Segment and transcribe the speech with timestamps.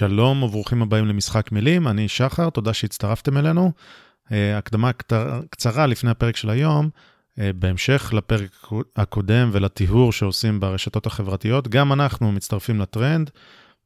[0.00, 3.72] שלום וברוכים הבאים למשחק מילים, אני שחר, תודה שהצטרפתם אלינו.
[4.32, 4.90] אה, הקדמה
[5.50, 6.90] קצרה לפני הפרק של היום,
[7.38, 8.66] אה, בהמשך לפרק
[8.96, 13.30] הקודם ולטיהור שעושים ברשתות החברתיות, גם אנחנו מצטרפים לטרנד,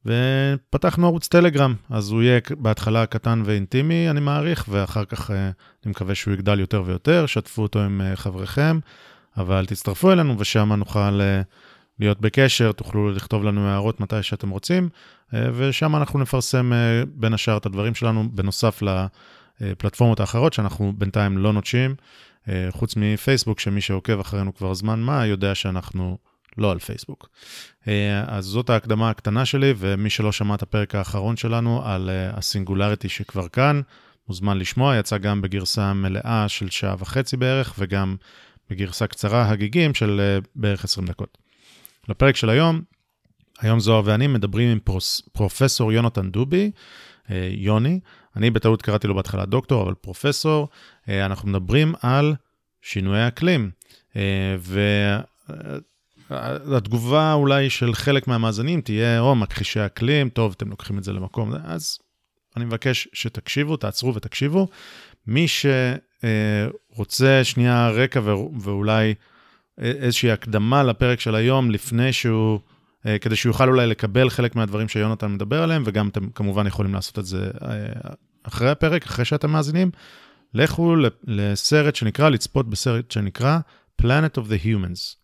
[0.05, 5.37] ופתחנו ערוץ טלגרם, אז הוא יהיה בהתחלה קטן ואינטימי, אני מעריך, ואחר כך אה,
[5.85, 8.79] אני מקווה שהוא יגדל יותר ויותר, שתפו אותו עם חבריכם,
[9.37, 11.19] אבל תצטרפו אלינו ושם נוכל
[11.99, 14.89] להיות בקשר, תוכלו לכתוב לנו הערות מתי שאתם רוצים,
[15.33, 16.71] ושם אנחנו נפרסם
[17.07, 18.81] בין השאר את הדברים שלנו, בנוסף
[19.61, 21.95] לפלטפורמות האחרות שאנחנו בינתיים לא נוטשים,
[22.69, 26.17] חוץ מפייסבוק, שמי שעוקב אחרינו כבר זמן מה, יודע שאנחנו
[26.57, 27.29] לא על פייסבוק.
[28.27, 33.47] אז זאת ההקדמה הקטנה שלי, ומי שלא שמע את הפרק האחרון שלנו על הסינגולריטי שכבר
[33.47, 33.81] כאן,
[34.27, 38.15] מוזמן לשמוע, יצא גם בגרסה מלאה של שעה וחצי בערך, וגם
[38.69, 41.37] בגרסה קצרה הגיגים של בערך 20 דקות.
[42.09, 42.81] לפרק של היום,
[43.59, 46.71] היום זוהר ואני מדברים עם פרוס, פרופסור יונתן דובי,
[47.31, 47.99] אה, יוני,
[48.35, 50.67] אני בטעות קראתי לו בהתחלה דוקטור, אבל פרופסור,
[51.09, 52.35] אה, אנחנו מדברים על
[52.81, 53.71] שינויי אקלים.
[54.15, 54.21] אה,
[56.29, 61.53] והתגובה אולי של חלק מהמאזינים תהיה, או, מכחישי אקלים, טוב, אתם לוקחים את זה למקום,
[61.63, 61.99] אז
[62.57, 64.67] אני מבקש שתקשיבו, תעצרו ותקשיבו.
[65.27, 68.21] מי שרוצה שנייה רקע
[68.59, 69.13] ואולי
[69.77, 72.59] איזושהי הקדמה לפרק של היום, לפני שהוא,
[73.05, 76.93] אה, כדי שהוא יוכל אולי לקבל חלק מהדברים שיונתן מדבר עליהם, וגם אתם כמובן יכולים
[76.93, 78.11] לעשות את זה אה,
[78.43, 79.91] אחרי הפרק, אחרי שאתם מאזינים.
[80.53, 83.59] לכו לסרט שנקרא, לצפות בסרט שנקרא
[84.01, 85.15] Planet of the Humans,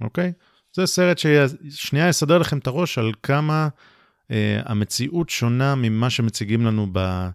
[0.00, 0.32] אוקיי?
[0.72, 3.68] זה סרט ששנייה יסדר לכם את הראש על כמה
[4.30, 7.28] אה, המציאות שונה ממה שמציגים לנו ב...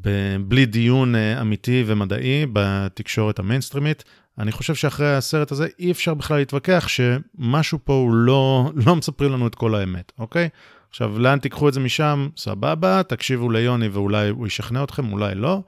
[0.00, 0.36] ב...
[0.46, 4.04] בלי דיון אה, אמיתי ומדעי בתקשורת המיינסטרימית.
[4.38, 9.32] אני חושב שאחרי הסרט הזה אי אפשר בכלל להתווכח שמשהו פה הוא לא, לא מספרים
[9.32, 10.48] לנו את כל האמת, אוקיי?
[10.90, 12.28] עכשיו, לאן תיקחו את זה משם?
[12.36, 15.62] סבבה, תקשיבו ליוני ואולי הוא ישכנע אתכם, אולי לא.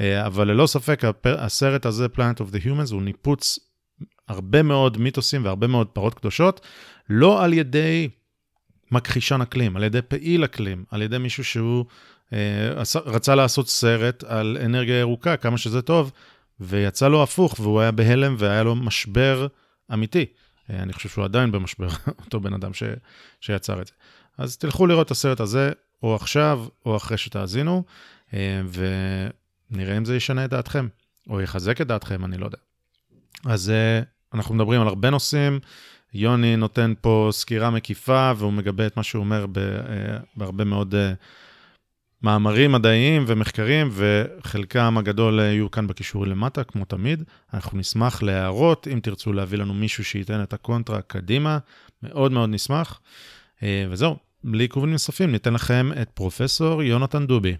[0.00, 3.58] אה, אבל ללא ספק, הסרט הזה, Planet of the Humans, הוא ניפוץ
[4.28, 6.60] הרבה מאוד מיתוסים והרבה מאוד פרות קדושות,
[7.08, 8.08] לא על ידי
[8.90, 11.84] מכחישן אקלים, על ידי פעיל אקלים, על ידי מישהו שהוא
[12.32, 12.38] אה,
[13.06, 16.12] רצה לעשות סרט על אנרגיה ירוקה, כמה שזה טוב,
[16.60, 19.46] ויצא לו הפוך, והוא היה בהלם והיה לו משבר
[19.92, 20.26] אמיתי.
[20.70, 21.88] אה, אני חושב שהוא עדיין במשבר,
[22.24, 22.82] אותו בן אדם ש,
[23.40, 23.92] שיצר את זה.
[24.38, 25.72] אז תלכו לראות את הסרט הזה,
[26.02, 27.84] או עכשיו, או אחרי שתאזינו,
[28.34, 28.60] אה,
[29.70, 30.88] ונראה אם זה ישנה את דעתכם,
[31.30, 32.58] או יחזק את דעתכם, אני לא יודע.
[33.44, 34.00] אז אה,
[34.34, 35.60] אנחנו מדברים על הרבה נושאים.
[36.14, 39.46] יוני נותן פה סקירה מקיפה, והוא מגבה את מה שהוא אומר
[40.36, 40.94] בהרבה מאוד
[42.22, 47.24] מאמרים מדעיים ומחקרים, וחלקם הגדול יהיו כאן בקישור למטה, כמו תמיד.
[47.54, 51.58] אנחנו נשמח להערות, אם תרצו להביא לנו מישהו שייתן את הקונטרה קדימה,
[52.02, 53.00] מאוד מאוד נשמח.
[53.62, 57.56] אה, וזהו, בלי עיכובים נוספים, ניתן לכם את פרופסור יונתן דובי.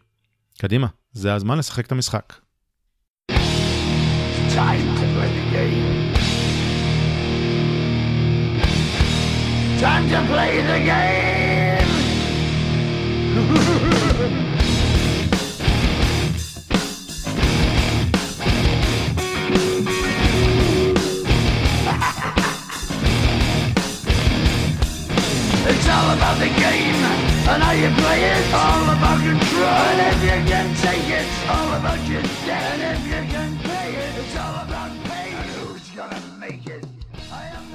[0.59, 2.33] קדימה, זה הזמן לשחק את המשחק.
[4.51, 5.87] Time to play the game.
[9.81, 11.91] Time to play the game.
[25.73, 27.01] It's all about the game
[27.51, 28.45] and how you play it.
[28.65, 29.81] All about control.
[29.91, 32.67] And if you can take it, it's all about your debt.
[32.75, 35.29] And if you can pay it, it's all about pay.
[35.41, 36.87] And who's gonna make it?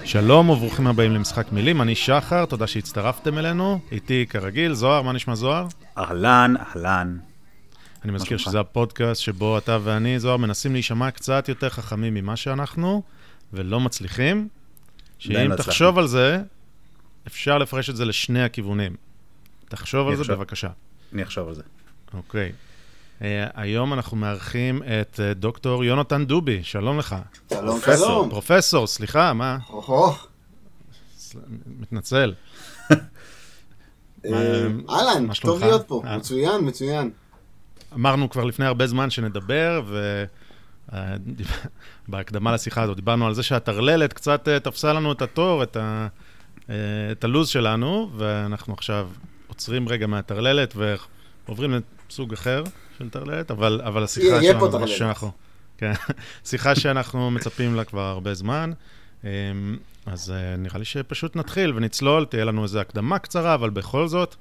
[0.03, 3.79] שלום וברוכים הבאים למשחק מילים, אני שחר, תודה שהצטרפתם אלינו.
[3.91, 5.67] איתי כרגיל, זוהר, מה נשמע זוהר?
[5.97, 7.17] אהלן, אהלן.
[8.03, 13.01] אני מזכיר שזה הפודקאסט שבו אתה ואני, זוהר, מנסים להישמע קצת יותר חכמים ממה שאנחנו,
[13.53, 14.47] ולא מצליחים.
[15.19, 16.37] שאם תחשוב על זה,
[17.27, 18.95] אפשר לפרש את זה לשני הכיוונים.
[19.69, 20.69] תחשוב על זה בבקשה.
[21.13, 21.63] אני אחשוב על זה.
[22.13, 22.51] אוקיי.
[23.19, 27.15] Uh, היום אנחנו מארחים את uh, דוקטור יונתן דובי, שלום לך.
[27.49, 28.29] שלום, שלום.
[28.29, 29.57] פרופסור, סליחה, מה?
[29.69, 30.13] אוהו.
[31.79, 32.33] מתנצל.
[34.25, 37.11] אה, אהלן, טוב להיות פה, מצוין, מצוין.
[37.93, 39.81] אמרנו כבר לפני הרבה זמן שנדבר,
[42.07, 46.07] ובהקדמה לשיחה הזאת דיברנו על זה שהטרללת קצת תפסה לנו את התור, את ה...
[46.69, 46.75] אה,
[47.11, 49.09] את הלו"ז שלנו, ואנחנו עכשיו
[49.47, 52.63] עוצרים רגע מהטרללת ועוברים לסוג אחר
[52.97, 55.31] של טרללת, אבל, אבל השיחה יהיה שלנו, פה שאנחנו,
[55.77, 55.93] כן,
[56.49, 58.71] שיחה שאנחנו מצפים לה כבר הרבה זמן.
[59.25, 59.29] אה,
[60.05, 64.35] אז אה, נראה לי שפשוט נתחיל ונצלול, תהיה לנו איזו הקדמה קצרה, אבל בכל זאת,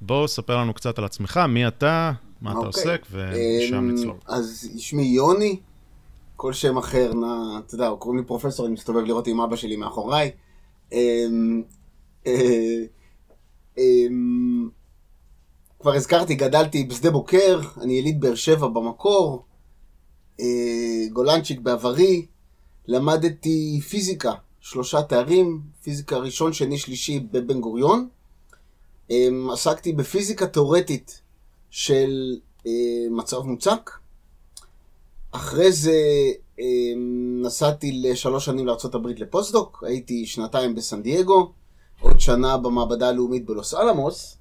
[0.00, 2.68] בוא ספר לנו קצת על עצמך, מי אתה, מה אתה אוקיי.
[2.68, 4.16] עוסק, ומשם נצלול.
[4.26, 5.60] אז שמי יוני,
[6.36, 7.12] כל שם אחר,
[7.66, 10.30] אתה יודע, קוראים לי פרופסור, אני מסתובב לראות עם אבא שלי מאחוריי.
[10.92, 11.62] אמ,
[12.26, 12.84] אה,
[13.78, 14.68] אמ,
[15.80, 19.44] כבר הזכרתי, גדלתי בשדה בוקר, אני יליד באר שבע במקור,
[20.40, 22.26] אה, גולנצ'יק בעברי,
[22.86, 28.08] למדתי פיזיקה, שלושה תארים, פיזיקה ראשון, שני, שלישי בבן גוריון.
[29.10, 31.22] אה, עסקתי בפיזיקה תאורטית
[31.70, 32.36] של
[32.66, 32.72] אה,
[33.10, 33.90] מצב מוצק.
[35.30, 35.92] אחרי זה
[37.42, 41.52] נסעתי לשלוש שנים לארה"ב לפוסט-דוק, הייתי שנתיים בסן דייגו,
[42.00, 44.36] עוד שנה במעבדה הלאומית בלוס אלמוס.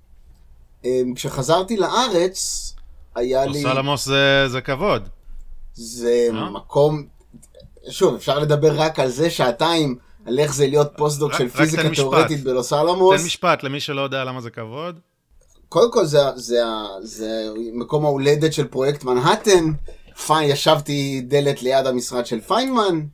[0.86, 2.74] אה, כשחזרתי לארץ,
[3.16, 3.64] היה לי...
[3.64, 5.10] לוס אלמוס זה, זה כבוד.
[5.74, 6.50] זה אה?
[6.50, 7.06] מקום...
[7.90, 11.96] שוב, אפשר לדבר רק על זה שעתיים, על איך זה להיות פוסט-דוק של פיזיקה.
[11.96, 13.22] תאורטית בלוס אלמוס.
[13.22, 15.00] תן משפט למי שלא יודע למה זה כבוד.
[15.70, 16.62] קודם כל זה, זה,
[17.02, 19.72] זה מקום ההולדת של פרויקט מנהטן.
[20.26, 23.06] פיין, ישבתי דלת ליד המשרד של פיינמן,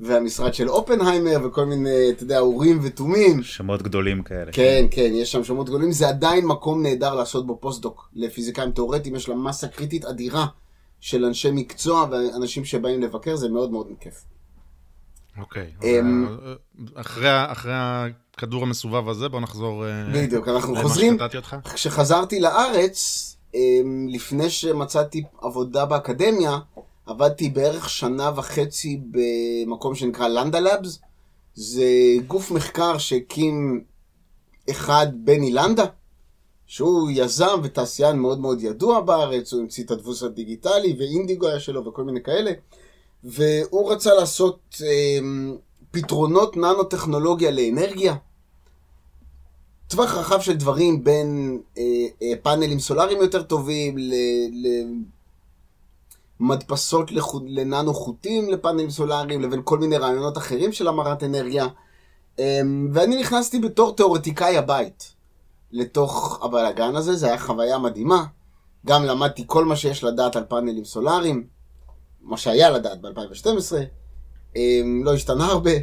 [0.00, 3.42] והמשרד של אופנהיימר, וכל מיני, אתה יודע, אורים ותומים.
[3.42, 4.52] שמות גדולים כאלה.
[4.52, 5.92] כן, כן, יש שם שמות גדולים.
[5.92, 10.46] זה עדיין מקום נהדר לעשות בו פוסט-דוק לפיזיקאים תאורטיים, יש לה מסה קריטית אדירה
[11.00, 14.24] של אנשי מקצוע ואנשים שבאים לבקר, זה מאוד מאוד כיף.
[15.38, 15.70] אוקיי.
[15.82, 19.86] אמ, אה, אחרי, הכדור המסובב הזה, בוא נחזור...
[19.86, 21.18] אה, בדיוק, אנחנו למה חוזרים.
[21.74, 23.29] כשחזרתי לארץ,
[24.08, 26.58] לפני שמצאתי עבודה באקדמיה,
[27.06, 30.98] עבדתי בערך שנה וחצי במקום שנקרא לנדה לאבס.
[31.54, 31.84] זה
[32.26, 33.84] גוף מחקר שהקים
[34.70, 35.84] אחד, בני לנדה,
[36.66, 41.86] שהוא יזם ותעשיין מאוד מאוד ידוע בארץ, הוא המציא את הדפוס הדיגיטלי, ואינדיגו היה שלו
[41.86, 42.50] וכל מיני כאלה.
[43.24, 45.56] והוא רצה לעשות אמ,
[45.90, 48.14] פתרונות ננו-טכנולוגיה לאנרגיה.
[49.90, 51.82] טווח רחב של דברים בין אה,
[52.22, 53.96] אה, פאנלים סולאריים יותר טובים,
[56.40, 61.66] למדפסות לחוט, לננו חוטים לפאנלים סולאריים, לבין כל מיני רעיונות אחרים של המרת אנרגיה.
[62.38, 62.60] אה,
[62.92, 65.14] ואני נכנסתי בתור תיאורטיקאי הבית
[65.72, 68.24] לתוך הבלאגן הזה, זו הייתה חוויה מדהימה.
[68.86, 71.46] גם למדתי כל מה שיש לדעת על פאנלים סולאריים,
[72.20, 73.74] מה שהיה לדעת ב-2012,
[74.56, 75.74] אה, לא השתנה הרבה.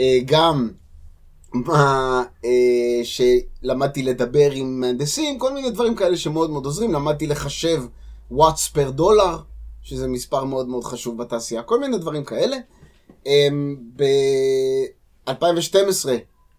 [0.00, 0.70] אה, גם
[1.54, 6.92] מה אה, שלמדתי לדבר עם מהנדסים, כל מיני דברים כאלה שמאוד מאוד עוזרים.
[6.92, 7.82] למדתי לחשב
[8.30, 9.38] וואטס פר דולר,
[9.82, 12.56] שזה מספר מאוד מאוד חשוב בתעשייה, כל מיני דברים כאלה.
[13.96, 16.08] ב-2012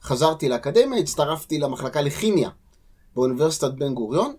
[0.03, 2.49] חזרתי לאקדמיה, הצטרפתי למחלקה לכימיה
[3.15, 4.33] באוניברסיטת בן גוריון.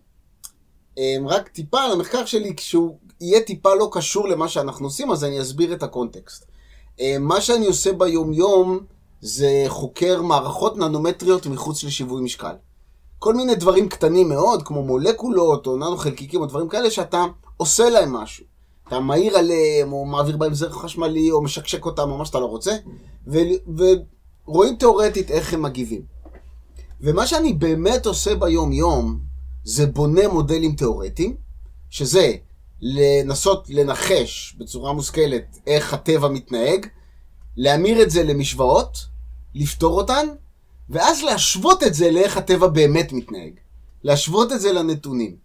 [0.98, 5.24] אמ, רק טיפה על המחקר שלי, כשהוא יהיה טיפה לא קשור למה שאנחנו עושים, אז
[5.24, 6.46] אני אסביר את הקונטקסט.
[7.00, 8.80] אמ, מה שאני עושה ביום-יום
[9.22, 12.54] זה חוקר מערכות ננומטריות מחוץ לשיווי משקל.
[13.18, 17.24] כל מיני דברים קטנים מאוד, כמו מולקולות או ננו חלקיקים או דברים כאלה, שאתה
[17.56, 18.44] עושה להם משהו.
[18.88, 22.46] אתה מעיר עליהם, או מעביר בהם זרח חשמלי, או משקשק אותם, או מה שאתה לא
[22.46, 22.76] רוצה,
[23.26, 23.78] ו-
[24.46, 26.02] ורואים תאורטית איך הם מגיבים.
[27.00, 29.18] ומה שאני באמת עושה ביום-יום,
[29.64, 31.36] זה בונה מודלים תאורטיים,
[31.90, 32.32] שזה
[32.80, 36.86] לנסות לנחש בצורה מושכלת איך הטבע מתנהג,
[37.56, 39.11] להמיר את זה למשוואות,
[39.54, 40.26] לפתור אותן,
[40.90, 43.52] ואז להשוות את זה לאיך הטבע באמת מתנהג.
[44.04, 45.36] להשוות את זה לנתונים.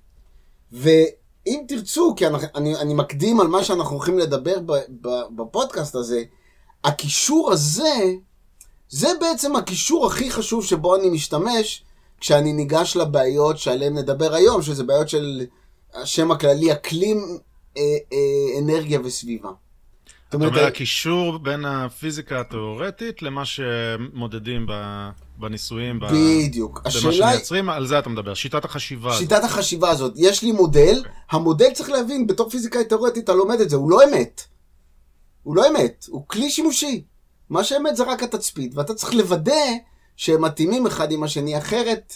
[0.71, 4.71] ואם תרצו, כי אני, אני, אני מקדים על מה שאנחנו הולכים לדבר ב,
[5.01, 6.23] ב, בפודקאסט הזה,
[6.83, 8.13] הקישור הזה,
[8.89, 11.83] זה בעצם הקישור הכי חשוב שבו אני משתמש
[12.19, 15.45] כשאני ניגש לבעיות שעליהן נדבר היום, שזה בעיות של
[15.93, 17.37] השם הכללי, אקלים,
[17.77, 17.81] אה,
[18.13, 19.49] אה, אנרגיה וסביבה.
[20.27, 26.79] זאת אומרת, אומרת, הקישור בין הפיזיקה התיאורטית למה שמודדים ב- בניסויים, ב- בדיוק.
[26.79, 29.09] במה השאלה שמייצרים, על זה אתה מדבר, שיטת החשיבה.
[29.09, 29.19] הזאת.
[29.21, 33.69] שיטת החשיבה הזאת, יש לי מודל, המודל צריך להבין, בתור פיזיקאי תיאורטית אתה לומד את
[33.69, 34.43] זה, הוא לא אמת.
[35.43, 37.03] הוא לא אמת, הוא כלי שימושי.
[37.49, 39.53] מה שאמת זה רק התצפית, ואתה צריך לוודא
[40.15, 42.13] שהם מתאימים אחד עם השני, אחרת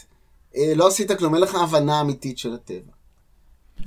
[0.58, 2.92] אה, לא עשית כלום, אין לך הבנה אמיתית של הטבע.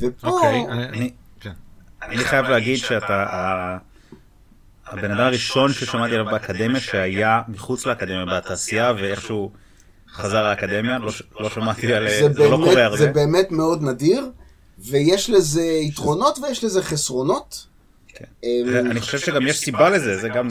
[0.00, 1.52] ופה, אוקיי, אני- אני- כן.
[2.02, 3.78] אני חייב להגיד שאתה ה-
[4.86, 9.52] הבן אדם הראשון ששמעתי עליו באקדמיה שהיה מחוץ לאקדמיה בתעשייה ואיכשהו
[10.12, 11.10] חזר לאקדמיה, לא
[11.40, 12.08] לא שמעתי על...
[12.08, 13.06] זה, זה לא קורה זה הרבה.
[13.12, 14.30] באמת מאוד נדיר,
[14.78, 17.66] ויש לזה יתרונות ויש לזה חסרונות.
[18.08, 18.24] כן.
[18.44, 20.48] אמ, אני חושב שגם יש סיבה לזה, זה גם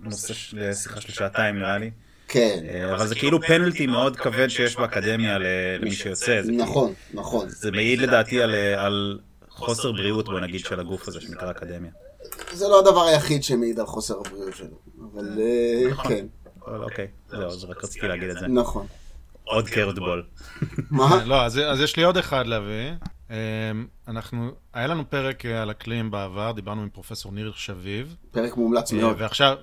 [0.00, 1.90] נושא לשיחה של שעתיים נראה לי.
[2.28, 5.38] כן, אה, אבל זה כאילו פנלטי מאוד כבד שיש באקדמיה
[5.80, 6.42] למי שיוצא.
[6.42, 7.48] זה כאילו- נכון, נכון.
[7.48, 9.18] זה מעיד לדעתי על, אה, על
[9.64, 11.90] חוסר בריאות בוא נגיד של הגוף הזה שנקרא אקדמיה.
[12.52, 14.76] זה לא הדבר היחיד שמעיד על חוסר הבריאות שלו,
[15.12, 16.12] אבל אה, נכון.
[16.12, 16.26] כן,
[16.66, 18.46] אוקיי, זהו, אז רק רציתי להגיד את זה.
[18.46, 18.86] נכון.
[19.44, 20.24] עוד קרדבול.
[20.90, 21.24] מה?
[21.24, 22.92] לא, אז, אז יש לי עוד אחד להביא.
[23.30, 23.36] אמ,
[24.08, 28.16] אנחנו, היה לנו פרק אה, על אקלים בעבר, דיברנו עם פרופסור ניר שביב.
[28.30, 29.16] פרק מומלץ אה, מאוד.
[29.18, 29.56] ועכשיו,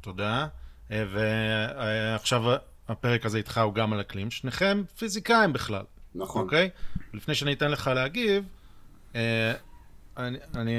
[0.00, 0.46] תודה.
[0.90, 2.42] ועכשיו
[2.88, 4.30] הפרק הזה איתך הוא גם על אקלים.
[4.30, 5.82] שניכם פיזיקאים בכלל.
[6.14, 6.42] נכון.
[6.42, 6.70] אוקיי?
[7.14, 8.44] לפני שאני אתן לך להגיב,
[10.16, 10.72] אני, אני,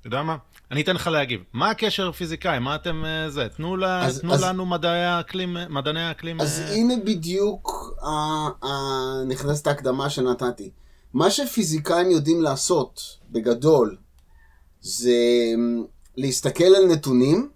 [0.00, 0.36] אתה יודע מה?
[0.70, 1.40] אני אתן לך להגיב.
[1.52, 2.58] מה הקשר פיזיקאי?
[2.58, 3.48] מה אתם אה, זה?
[3.56, 6.40] תנו, לה, אז- תנו אז- לנו מדעי האקלים, מדעני האקלים.
[6.40, 10.70] אז אה, הנה בדיוק ה- ה- נכנסת ההקדמה שנתתי.
[11.14, 13.96] מה שפיזיקאים יודעים לעשות, בגדול,
[14.80, 15.10] זה
[15.54, 15.84] אמ,
[16.16, 17.50] להסתכל על נתונים,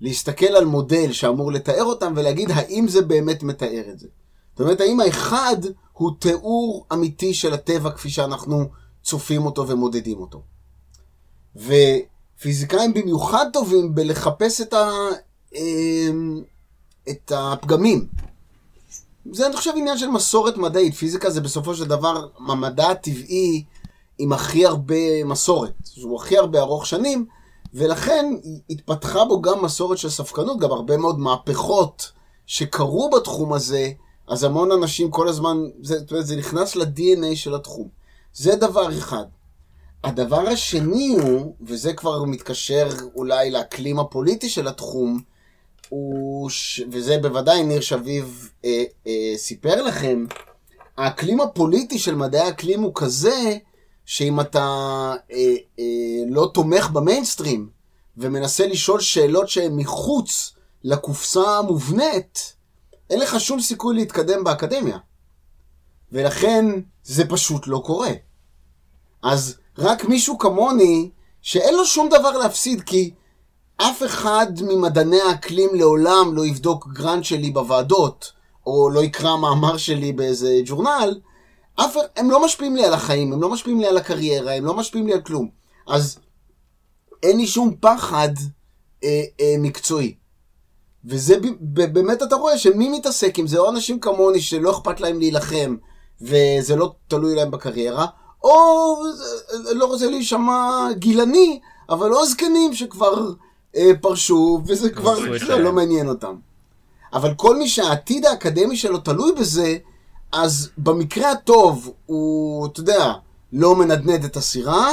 [0.00, 4.08] להסתכל על מודל שאמור לתאר אותם ולהגיד האם זה באמת מתאר את זה.
[4.50, 5.56] זאת אומרת, האם האחד
[5.92, 8.68] הוא תיאור אמיתי של הטבע כפי שאנחנו
[9.02, 10.42] צופים אותו ומודדים אותו.
[11.56, 14.90] ופיזיקאים במיוחד טובים בלחפש את, ה,
[15.54, 16.42] אמ,
[17.08, 18.06] את הפגמים.
[19.32, 20.94] זה אני חושב עניין של מסורת מדעית.
[20.94, 23.64] פיזיקה זה בסופו של דבר המדע הטבעי
[24.18, 25.72] עם הכי הרבה מסורת.
[25.84, 27.26] שהוא הכי הרבה ארוך שנים,
[27.74, 28.26] ולכן
[28.70, 32.12] התפתחה בו גם מסורת של ספקנות, גם הרבה מאוד מהפכות
[32.46, 33.92] שקרו בתחום הזה,
[34.30, 37.88] אז המון אנשים כל הזמן, זה, זאת אומרת, זה נכנס ל-DNA של התחום.
[38.34, 39.24] זה דבר אחד.
[40.04, 45.20] הדבר השני הוא, וזה כבר מתקשר אולי לאקלים הפוליטי של התחום,
[45.88, 46.82] הוא, ש...
[46.90, 50.26] וזה בוודאי ניר שביב אה, אה, סיפר לכם,
[50.96, 53.56] האקלים הפוליטי של מדעי האקלים הוא כזה,
[54.04, 54.60] שאם אתה
[55.32, 55.84] אה, אה,
[56.28, 57.68] לא תומך במיינסטרים,
[58.16, 60.52] ומנסה לשאול שאלות שהן מחוץ
[60.84, 62.59] לקופסה המובנית,
[63.10, 64.98] אין לך שום סיכוי להתקדם באקדמיה.
[66.12, 66.66] ולכן
[67.04, 68.12] זה פשוט לא קורה.
[69.22, 71.10] אז רק מישהו כמוני,
[71.42, 73.10] שאין לו שום דבר להפסיד, כי
[73.76, 78.32] אף אחד ממדעני האקלים לעולם לא יבדוק גרנט שלי בוועדות,
[78.66, 81.20] או לא יקרא מאמר שלי באיזה ג'ורנל,
[81.74, 84.74] אף, הם לא משפיעים לי על החיים, הם לא משפיעים לי על הקריירה, הם לא
[84.74, 85.48] משפיעים לי על כלום.
[85.88, 86.18] אז
[87.22, 88.28] אין לי שום פחד
[89.04, 90.14] אה, אה, מקצועי.
[91.04, 95.76] וזה באמת אתה רואה שמי מתעסק עם זה, או אנשים כמוני שלא אכפת להם להילחם,
[96.20, 98.06] וזה לא תלוי להם בקריירה,
[98.44, 98.96] או
[99.72, 103.32] לא רוצה להישמע גילני, אבל או זקנים שכבר
[103.76, 105.62] אה, פרשו, וזה כבר את זה שלהם.
[105.62, 106.34] לא מעניין אותם.
[107.12, 109.76] אבל כל מי שהעתיד האקדמי שלו תלוי בזה,
[110.32, 113.12] אז במקרה הטוב הוא, אתה יודע,
[113.52, 114.88] לא מנדנד את הסירה,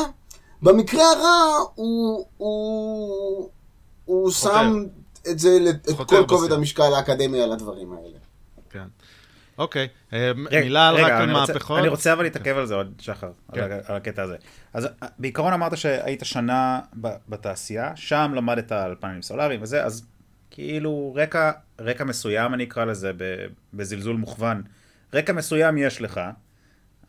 [0.62, 3.50] במקרה הרע הוא, הוא,
[4.06, 4.84] הוא שם
[5.32, 5.58] את זה,
[5.90, 6.52] את כל כובד.
[6.52, 8.18] המשקל האקדמי על הדברים האלה.
[8.70, 8.84] כן.
[9.58, 11.80] אוקיי, אה, רגע, מילה רגע, רק על אני רוצה- מהפכות.
[11.80, 13.62] אני רוצה אבל להתעכב על זה עוד, שחר, כן.
[13.64, 14.36] על על הקטע הזה.
[14.74, 20.06] אז אה, בעיקרון אמרת שהיית שנה ב- בתעשייה, שם למדת על פאנלים סולאריים וזה, אז
[20.52, 24.62] כאילו רקע, רקע מסוים אני אקרא לזה ב- בזלזול מוכוון,
[25.14, 26.22] רקע מסוים יש לך,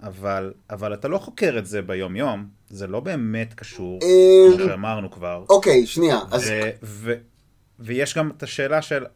[0.03, 4.67] אבל, אבל אתה לא חוקר את זה ביום יום, זה לא באמת קשור, אה, כמו
[4.67, 5.45] שאמרנו כבר.
[5.49, 7.15] אוקיי, שנייה, אז ו- ו-
[7.79, 9.07] ויש גם את השאלה של,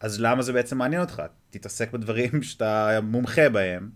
[0.00, 1.22] אז למה זה בעצם מעניין אותך?
[1.50, 3.90] תתעסק בדברים שאתה מומחה בהם,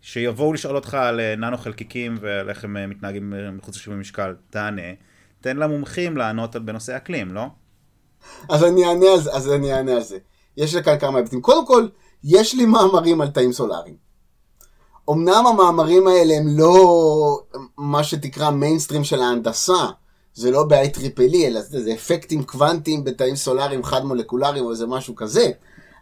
[0.00, 3.98] שיבואו לשאול אותך על אה, ננו חלקיקים ועל איך הם אה, מתנהגים אה, מחוץ לשיווי
[3.98, 4.92] משקל, תענה.
[5.40, 7.42] תן למומחים לענות בנושא אקלים, לא?
[8.48, 10.18] אז אני אענה על זה, אז אני אענה על זה.
[10.56, 11.40] יש לי כאן כמה היבטים.
[11.40, 11.88] קודם כל,
[12.24, 13.96] יש לי מאמרים על תאים סולאריים.
[15.10, 17.40] אמנם המאמרים האלה הם לא
[17.78, 19.86] מה שתקרא מיינסטרים של ההנדסה,
[20.38, 25.16] זה לא ב-IEEE, אלא זה, זה אפקטים קוונטיים בתאים סולאריים חד מולקולריים או איזה משהו
[25.16, 25.50] כזה,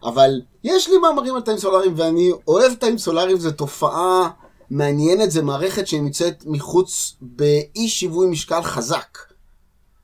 [0.03, 4.29] אבל יש לי מאמרים על תאים סולאריים ואני אוהב תאים סולאריים, זו תופעה
[4.69, 9.17] מעניינת, זו מערכת שנמצאת מחוץ באי שיווי משקל חזק.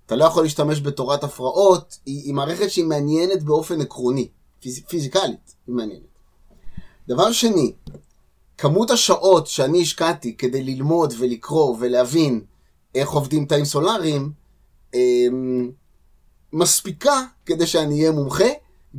[0.06, 4.28] אתה לא יכול להשתמש בתורת הפרעות, היא, היא מערכת שהיא מעניינת באופן עקרוני,
[4.60, 6.04] פיז, פיזיקלית, היא מעניינת.
[7.08, 7.74] דבר שני,
[8.58, 12.42] כמות השעות שאני השקעתי כדי ללמוד ולקרוא ולהבין
[12.96, 14.32] איך עובדים תאים סולאריים,
[14.94, 15.72] אמ,
[16.54, 18.48] מספיקה כדי שאני אהיה מומחה,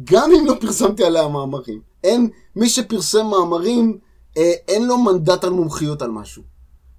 [0.05, 1.81] גם אם לא פרסמתי עליה מאמרים.
[2.05, 3.99] אין, מי שפרסם מאמרים,
[4.37, 6.43] אה, אין לו מנדט על מומחיות על משהו.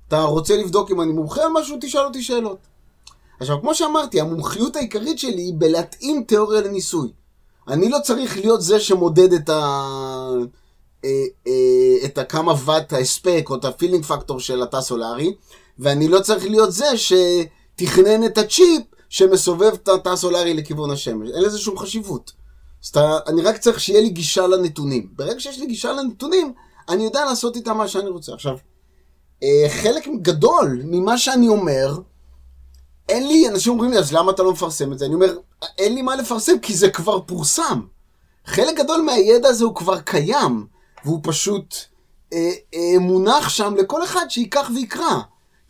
[0.08, 2.58] אתה רוצה לבדוק אם אני מומחה על משהו, תשאל אותי שאלות.
[3.40, 7.10] עכשיו, כמו שאמרתי, המומחיות העיקרית שלי היא בלהתאים תיאוריה לניסוי.
[7.68, 9.90] אני לא צריך להיות זה שמודד את ה...
[11.06, 11.10] אה,
[11.48, 15.34] אה, את הכמה ואט ההספק או את הפילינג פקטור של התא סולארי,
[15.80, 21.30] ואני לא צריך להיות זה שתכנן את הצ'יפ שמסובב את התא הסולארי לכיוון השמש.
[21.30, 22.32] אין לזה שום חשיבות.
[22.84, 25.10] אז אתה, אני רק צריך שיהיה לי גישה לנתונים.
[25.16, 26.54] ברגע שיש לי גישה לנתונים,
[26.90, 28.34] אני יודע לעשות איתם מה שאני רוצה.
[28.34, 28.58] עכשיו,
[29.44, 31.98] אה, חלק גדול ממה שאני אומר,
[33.10, 35.06] אין לי, אנשים אומרים לי, אז למה אתה לא מפרסם את זה?
[35.06, 35.38] אני אומר,
[35.78, 37.82] אין לי מה לפרסם, כי זה כבר פורסם.
[38.46, 40.66] חלק גדול מהידע הזה הוא כבר קיים,
[41.06, 41.76] והוא פשוט
[42.34, 45.20] אה, אה, מונח שם לכל אחד שייקח ויקרא.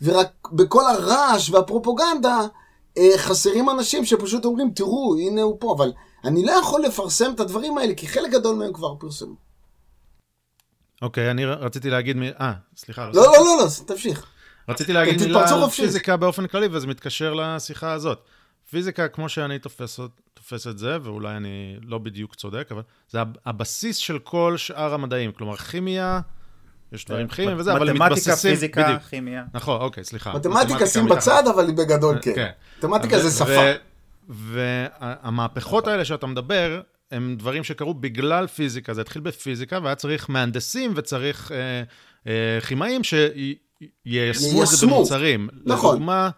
[0.06, 2.38] ורק בכל הרעש והפרופוגנדה,
[2.98, 5.92] אה, חסרים אנשים שפשוט אומרים, תראו, הנה הוא פה, אבל
[6.24, 9.36] אני לא יכול לפרסם את הדברים האלה, כי חלק גדול מהם כבר פרסמו.
[11.02, 13.06] אוקיי, אני ר- רציתי להגיד, מ- אה, סליחה.
[13.14, 14.26] לא, לא, לא, לא, תמשיך.
[14.70, 15.70] רציתי להגיד מילה על.
[15.70, 18.20] פיזיקה באופן כללי, וזה מתקשר לשיחה הזאת.
[18.70, 20.00] פיזיקה, כמו שאני תופס,
[20.34, 24.94] תופס את זה, ואולי אני לא בדיוק צודק, אבל זה הב- הבסיס של כל שאר
[24.94, 25.32] המדעים.
[25.32, 26.20] כלומר, כימיה,
[26.96, 28.52] יש דברים כימיים וזה, אבל הם מתמטיקה, מתבססים...
[28.52, 29.02] פיזיקה, בדיוק.
[29.02, 29.44] כימיה.
[29.54, 30.34] נכון, אוקיי, סליחה.
[30.34, 31.06] מתמטיקה שים.
[31.06, 32.36] בצד, אבל בגדול כן.
[32.36, 32.50] כן.
[32.78, 33.72] מתמטיקה זה שפה.
[34.30, 38.94] והמהפכות האלה שאתה מדבר, הם דברים שקרו בגלל פיזיקה.
[38.94, 41.84] זה התחיל בפיזיקה, והיה צריך מהנדסים וצריך אה,
[42.28, 44.88] אה, כימאים שיישמו את זה.
[44.88, 45.50] במוצרים.
[45.66, 45.96] נכון.
[45.96, 46.30] לדוגמה,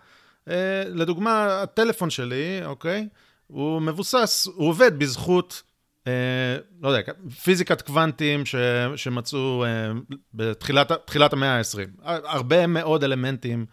[0.49, 3.07] אה, לדוגמה, הטלפון שלי, אוקיי?
[3.47, 5.63] הוא מבוסס, הוא עובד בזכות,
[6.81, 7.11] לא יודע,
[7.43, 8.55] פיזיקת קוונטים ש,
[8.95, 9.91] שמצאו אה,
[10.33, 12.01] בתחילת המאה ה-20.
[12.03, 13.65] הרבה מאוד אלמנטים.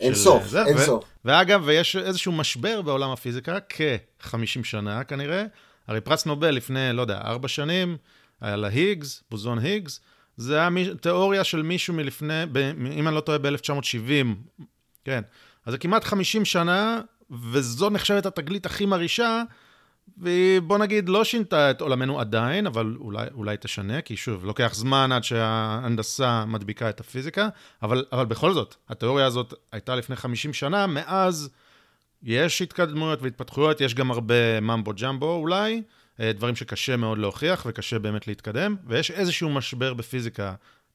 [0.00, 1.04] אין סוף, זה, אין ו- סוף.
[1.24, 5.44] ואגב, ויש איזשהו משבר בעולם הפיזיקה, כ-50 שנה כנראה.
[5.86, 7.96] הרי פרס נובל לפני, לא יודע, ארבע שנים,
[8.40, 10.00] היה להיגס, בוזון היגס,
[10.36, 12.56] זה היה מי, תיאוריה של מישהו מלפני, ב,
[12.92, 14.26] אם אני לא טועה, ב-1970,
[15.04, 15.22] כן.
[15.66, 17.00] אז זה כמעט 50 שנה,
[17.52, 19.42] וזו נחשבת התגלית הכי מרעישה,
[20.18, 24.74] והיא, בוא נגיד, לא שינתה את עולמנו עדיין, אבל אולי, אולי תשנה, כי שוב, לוקח
[24.74, 27.48] זמן עד שההנדסה מדביקה את הפיזיקה,
[27.82, 31.48] אבל, אבל בכל זאת, התיאוריה הזאת הייתה לפני 50 שנה, מאז
[32.22, 35.82] יש התקדמויות והתפתחויות, יש גם הרבה ממבו ג'מבו אולי,
[36.20, 40.52] אה, דברים שקשה מאוד להוכיח וקשה באמת להתקדם, ויש איזשהו משבר בפיזיקה,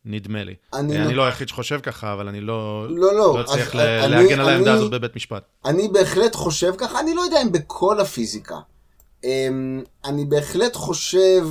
[0.08, 0.56] נדמה לי.
[0.74, 3.76] אני אני, לא- לא היחיד שחושב ככה, אבל אני לא, לא, לא, לא אצליח אז
[3.76, 5.44] ל- אני- להגן על העמדה אני- הזאת בבית משפט.
[5.66, 8.56] אני בהחלט חושב ככה, אני לא יודע אם בכל הפיזיקה.
[9.26, 11.48] אמ, אני בהחלט חושב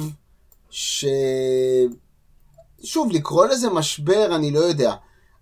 [0.71, 1.04] ש...
[2.85, 4.95] שוב, לקרוא לזה משבר, אני לא יודע.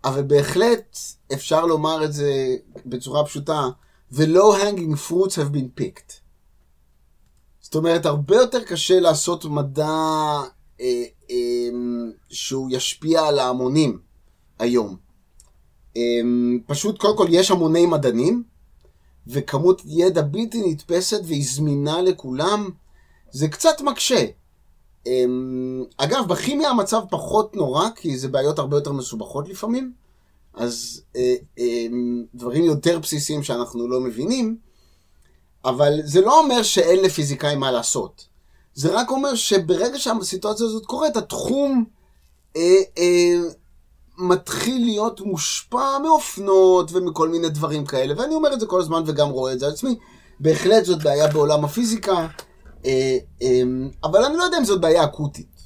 [0.04, 0.98] אבל בהחלט
[1.32, 3.68] אפשר לומר את זה בצורה פשוטה,
[4.12, 6.12] The low hanging fruits have been picked.
[7.60, 9.86] זאת אומרת, הרבה יותר קשה לעשות מדע
[10.80, 11.68] אה, אה,
[12.30, 13.98] שהוא ישפיע על ההמונים
[14.58, 14.96] היום.
[15.96, 16.02] אה,
[16.66, 18.42] פשוט, קודם כל, יש המוני מדענים,
[19.26, 22.70] וכמות ידע בלתי נתפסת והיא זמינה לכולם,
[23.30, 24.24] זה קצת מקשה.
[25.06, 29.92] אמ, אגב, בכימיה המצב פחות נורא, כי זה בעיות הרבה יותר מסובכות לפעמים,
[30.54, 34.56] אז אה, אמ, דברים יותר בסיסיים שאנחנו לא מבינים,
[35.64, 38.26] אבל זה לא אומר שאין לפיזיקאים מה לעשות.
[38.74, 41.84] זה רק אומר שברגע שהסיטואציה הזאת קורית, התחום
[42.56, 42.62] אה,
[42.98, 43.38] אה,
[44.18, 49.28] מתחיל להיות מושפע מאופנות ומכל מיני דברים כאלה, ואני אומר את זה כל הזמן וגם
[49.28, 49.96] רואה את זה על עצמי.
[50.40, 52.26] בהחלט זאת בעיה בעולם הפיזיקה,
[52.86, 53.62] אה, אה,
[54.04, 55.62] אבל אני לא יודע אם זאת בעיה אקוטית.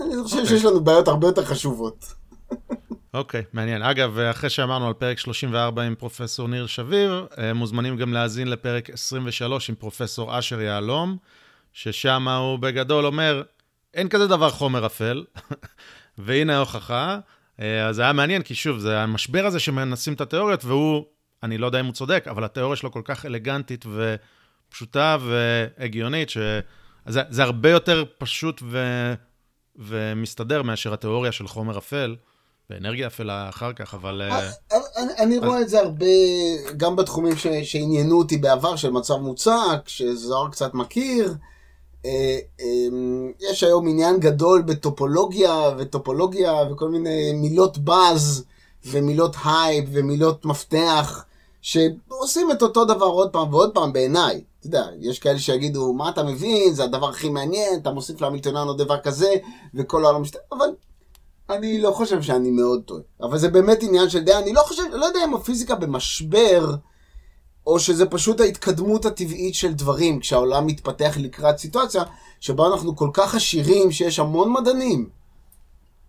[0.00, 0.48] אני חושב אוקיי.
[0.48, 2.04] שיש לנו בעיות הרבה יותר חשובות.
[3.14, 3.82] אוקיי, מעניין.
[3.82, 8.90] אגב, אחרי שאמרנו על פרק 34 עם פרופסור ניר שביר, אה, מוזמנים גם להאזין לפרק
[8.90, 11.16] 23 עם פרופסור אשר יהלום,
[11.72, 13.42] ששם הוא בגדול אומר,
[13.94, 15.24] אין כזה דבר חומר אפל,
[16.18, 17.18] והנה ההוכחה.
[17.60, 21.04] אה, אז זה היה מעניין, כי שוב, זה המשבר הזה שמנסים את התיאוריות, והוא,
[21.42, 23.84] אני לא יודע אם הוא צודק, אבל התיאוריה שלו כל כך אלגנטית
[24.68, 26.60] ופשוטה והגיונית, שזה
[27.06, 28.78] זה הרבה יותר פשוט ו...
[29.76, 32.16] ומסתדר מאשר התיאוריה של חומר אפל,
[32.70, 34.22] ואנרגיה אפלה אחר כך, אבל...
[34.22, 34.50] אה,
[34.96, 36.06] אני, אני רואה את זה הרבה,
[36.76, 41.34] גם בתחומים שעניינו אותי בעבר, של מצב מוצק, שזוהר קצת מכיר.
[42.04, 42.66] אה, אה,
[43.40, 48.44] יש היום עניין גדול בטופולוגיה, וטופולוגיה, וכל מיני מילות באז,
[48.86, 51.24] ומילות הייפ, ומילות מפתח,
[51.62, 54.40] שעושים את אותו דבר עוד פעם ועוד פעם בעיניי.
[54.58, 58.66] אתה יודע, יש כאלה שיגידו, מה אתה מבין, זה הדבר הכי מעניין, אתה מוסיף להמילטוניאן
[58.66, 59.34] עוד דבר כזה,
[59.74, 60.66] וכל העולם משתנה, אבל
[61.50, 63.00] אני לא חושב שאני מאוד טועה.
[63.20, 66.74] אבל זה באמת עניין של דעה, אני לא חושב, לא יודע אם הפיזיקה במשבר,
[67.66, 72.02] או שזה פשוט ההתקדמות הטבעית של דברים, כשהעולם מתפתח לקראת סיטואציה
[72.40, 75.08] שבה אנחנו כל כך עשירים שיש המון מדענים.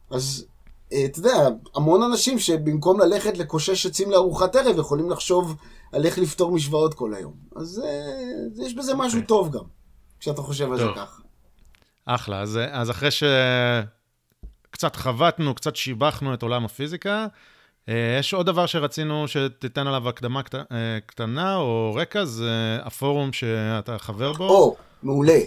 [0.09, 0.45] אז
[0.93, 5.55] אה, אתה יודע, המון אנשים שבמקום ללכת לקושש עצים לארוחת ערב, יכולים לחשוב
[5.91, 7.33] על איך לפתור משוואות כל היום.
[7.55, 9.27] אז אה, יש בזה משהו אוקיי.
[9.27, 9.63] טוב גם,
[10.19, 10.95] כשאתה חושב על זה טוב.
[10.95, 11.21] ככה.
[12.05, 12.41] אחלה.
[12.41, 17.27] אז, אז אחרי שקצת חבטנו, קצת שיבחנו את עולם הפיזיקה, אה,
[18.19, 20.61] יש עוד דבר שרצינו שתיתן עליו הקדמה קט, אה,
[21.05, 24.47] קטנה או רקע, זה הפורום שאתה חבר בו.
[24.49, 25.39] או, מעולה.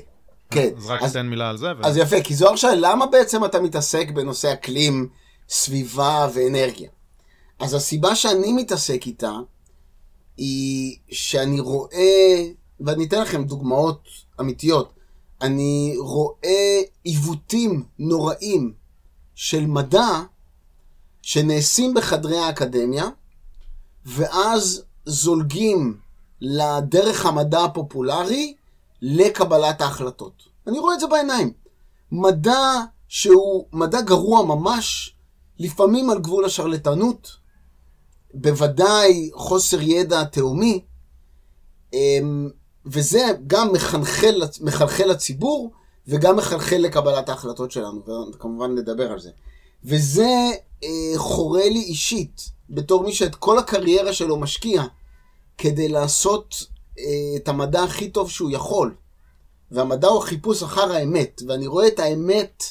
[0.51, 0.68] כן.
[0.77, 1.66] אז רק אז- תן מילה על זה.
[1.79, 1.87] ו...
[1.87, 5.09] אז יפה, כי זוהר שאל, למה בעצם אתה מתעסק בנושא אקלים,
[5.48, 6.88] סביבה ואנרגיה?
[7.61, 9.33] אז הסיבה שאני מתעסק איתה,
[10.37, 12.44] היא שאני רואה,
[12.81, 14.09] ואני אתן לכם דוגמאות
[14.40, 14.92] אמיתיות,
[15.42, 18.72] אני רואה עיוותים נוראים
[19.35, 20.09] של מדע
[21.29, 23.09] שנעשים בחדרי האקדמיה,
[24.07, 26.01] ואז זולגים
[26.41, 28.55] לדרך המדע הפופולרי
[29.03, 30.43] לקבלת ההחלטות.
[30.67, 31.53] אני רואה את זה בעיניים.
[32.12, 35.17] מדע שהוא מדע גרוע ממש,
[35.59, 37.37] לפעמים על גבול השרלטנות,
[38.35, 40.85] בוודאי חוסר ידע תהומי,
[41.93, 42.51] אמ,
[42.87, 45.73] וזה גם מחלחל, מחלחל לציבור
[46.07, 48.03] וגם מחלחל לקבלת ההחלטות שלנו,
[48.35, 49.31] וכמובן נדבר על זה.
[49.85, 50.53] וזה
[50.85, 54.83] אה, חורה לי אישית, בתור מי שאת כל הקריירה שלו משקיע
[55.59, 56.67] כדי לעשות
[56.99, 57.05] אה,
[57.37, 58.95] את המדע הכי טוב שהוא יכול.
[59.71, 62.64] והמדע הוא החיפוש אחר האמת, ואני רואה את האמת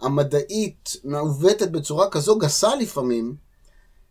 [0.00, 3.36] המדעית מעוותת בצורה כזו גסה לפעמים,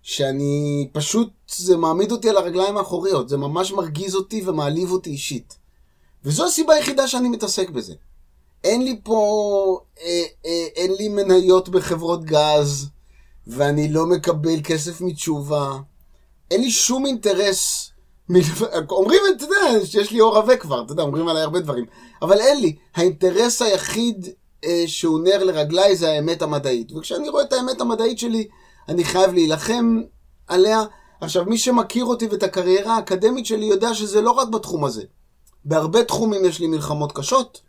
[0.02, 5.58] שאני פשוט, זה מעמיד אותי על הרגליים האחוריות, זה ממש מרגיז אותי ומעליב אותי אישית.
[6.24, 7.94] וזו הסיבה היחידה שאני מתעסק בזה.
[8.64, 12.90] אין לי פה, אה, אה, אין לי מניות בחברות גז,
[13.48, 15.78] ואני לא מקבל כסף מתשובה.
[16.52, 17.92] אין לי שום אינטרס.
[18.90, 21.86] אומרים, אתה יודע, שיש לי אור עבה כבר, אתה יודע, אומרים עליי הרבה דברים.
[22.22, 22.76] אבל אין לי.
[22.96, 24.28] האינטרס היחיד
[24.66, 26.92] אה, שהוא נר לרגליי זה האמת המדעית.
[26.92, 28.48] וכשאני רואה את האמת המדעית שלי,
[28.90, 30.02] אני חייב להילחם
[30.48, 30.84] עליה.
[31.22, 35.04] עכשיו, מי שמכיר אותי ואת הקריירה האקדמית שלי יודע שזה לא רק בתחום הזה.
[35.66, 37.62] בהרבה תחומים יש לי מלחמות קשות.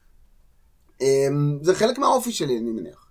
[1.01, 3.02] אמ, זה חלק מהאופי שלי, אני מניח.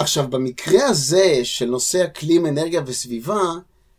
[0.00, 3.40] עכשיו, במקרה הזה של נושא אקלים, אנרגיה וסביבה,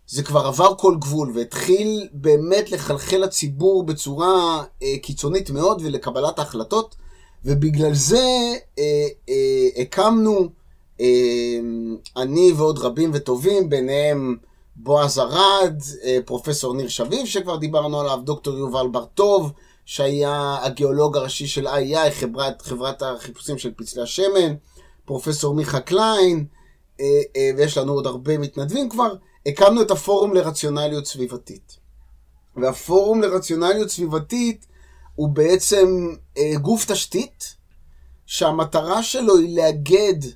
[0.08, 6.96] זה כבר עבר כל גבול והתחיל באמת לחלחל לציבור בצורה אה, קיצונית מאוד ולקבלת ההחלטות,
[7.46, 10.50] ובגלל זה אה, אה, הקמנו,
[11.02, 11.06] אה,
[12.18, 14.38] אני ועוד רבים וטובים, ביניהם
[14.76, 19.52] בועז ארד, אה, פרופסור ניר שביב שכבר דיברנו עליו, דוקטור יובל בר-טוב,
[19.86, 24.56] שהיה הגיאולוג הראשי של IEI, חברת, חברת החיפושים של פצלי השמן,
[25.06, 26.46] פרופסור מיכה קליין,
[27.00, 29.14] אה, אה, ויש לנו עוד הרבה מתנדבים כבר,
[29.46, 31.78] הקמנו את הפורום לרציונליות סביבתית.
[32.56, 34.66] והפורום לרציונליות סביבתית
[35.16, 37.56] הוא בעצם אה, גוף תשתית,
[38.26, 40.28] שהמטרה שלו היא לאגד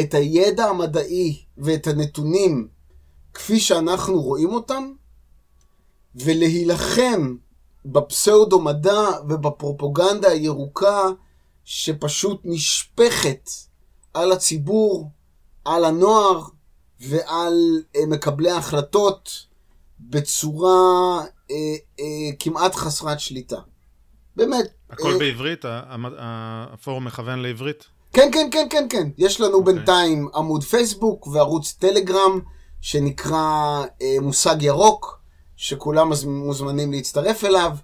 [0.00, 2.68] את הידע המדעי ואת הנתונים
[3.34, 4.92] כפי שאנחנו רואים אותם,
[6.14, 7.36] ולהילחם
[7.84, 11.02] בפסאודו-מדע ובפרופוגנדה הירוקה
[11.64, 13.50] שפשוט נשפכת
[14.14, 15.10] על הציבור,
[15.64, 16.42] על הנוער
[17.00, 19.46] ועל אה, מקבלי ההחלטות
[20.00, 21.20] בצורה
[21.50, 21.56] אה,
[22.00, 22.04] אה,
[22.38, 23.56] כמעט חסרת שליטה.
[24.36, 24.66] באמת.
[24.90, 25.64] הכל אה, בעברית?
[26.18, 27.84] הפורום מכוון לעברית?
[28.12, 29.08] כן, כן, כן, כן, כן.
[29.18, 29.56] יש לנו okay.
[29.56, 29.74] אוקיי.
[29.74, 32.40] בינתיים עמוד פייסבוק וערוץ טלגרם
[32.80, 35.20] שנקרא אה, מושג ירוק.
[35.60, 37.76] שכולם מוזמנים להצטרף אליו,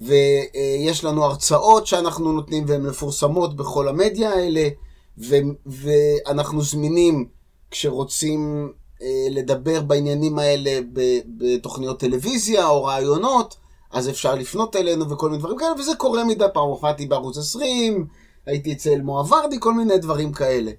[0.00, 4.68] ויש לנו הרצאות שאנחנו נותנים והן מפורסמות בכל המדיה האלה,
[5.18, 7.28] ו- ואנחנו זמינים
[7.70, 10.80] כשרוצים אה, לדבר בעניינים האלה
[11.26, 13.56] בתוכניות טלוויזיה או רעיונות,
[13.92, 18.06] אז אפשר לפנות אלינו וכל מיני דברים כאלה, וזה קורה מדי פעם, הופעתי בערוץ 20,
[18.46, 20.70] הייתי אצל מואב ורדי, כל מיני דברים כאלה.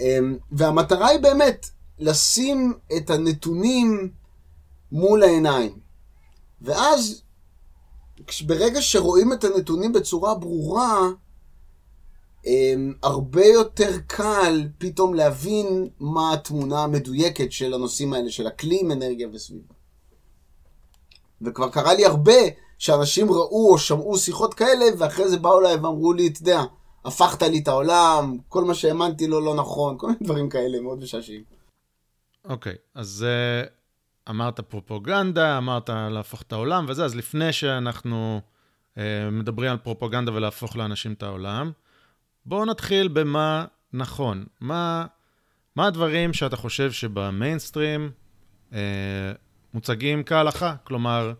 [0.00, 1.66] אמ, והמטרה היא באמת
[1.98, 4.10] לשים את הנתונים
[4.92, 5.78] מול העיניים.
[6.62, 7.22] ואז,
[8.46, 11.08] ברגע שרואים את הנתונים בצורה ברורה,
[13.02, 19.74] הרבה יותר קל פתאום להבין מה התמונה המדויקת של הנושאים האלה, של אקלים, אנרגיה וסביבה.
[21.42, 22.40] וכבר קרה לי הרבה
[22.78, 26.62] שאנשים ראו או שמעו שיחות כאלה, ואחרי זה באו אליי ואמרו לי, אתה יודע,
[27.04, 30.98] הפכת לי את העולם, כל מה שהאמנתי לו לא נכון, כל מיני דברים כאלה מאוד
[30.98, 31.42] משעשעים.
[32.44, 38.40] אוקיי, okay, אז uh, אמרת פרופוגנדה, אמרת להפוך את העולם וזה, אז לפני שאנחנו
[38.98, 41.72] אה, מדברים על פרופוגנדה ולהפוך לאנשים את העולם,
[42.46, 44.44] בואו נתחיל במה נכון.
[44.60, 45.06] מה,
[45.76, 48.10] מה הדברים שאתה חושב שבמיינסטרים
[48.72, 48.78] אה,
[49.74, 50.74] מוצגים כהלכה?
[50.84, 51.32] כלומר,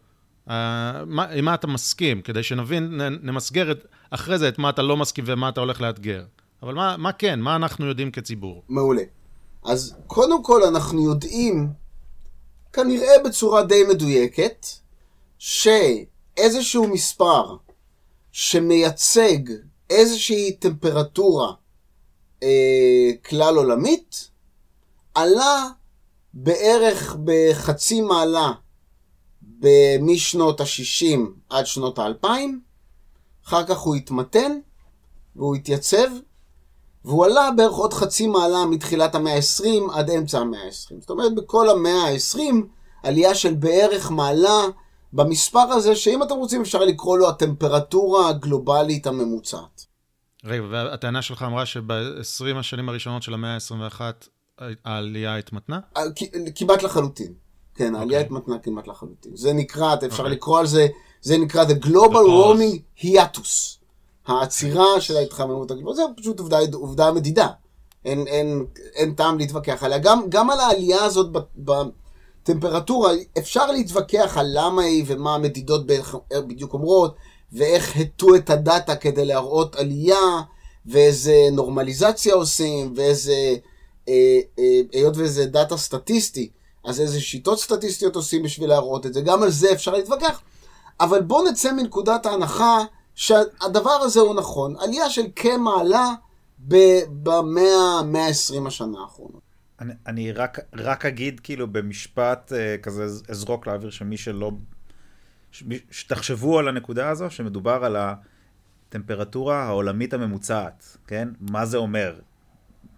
[0.50, 4.70] אה, מה, עם מה אתה מסכים, כדי שנבין, נ, נמסגר את, אחרי זה את מה
[4.70, 6.24] אתה לא מסכים ומה אתה הולך לאתגר.
[6.62, 8.62] אבל מה, מה כן, מה אנחנו יודעים כציבור?
[8.68, 9.02] מעולה.
[9.64, 11.68] אז קודם כל אנחנו יודעים
[12.72, 14.66] כנראה בצורה די מדויקת,
[15.38, 17.56] שאיזשהו מספר
[18.32, 19.38] שמייצג
[19.90, 21.52] איזושהי טמפרטורה
[22.42, 24.30] אה, כלל עולמית,
[25.14, 25.68] עלה
[26.34, 28.52] בערך בחצי מעלה
[30.00, 31.18] משנות ה-60
[31.50, 32.26] עד שנות ה-2000,
[33.46, 34.58] אחר כך הוא התמתן
[35.36, 36.06] והוא התייצב,
[37.04, 41.00] והוא עלה בערך עוד חצי מעלה מתחילת המאה ה-20 עד אמצע המאה ה-20.
[41.00, 42.40] זאת אומרת, בכל המאה ה-20,
[43.02, 44.62] עלייה של בערך מעלה
[45.12, 49.86] במספר הזה, שאם אתם רוצים אפשר לקרוא לו הטמפרטורה הגלובלית הממוצעת.
[50.44, 54.00] רגע, והטענה שלך אמרה שב-20 השנים הראשונות של המאה ה-21
[54.84, 55.80] העלייה התמתנה?
[55.96, 56.02] אה,
[56.54, 57.32] כמעט לחלוטין.
[57.74, 58.24] כן, העלייה okay.
[58.24, 58.38] אוקיי.
[58.38, 59.36] התמתנה כמעט לחלוטין.
[59.36, 60.18] זה נקרא, אפשר okay.
[60.18, 60.30] אוקיי.
[60.30, 60.86] לקרוא על זה,
[61.20, 63.80] זה נקרא The Global Warming Hiatus.
[64.26, 67.48] העצירה של ההתחממות הגלובלית, זה פשוט עובדה, עובדה מדידה.
[68.04, 69.98] אין, אין, אין טעם להתווכח עליה.
[69.98, 71.32] גם, גם על העלייה הזאת
[71.64, 71.72] ב-
[72.42, 75.86] בטמפרטורה, אפשר להתווכח על למה היא ומה המדידות
[76.32, 77.14] בדיוק אומרות,
[77.52, 80.40] ואיך הטו את הדאטה כדי להראות עלייה,
[80.86, 83.54] ואיזה נורמליזציה עושים, ואיזה,
[84.08, 86.50] אה, אה, היות וזה דאטה סטטיסטי,
[86.84, 90.40] אז איזה שיטות סטטיסטיות עושים בשביל להראות את זה, גם על זה אפשר להתווכח.
[91.00, 94.76] אבל בואו נצא מנקודת ההנחה שהדבר הזה הוא נכון.
[94.78, 96.12] עלייה של כמעלה
[97.22, 99.49] במאה, 120 השנה האחרונות.
[99.80, 104.50] אני, אני רק, רק אגיד כאילו במשפט אה, כזה אזרוק לאוויר שמי שלא...
[105.52, 107.96] ש- שתחשבו על הנקודה הזו שמדובר על
[108.88, 111.28] הטמפרטורה העולמית הממוצעת, כן?
[111.40, 112.18] מה זה אומר?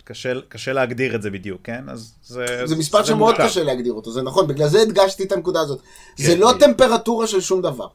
[0.04, 1.88] קשה, קשה להגדיר את זה בדיוק, כן?
[1.88, 2.66] אז זה...
[2.66, 3.34] זה מספר שמאוד.
[3.38, 5.80] קשה להגדיר אותו, זה נכון, בגלל זה הדגשתי את הנקודה הזאת.
[6.16, 6.52] זה כן, לא.
[6.60, 7.88] טמפרטורה של שום דבר.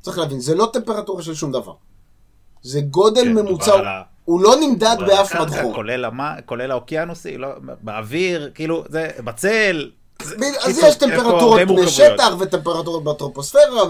[0.00, 1.74] צריך להבין, זה לא טמפרטורה של שום דבר.
[2.62, 5.74] זה גודל כן, ממוצע, הוא לא נמדד באף מדחום.
[5.74, 7.48] כולל, המה, כולל האוקיינוסי, לא,
[7.82, 9.90] באוויר, כאילו, זה בצל.
[10.22, 10.34] זה-
[10.64, 11.90] אז יש טמפרטורות הרבה פני מורכבויות.
[11.90, 13.82] שטח וטמפרטורות בטרופוספירה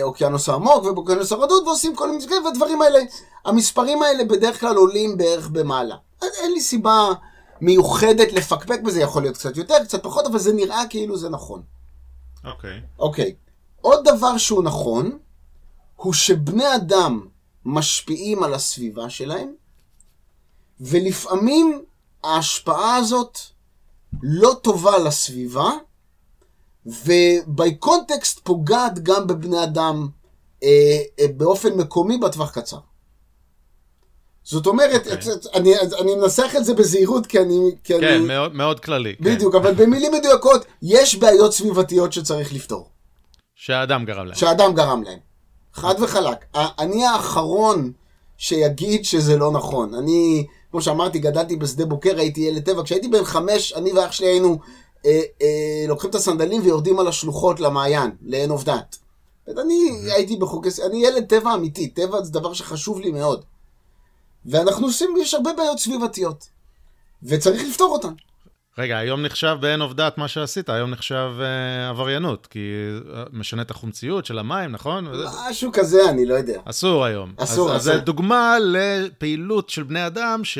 [0.00, 2.98] ובאוקיינוס העמוק ובאוקיינוס הרדוד ועושים כל מיני דברים, והדברים האלה,
[3.44, 5.94] המספרים האלה בדרך כלל עולים בערך במעלה.
[6.22, 7.08] אז אין לי סיבה
[7.60, 11.62] מיוחדת לפקפק בזה, יכול להיות קצת יותר, קצת פחות, אבל זה נראה כאילו זה נכון.
[12.44, 12.80] אוקיי.
[12.98, 13.34] אוקיי.
[13.80, 15.18] עוד דבר שהוא נכון,
[15.96, 17.26] הוא שבני אדם
[17.68, 19.52] משפיעים על הסביבה שלהם,
[20.80, 21.82] ולפעמים
[22.24, 23.38] ההשפעה הזאת
[24.22, 25.70] לא טובה לסביבה,
[26.86, 30.08] ובקונטקסט פוגעת גם בבני אדם
[30.62, 30.68] אה,
[31.20, 32.78] אה, באופן מקומי בטווח קצר.
[34.42, 35.32] זאת אומרת, אוקיי.
[35.32, 35.54] okay.
[35.54, 37.70] אני, אני מנסח את זה בזהירות, כי אני...
[37.84, 38.26] כי כן, אני...
[38.26, 39.16] מאוד- מאוד כללי.
[39.16, 39.24] כן.
[39.24, 42.90] בדיוק, אבל במילים מדויקות, יש בעיות סביבתיות שצריך לפתור.
[43.54, 44.34] שהאדם גרם להם.
[44.34, 45.27] שהאדם גרם להם.
[45.78, 46.44] חד וחלק.
[46.54, 47.92] אני האחרון
[48.36, 49.94] שיגיד שזה לא נכון.
[49.94, 52.82] אני, כמו שאמרתי, גדלתי בשדה בוקר, הייתי ילד טבע.
[52.82, 54.58] כשהייתי בן חמש, אני ואח שלי היינו
[55.06, 58.98] אה, אה, לוקחים את הסנדלים ויורדים על השלוחות למעיין, לעין עוף דת.
[59.48, 60.68] אני הייתי בחוקי...
[60.86, 63.44] אני ילד טבע אמיתי, טבע זה דבר שחשוב לי מאוד.
[64.46, 66.48] ואנחנו עושים, יש הרבה בעיות סביבתיות.
[67.22, 68.12] וצריך לפתור אותן.
[68.78, 72.58] רגע, היום נחשב בעין אוף דת מה שעשית, היום נחשב אה, עבריינות, כי
[73.14, 75.06] אה, משנה את החומציות של המים, נכון?
[75.50, 76.60] משהו כזה, אני לא יודע.
[76.64, 77.32] אסור היום.
[77.36, 77.94] אסור, אז, אז אסור.
[77.94, 80.58] זה דוגמה לפעילות של בני אדם ש...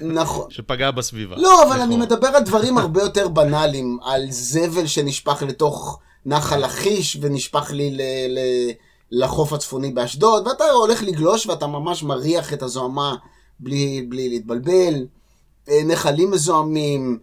[0.00, 0.50] נכון.
[0.50, 1.36] שפגעה בסביבה.
[1.36, 2.06] לא, אבל אני לכאורה.
[2.06, 8.00] מדבר על דברים הרבה יותר בנאליים, על זבל שנשפך לתוך נחל לכיש ונשפך לי ל-
[8.38, 8.70] ל-
[9.10, 13.14] לחוף הצפוני באשדוד, ואתה הולך לגלוש ואתה ממש מריח את הזוהמה
[13.60, 14.94] בלי, בלי להתבלבל,
[15.68, 17.18] אה, נחלים מזוהמים,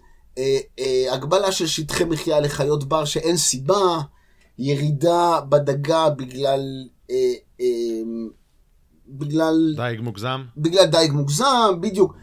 [1.12, 4.00] הגבלה של שטחי מחיה לחיות בר שאין סיבה,
[4.58, 6.88] ירידה בדגה בגלל...
[7.12, 7.66] אה, אה,
[9.08, 10.44] בגלל דייג מוגזם.
[10.58, 12.16] בגלל דייג מוגזם, בדיוק.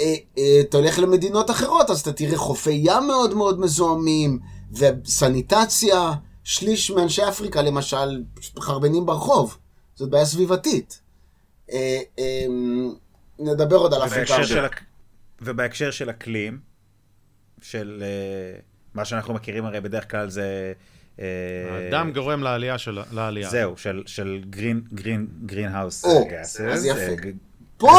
[0.00, 4.38] אה, אה, אתה הולך למדינות אחרות, אז אתה תראה חופי ים מאוד מאוד מזוהמים,
[4.72, 6.12] וסניטציה.
[6.44, 9.58] שליש מאנשי אפריקה, למשל, פשוט מחרבנים ברחוב.
[9.94, 11.00] זאת בעיה סביבתית.
[11.72, 12.46] אה, אה,
[13.38, 14.34] נדבר עוד על אפריקה.
[15.40, 16.58] ובהקשר של אקלים,
[17.62, 18.60] של אה,
[18.94, 20.72] מה שאנחנו מכירים הרי בדרך כלל זה...
[21.20, 21.24] אה,
[21.70, 22.98] האדם גורם לעלייה של...
[23.12, 23.50] לעלייה.
[23.50, 26.60] זהו, של, של green, green, greenhouse או, gases.
[26.60, 27.00] אז יפה.
[27.00, 27.14] אה,
[27.76, 27.90] פה.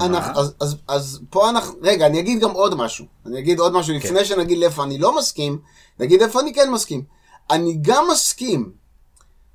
[0.00, 3.06] אנחנו, אז, אז, אז פה אנחנו, רגע, אני אגיד גם עוד משהו.
[3.26, 4.08] אני אגיד עוד משהו, כן.
[4.08, 5.58] לפני שנגיד לאיפה אני לא מסכים,
[5.98, 7.04] נגיד איפה אני כן מסכים.
[7.50, 8.72] אני גם מסכים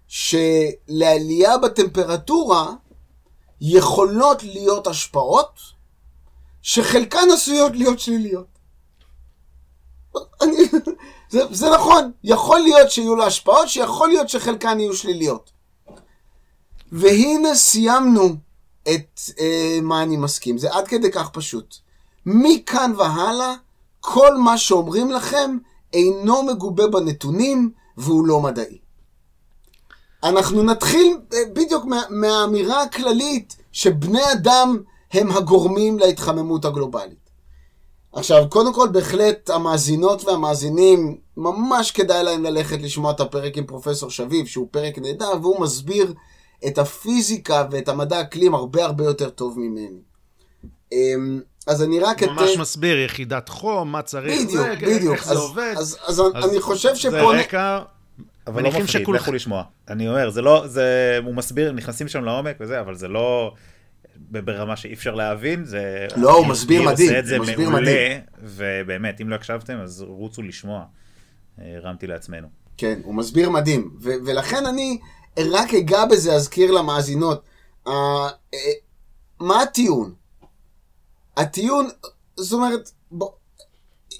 [0.08, 2.74] שלעלייה בטמפרטורה
[3.62, 5.60] יכולות להיות השפעות
[6.62, 8.57] שחלקן עשויות להיות שליליות.
[10.42, 10.58] אני,
[11.30, 15.52] זה, זה נכון, יכול להיות שיהיו לה השפעות שיכול להיות שחלקן יהיו שליליות.
[16.92, 18.36] והנה סיימנו
[18.84, 20.58] את אה, מה אני מסכים.
[20.58, 21.76] זה עד כדי כך פשוט.
[22.26, 23.54] מכאן והלאה,
[24.00, 25.58] כל מה שאומרים לכם
[25.94, 28.78] אינו מגובה בנתונים והוא לא מדעי.
[30.24, 34.78] אנחנו נתחיל אה, בדיוק מה, מהאמירה הכללית שבני אדם
[35.14, 37.27] הם הגורמים להתחממות הגלובלית.
[38.18, 44.10] עכשיו, קודם כל, בהחלט המאזינות והמאזינים, ממש כדאי להם ללכת לשמוע את הפרק עם פרופסור
[44.10, 46.14] שביב, שהוא פרק נהדר, והוא מסביר
[46.68, 49.88] את הפיזיקה ואת המדע האקלים הרבה הרבה יותר טוב ממני.
[50.92, 52.62] אמ, אז אני רק הוא ממש אתן...
[52.62, 55.14] מסביר יחידת חום, מה צריך, בדיוק, זה, בדיוק.
[55.16, 55.74] איך זה אז- עובד.
[55.78, 57.18] אז, אז, אני חושב זה שפה...
[57.34, 57.80] נ- רקע,
[58.48, 59.64] אבל לא מפחיד, שכולכם- לכו לשמוע.
[59.90, 60.86] אני אומר, זה לא, זה,
[61.26, 63.52] הוא מסביר, נכנסים שם לעומק וזה, אבל זה לא
[64.32, 66.08] ברמה שאי אפשר להבין, זה...
[66.16, 68.22] לא, הוא מסביר מדהים, הוא מסביר מעולה, מדהים.
[68.44, 70.84] ובאמת, אם לא הקשבתם, אז רוצו לשמוע.
[71.62, 72.48] אה, הרמתי לעצמנו.
[72.78, 73.98] כן, הוא מסביר מדהים.
[74.02, 75.00] ו- ולכן אני
[75.40, 77.44] רק אגע בזה, אזכיר למאזינות.
[77.88, 78.58] Uh, uh,
[79.40, 80.14] מה הטיעון?
[81.38, 81.90] הטיעון,
[82.36, 83.30] זאת אומרת, בוא,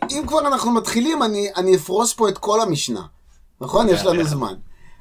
[0.10, 3.02] אם כבר אנחנו מתחילים, אני, אני אפרוס פה את כל המשנה,
[3.62, 3.90] נכון?
[3.90, 4.54] יש לנו זמן.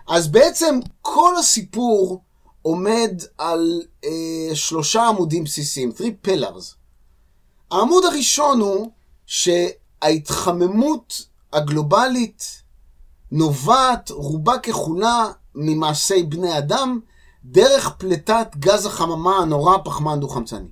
[0.08, 2.24] אז בעצם כל הסיפור
[2.66, 6.74] עומד על אה, שלושה עמודים בסיסיים, three pillars.
[7.70, 8.90] העמוד הראשון הוא
[9.26, 12.62] שההתחממות הגלובלית
[13.30, 17.00] נובעת רובה ככולה ממעשי בני אדם
[17.44, 20.68] דרך פליטת גז החממה הנורא פחמן דו-חמצני.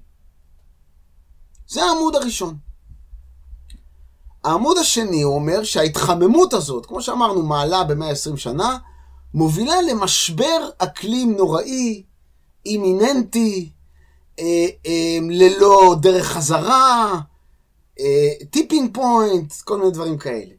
[1.69, 2.57] זה העמוד הראשון.
[4.45, 8.79] העמוד השני אומר שההתחממות הזאת, כמו שאמרנו, מעלה ב-120 שנה,
[9.35, 12.03] מובילה למשבר אקלים נוראי,
[12.67, 13.71] אימיננטי,
[14.39, 17.15] אה, אה, ללא דרך חזרה,
[18.01, 20.55] אה, tipping point, כל מיני דברים כאלה.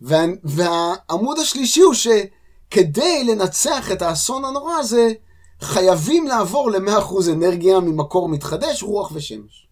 [0.00, 5.12] וה, והעמוד השלישי הוא שכדי לנצח את האסון הנורא הזה,
[5.60, 9.66] חייבים לעבור ל-100% אנרגיה ממקור מתחדש, רוח ושמש.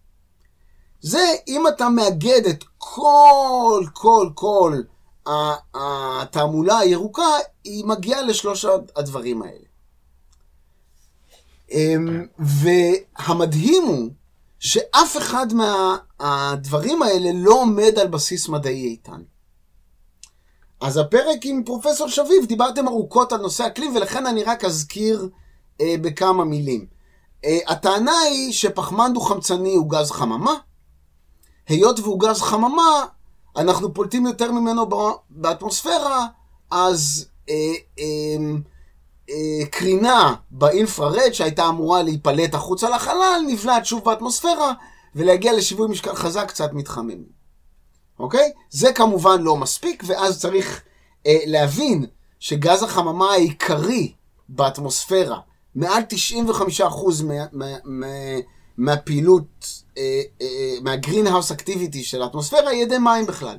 [1.01, 4.81] זה אם אתה מאגד את כל, כל, כל
[5.73, 7.27] התעמולה הירוקה,
[7.63, 9.65] היא מגיעה לשלוש הדברים האלה.
[11.71, 14.09] אמ, והמדהים הוא
[14.59, 19.21] שאף אחד מהדברים האלה לא עומד על בסיס מדעי איתן.
[20.81, 25.29] אז הפרק עם פרופסור שביב, דיברתם ארוכות על נושא אקלים, ולכן אני רק אזכיר
[25.81, 26.85] אה, בכמה מילים.
[27.45, 30.53] אה, הטענה היא שפחמן דו-חמצני הוא גז חממה.
[31.67, 33.05] היות והוא גז חממה,
[33.57, 34.89] אנחנו פולטים יותר ממנו
[35.29, 36.27] באטמוספירה,
[36.71, 37.55] אז אה,
[37.99, 38.05] אה,
[39.29, 44.73] אה, קרינה באינפרארד שהייתה אמורה להיפלט החוצה לחלל, נבלעת שוב באטמוספירה,
[45.15, 47.23] ולהגיע לשיווי משקל חזק קצת מתחמם.
[48.19, 48.51] אוקיי?
[48.69, 50.81] זה כמובן לא מספיק, ואז צריך
[51.27, 52.05] אה, להבין
[52.39, 54.13] שגז החממה העיקרי
[54.49, 55.39] באטמוספירה,
[55.75, 56.03] מעל
[56.79, 56.81] 95%
[57.23, 58.07] מה, מה, מה,
[58.77, 63.57] מהפעילות, אה, אה, מה greenhouse activity של האטמוספירה, היא אדי מים בכלל.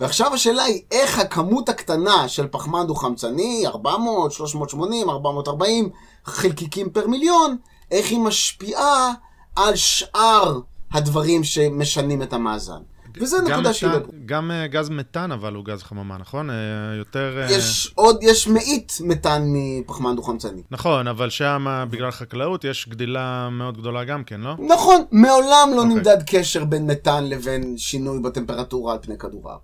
[0.00, 5.90] ועכשיו השאלה היא, איך הכמות הקטנה של פחמן דו-חמצני, 400, 380, 440
[6.24, 7.56] חלקיקים פר מיליון,
[7.90, 9.12] איך היא משפיעה
[9.56, 10.60] על שאר
[10.92, 12.80] הדברים שמשנים את המאזן.
[13.20, 13.98] וזה נקודה שהיא לא...
[14.26, 16.50] גם uh, גז מתאן אבל הוא גז חממה, נכון?
[16.50, 16.52] Uh,
[16.98, 17.46] יותר...
[17.48, 17.52] Uh...
[17.52, 20.62] יש עוד, יש מאית מתאן מפחמן דו-חמצני.
[20.70, 24.56] נכון, אבל שם בגלל חקלאות יש גדילה מאוד גדולה גם כן, לא?
[24.68, 25.84] נכון, מעולם לא okay.
[25.84, 25.94] אוקיי.
[25.94, 29.62] נמדד קשר בין מתאן לבין שינוי בטמפרטורה על פני כדור הארץ.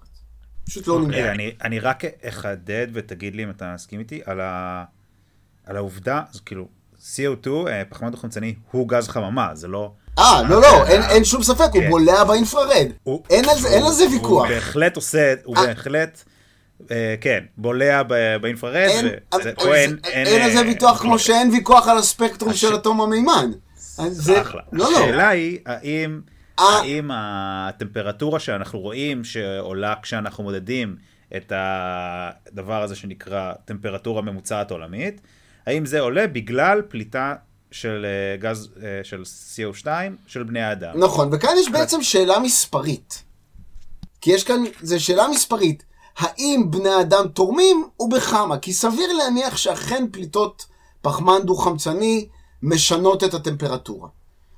[0.67, 0.97] פשוט לא okay.
[0.97, 1.21] אוקיי.
[1.21, 1.31] נמדד.
[1.31, 4.85] אני, אני רק אחדד ותגיד לי אם אתה מסכים איתי על, ה...
[5.65, 6.69] על העובדה, אז כאילו,
[7.01, 7.49] CO2,
[7.88, 9.93] פחמן דו-חמצני, הוא גז חממה, זה לא...
[10.18, 11.90] אה, לא, לא, אין שום ספק, הוא כן.
[11.90, 12.87] בולע באינפרארד.
[13.31, 14.44] אין על זה ויכוח.
[14.44, 15.66] הוא בהחלט עושה, הוא אה.
[15.66, 16.22] בהחלט...
[16.90, 18.03] אה, כן, בולע
[18.40, 19.05] באינפרארד,
[20.05, 23.51] אין על זה ויכוח כמו שאין ויכוח על הספקטרום של אטום המימן.
[24.40, 24.62] אחלה.
[24.72, 24.98] לא, לא.
[24.98, 26.20] השאלה היא, האם
[26.59, 30.96] האם הטמפרטורה שאנחנו רואים שעולה כשאנחנו מודדים
[31.37, 35.20] את הדבר הזה שנקרא טמפרטורה ממוצעת עולמית,
[35.66, 37.35] האם זה עולה בגלל פליטה
[37.73, 39.87] של אה, גז, אה, של CO2
[40.27, 40.99] של בני האדם.
[40.99, 43.23] נכון, וכאן יש בעצם שאלה מספרית.
[44.21, 45.83] כי יש כאן, זו שאלה מספרית.
[46.19, 48.59] האם בני האדם תורמים ובכמה?
[48.59, 50.67] כי סביר להניח שאכן פליטות
[51.03, 52.29] פחמן דו-חמצני
[52.63, 54.09] משנות את הטמפרטורה.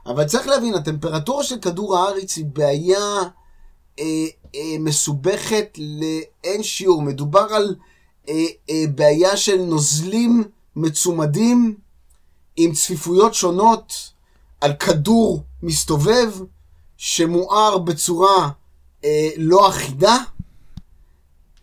[0.07, 3.19] אבל צריך להבין, הטמפרטורה של כדור הארץ היא בעיה
[3.99, 4.05] אה,
[4.55, 7.03] אה, מסובכת לאין שיעור.
[7.03, 7.77] מדובר על
[8.29, 10.45] אה, אה, בעיה של נוזלים
[10.77, 11.77] מצומדים
[12.57, 14.13] עם צפיפויות שונות
[14.61, 16.33] על כדור מסתובב
[16.97, 18.51] שמואר בצורה
[19.05, 20.17] אה, לא אחידה,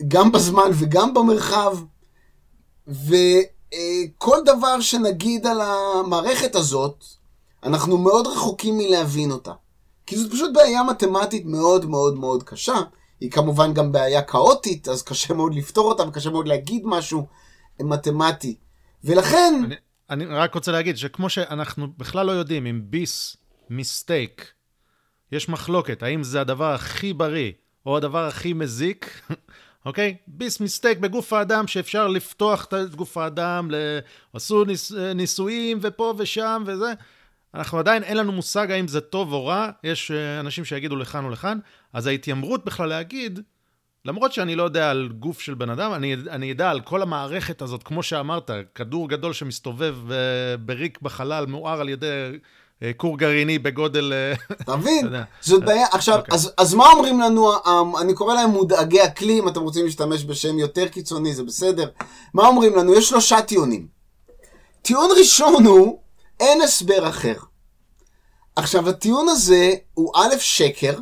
[0.08, 1.78] גם בזמן וגם במרחב,
[2.88, 7.04] וכל אה, דבר שנגיד על המערכת הזאת,
[7.64, 9.54] אנחנו מאוד רחוקים מלהבין אותה.
[10.06, 12.82] כי זאת פשוט בעיה מתמטית מאוד מאוד מאוד קשה.
[13.20, 17.26] היא כמובן גם בעיה כאוטית, אז קשה מאוד לפתור אותה וקשה מאוד להגיד משהו
[17.80, 18.56] מתמטי.
[19.04, 19.62] ולכן...
[19.66, 19.76] אני...
[20.12, 23.38] אני רק רוצה להגיד שכמו שאנחנו בכלל לא יודעים אם ביס
[23.70, 24.52] מסטייק,
[25.32, 27.52] יש מחלוקת, האם זה הדבר הכי בריא
[27.86, 29.22] או הדבר הכי מזיק,
[29.86, 30.16] אוקיי?
[30.28, 33.70] ביס מסטייק בגוף האדם שאפשר לפתוח את גוף האדם,
[34.34, 36.94] עשו ניס, ניסויים ופה ושם וזה.
[37.54, 41.26] אנחנו עדיין, אין לנו מושג האם זה טוב או רע, יש אה, אנשים שיגידו לכאן
[41.26, 41.60] או לכאן,
[41.94, 43.40] אז ההתיימרות בכלל להגיד
[44.06, 47.62] למרות שאני לא יודע על גוף של בן אדם, אני, אני אדע על כל המערכת
[47.62, 50.14] הזאת, כמו שאמרת, כדור גדול שמסתובב uh,
[50.60, 52.32] בריק בחלל, מואר על ידי
[52.80, 54.14] uh, כור גרעיני בגודל...
[54.14, 55.08] אה, אתה מבין?
[55.42, 55.88] זאת בעיה.
[55.92, 56.20] עכשיו, okay.
[56.20, 56.34] אוקיי.
[56.34, 57.52] אז, אז מה אומרים לנו,
[58.02, 61.90] אני קורא להם מודאגי אקלים, אתם רוצים להשתמש בשם יותר קיצוני, זה בסדר.
[62.34, 62.94] מה אומרים לנו?
[62.94, 63.88] יש שלושה טיעונים.
[64.82, 66.00] טיעון ראשון הוא,
[66.40, 67.36] אין הסבר אחר.
[68.56, 70.94] עכשיו, הטיעון הזה הוא א', שקר,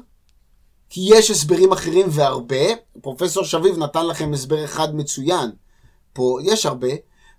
[0.90, 2.66] כי יש הסברים אחרים והרבה.
[3.02, 5.52] פרופסור שביב נתן לכם הסבר אחד מצוין.
[6.14, 6.88] פה יש הרבה.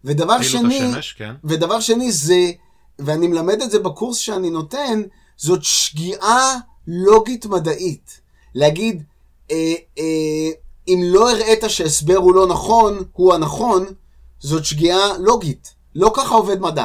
[0.05, 1.35] ודבר שני, השמש, כן.
[1.45, 2.51] ודבר שני זה,
[2.99, 5.03] ואני מלמד את זה בקורס שאני נותן,
[5.37, 6.55] זאת שגיאה
[6.87, 8.21] לוגית מדעית.
[8.55, 9.03] להגיד,
[9.51, 10.51] אה, אה,
[10.89, 13.87] אם לא הראית שהסבר הוא לא נכון, הוא הנכון,
[14.41, 15.75] זאת שגיאה לוגית.
[15.95, 16.85] לא ככה עובד מדע.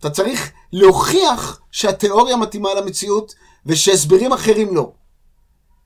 [0.00, 3.34] אתה צריך להוכיח שהתיאוריה מתאימה למציאות
[3.66, 4.92] ושהסברים אחרים לא.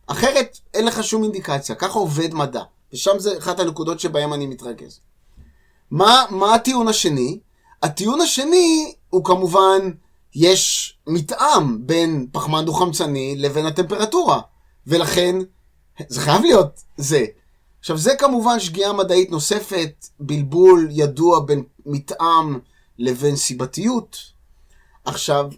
[0.06, 2.62] אחרת אין לך שום אינדיקציה, ככה עובד מדע.
[2.92, 5.00] ושם זה אחת הנקודות שבהן אני מתרכז.
[5.90, 7.38] מה, מה הטיעון השני?
[7.82, 9.90] הטיעון השני הוא כמובן,
[10.34, 14.40] יש מתאם בין פחמן דו-חמצני לבין הטמפרטורה,
[14.86, 15.36] ולכן
[16.08, 17.24] זה חייב להיות זה.
[17.80, 22.58] עכשיו זה כמובן שגיאה מדעית נוספת, בלבול ידוע בין מתאם
[22.98, 24.16] לבין סיבתיות.
[25.04, 25.50] עכשיו,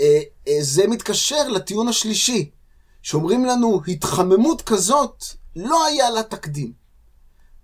[0.00, 2.50] אה, אה, זה מתקשר לטיעון השלישי,
[3.06, 5.24] שאומרים לנו, התחממות כזאת
[5.56, 6.72] לא היה לה תקדים.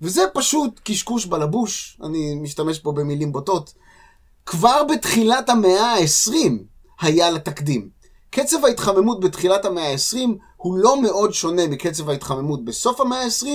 [0.03, 3.74] וזה פשוט קשקוש בלבוש, אני משתמש פה במילים בוטות.
[4.47, 6.34] כבר בתחילת המאה ה-20
[7.01, 7.88] היה לה תקדים.
[8.30, 13.47] קצב ההתחממות בתחילת המאה ה-20 הוא לא מאוד שונה מקצב ההתחממות בסוף המאה ה-20,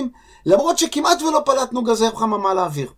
[0.46, 2.92] למרות שכמעט ולא פלטנו גזי חממה לאוויר.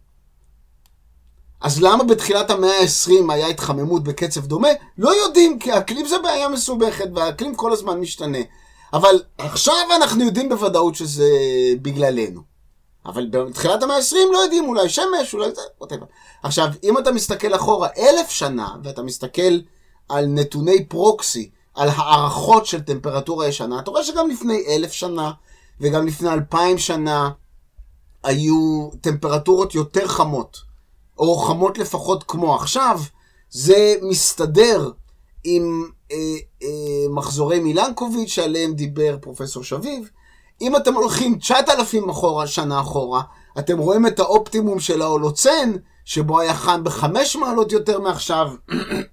[1.61, 4.69] אז למה בתחילת המאה ה-20 היה התחממות בקצב דומה?
[4.97, 8.39] לא יודעים, כי האקלים זה בעיה מסובכת, והאקלים כל הזמן משתנה.
[8.93, 11.29] אבל עכשיו אנחנו יודעים בוודאות שזה
[11.81, 12.41] בגללנו.
[13.05, 16.05] אבל בתחילת המאה ה-20 לא יודעים, אולי שמש, אולי זה, whatever.
[16.43, 19.59] עכשיו, אם אתה מסתכל אחורה אלף שנה, ואתה מסתכל
[20.09, 25.31] על נתוני פרוקסי, על הערכות של טמפרטורה ישנה, אתה רואה שגם לפני אלף שנה,
[25.81, 27.29] וגם לפני אלפיים שנה,
[28.23, 30.57] היו טמפרטורות יותר חמות,
[31.17, 32.99] או חמות לפחות כמו עכשיו,
[33.49, 34.91] זה מסתדר
[35.43, 35.89] עם
[37.09, 40.09] מחזורי מילנקוביץ' שעליהם דיבר פרופסור שביב.
[40.61, 43.21] אם אתם הולכים 9,000 אחורה, שנה אחורה,
[43.59, 45.71] אתם רואים את האופטימום של ההולוצן,
[46.05, 48.51] שבו היה חם בחמש מעלות יותר מעכשיו,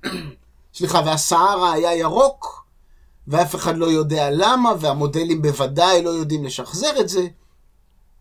[0.76, 2.66] סליחה, והסהרה היה ירוק,
[3.28, 7.26] ואף אחד לא יודע למה, והמודלים בוודאי לא יודעים לשחזר את זה.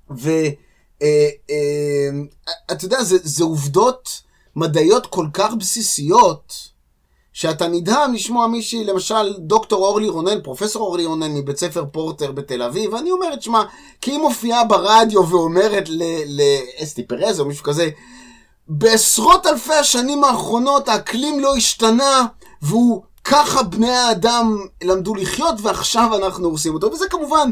[0.10, 0.56] ואתה
[1.02, 1.28] אה,
[2.70, 4.22] אה, יודע, זה, זה עובדות
[4.56, 6.54] מדעיות כל כך בסיסיות,
[7.36, 12.62] שאתה נדהם לשמוע מישהי, למשל דוקטור אורלי רונן, פרופסור אורלי רונן מבית ספר פורטר בתל
[12.62, 13.64] אביב, ואני אומרת, שמע,
[14.02, 15.90] כי היא מופיעה ברדיו ואומרת
[16.28, 17.90] לאסתי פרז או מישהו כזה,
[18.68, 22.26] בעשרות אלפי השנים האחרונות האקלים לא השתנה,
[22.62, 26.92] והוא ככה בני האדם למדו לחיות, ועכשיו אנחנו עושים אותו.
[26.92, 27.52] וזה כמובן,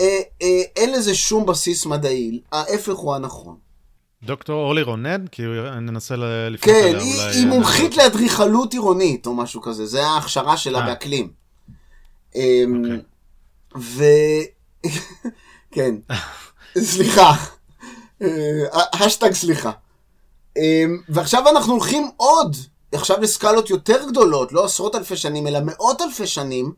[0.00, 3.69] אה, אה, אין לזה שום בסיס מדעי, ההפך הוא הנכון.
[4.22, 5.26] דוקטור אורלי רונן?
[5.26, 5.42] כי
[5.80, 6.14] ננסה
[6.50, 7.36] לפנות כן, אליה היא, אולי...
[7.36, 10.86] היא אה, מומחית לאדריכלות עירונית או משהו כזה, זה ההכשרה שלה אה.
[10.86, 11.30] באקלים.
[12.34, 13.00] אמ, אוקיי.
[13.76, 14.04] ו...
[15.74, 15.94] כן,
[16.78, 17.34] סליחה.
[18.22, 18.28] אה,
[18.92, 19.70] השטג סליחה.
[20.56, 22.56] אמ, ועכשיו אנחנו הולכים עוד,
[22.92, 26.72] עכשיו לסקלות יותר גדולות, לא עשרות אלפי שנים, אלא מאות אלפי שנים,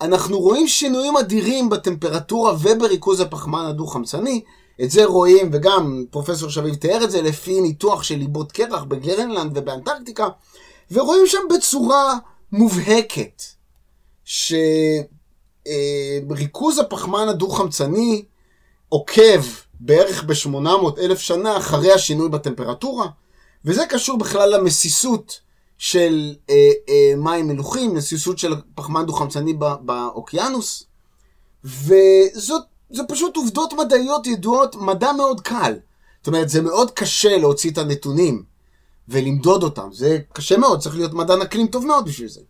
[0.00, 4.42] אנחנו רואים שינויים אדירים בטמפרטורה ובריכוז הפחמן הדו-חמצני.
[4.82, 9.58] את זה רואים, וגם פרופסור שביב תיאר את זה, לפי ניתוח של ליבות קרח בגרנלנד
[9.58, 10.28] ובאנטרקטיקה,
[10.90, 12.18] ורואים שם בצורה
[12.52, 13.42] מובהקת
[15.64, 18.24] שריכוז הפחמן הדו-חמצני
[18.88, 19.42] עוקב
[19.80, 23.06] בערך ב-800 אלף שנה אחרי השינוי בטמפרטורה,
[23.64, 25.40] וזה קשור בכלל למסיסות
[25.78, 26.54] של אה,
[26.88, 30.84] אה, מים מלוכים, מסיסות של פחמן דו-חמצני בא- באוקיינוס,
[31.64, 35.74] וזאת זה פשוט עובדות מדעיות ידועות, מדע מאוד קל.
[36.18, 38.42] זאת אומרת, זה מאוד קשה להוציא את הנתונים
[39.08, 39.88] ולמדוד אותם.
[39.92, 42.40] זה קשה מאוד, צריך להיות מדען אקלים טוב מאוד בשביל זה.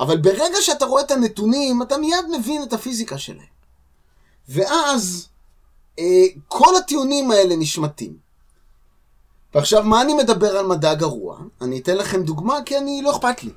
[0.00, 3.50] אבל ברגע שאתה רואה את הנתונים, אתה מיד מבין את הפיזיקה שלהם.
[4.48, 5.28] ואז
[5.98, 8.16] אה, כל הטיעונים האלה נשמטים.
[9.54, 11.38] ועכשיו, מה אני מדבר על מדע גרוע?
[11.60, 13.50] אני אתן לכם דוגמה, כי אני, לא אכפת לי.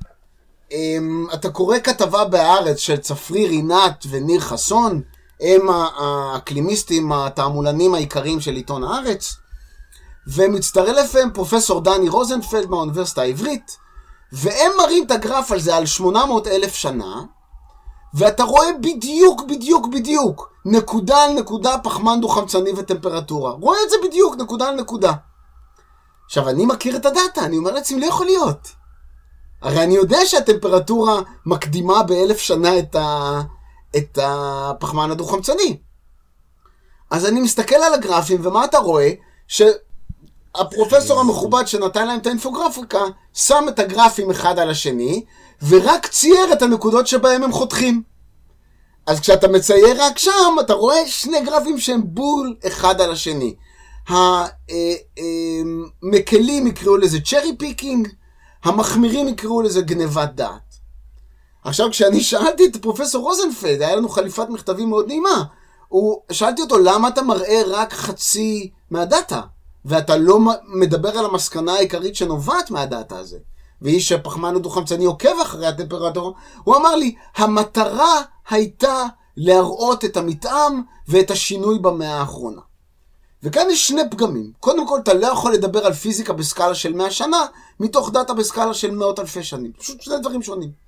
[0.72, 0.98] אה,
[1.34, 5.02] אתה קורא כתבה בהארץ של צפריר עינת וניר חסון,
[5.40, 9.36] הם האקלימיסטים התעמולנים העיקריים של עיתון הארץ,
[10.28, 13.78] ומצטרף להם פרופסור דני רוזנפלד מהאוניברסיטה העברית,
[14.32, 17.22] והם מראים את הגרף על זה על 800 אלף שנה,
[18.14, 23.52] ואתה רואה בדיוק, בדיוק, בדיוק, נקודה על נקודה פחמן דו-חמצני וטמפרטורה.
[23.52, 25.14] רואה את זה בדיוק, נקודה על נקודה.
[26.26, 28.68] עכשיו, אני מכיר את הדאטה, אני אומר לעצמי, לא יכול להיות.
[29.62, 33.42] הרי אני יודע שהטמפרטורה מקדימה באלף שנה את ה...
[33.98, 35.78] את הפחמן הדו-חמצני.
[37.12, 39.12] אז אני מסתכל על הגרפים, ומה אתה רואה?
[40.56, 43.02] הפרופסור המכובד שנתן להם את האינפוגרפיקה,
[43.34, 45.26] שם את הגרפים אחד על השני,
[45.68, 48.04] ורק צייר את הנקודות שבהם הם חותכים.
[49.06, 53.56] אז כשאתה מצייר רק שם, אתה רואה שני גרפים שהם בול אחד על השני.
[56.04, 58.08] המקלים יקראו לזה cherry picking,
[58.64, 60.73] המחמירים יקראו לזה גנבת דעת.
[61.64, 65.44] עכשיו, כשאני שאלתי את פרופסור רוזנפלד, היה לנו חליפת מכתבים מאוד נעימה,
[65.88, 69.42] הוא, שאלתי אותו, למה אתה מראה רק חצי מהדאטה,
[69.86, 73.38] ואתה לא מדבר על המסקנה העיקרית שנובעת מהדאטה הזה?
[73.82, 76.32] והיא שפחמן הדו-חמצני עוקב אחרי הטמפרטורה,
[76.64, 79.06] הוא אמר לי, המטרה הייתה
[79.38, 82.62] להראות את המתאם ואת השינוי במאה האחרונה.
[83.44, 84.52] וכאן יש שני פגמים.
[84.60, 87.46] קודם כל, אתה לא יכול לדבר על פיזיקה בסקאלה של 100 שנה,
[87.80, 89.72] מתוך דאטה בסקאלה של מאות אלפי שנים.
[89.78, 90.83] פשוט שני דברים שונים.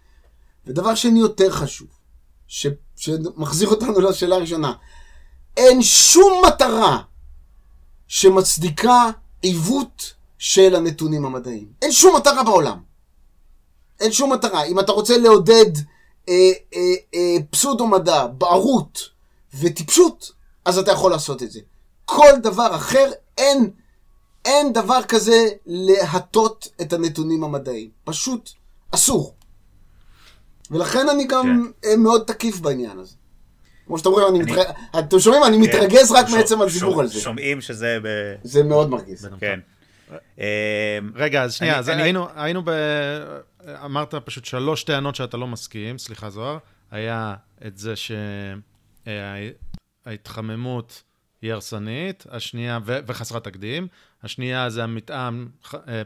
[0.68, 1.88] ודבר שני יותר חשוב,
[2.48, 2.68] ש...
[2.96, 4.74] שמחזיר אותנו לשאלה הראשונה,
[5.58, 7.02] אין שום מטרה
[8.08, 9.12] שמצדיקה
[9.42, 11.68] עיוות של הנתונים המדעיים.
[11.82, 12.80] אין שום מטרה בעולם.
[14.00, 14.64] אין שום מטרה.
[14.64, 15.72] אם אתה רוצה לעודד
[16.30, 16.80] אה, אה,
[17.16, 19.10] אה, פסודו-מדע, בערות
[19.60, 20.32] וטיפשות,
[20.66, 21.60] אז אתה יכול לעשות את זה.
[22.06, 23.70] כל דבר אחר, אין,
[24.46, 27.90] אין דבר כזה להטות את הנתונים המדעיים.
[28.04, 28.50] פשוט
[28.92, 29.34] אסור.
[30.72, 32.00] ולכן אני גם כן.
[32.00, 33.16] מאוד תקיף בעניין הזה.
[33.88, 34.52] כמו שאתם רואים, אני, אני...
[34.52, 34.66] מתרג...
[35.00, 35.44] אתם שומעים?
[35.44, 35.78] אני כן.
[35.78, 37.20] מתרגז רק מעצם הדיבור על זה.
[37.20, 37.98] שומעים שזה...
[38.04, 38.08] ב...
[38.44, 39.30] זה מאוד מרגיז.
[39.40, 39.60] כן.
[41.16, 42.70] רגע, אז שנייה, אז היינו, היינו ב...
[43.86, 46.58] אמרת פשוט שלוש טענות שאתה לא מסכים, סליחה זוהר.
[46.92, 47.36] היה
[47.68, 47.94] את זה
[50.06, 51.04] שההתחממות
[51.42, 53.88] היא הרסנית, השנייה, ו- וחסרת תקדים.
[54.24, 55.48] השנייה זה המתאם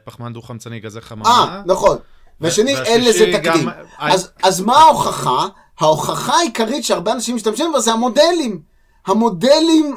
[0.03, 1.29] פחמן דו-חמצני, גזי חממה.
[1.29, 1.97] אה, נכון.
[2.41, 3.65] ושני, אין לזה תקדים.
[3.65, 3.69] גם...
[3.99, 5.47] אז, אז מה ההוכחה?
[5.79, 8.61] ההוכחה העיקרית שהרבה אנשים משתמשים בה זה המודלים.
[9.07, 9.95] המודלים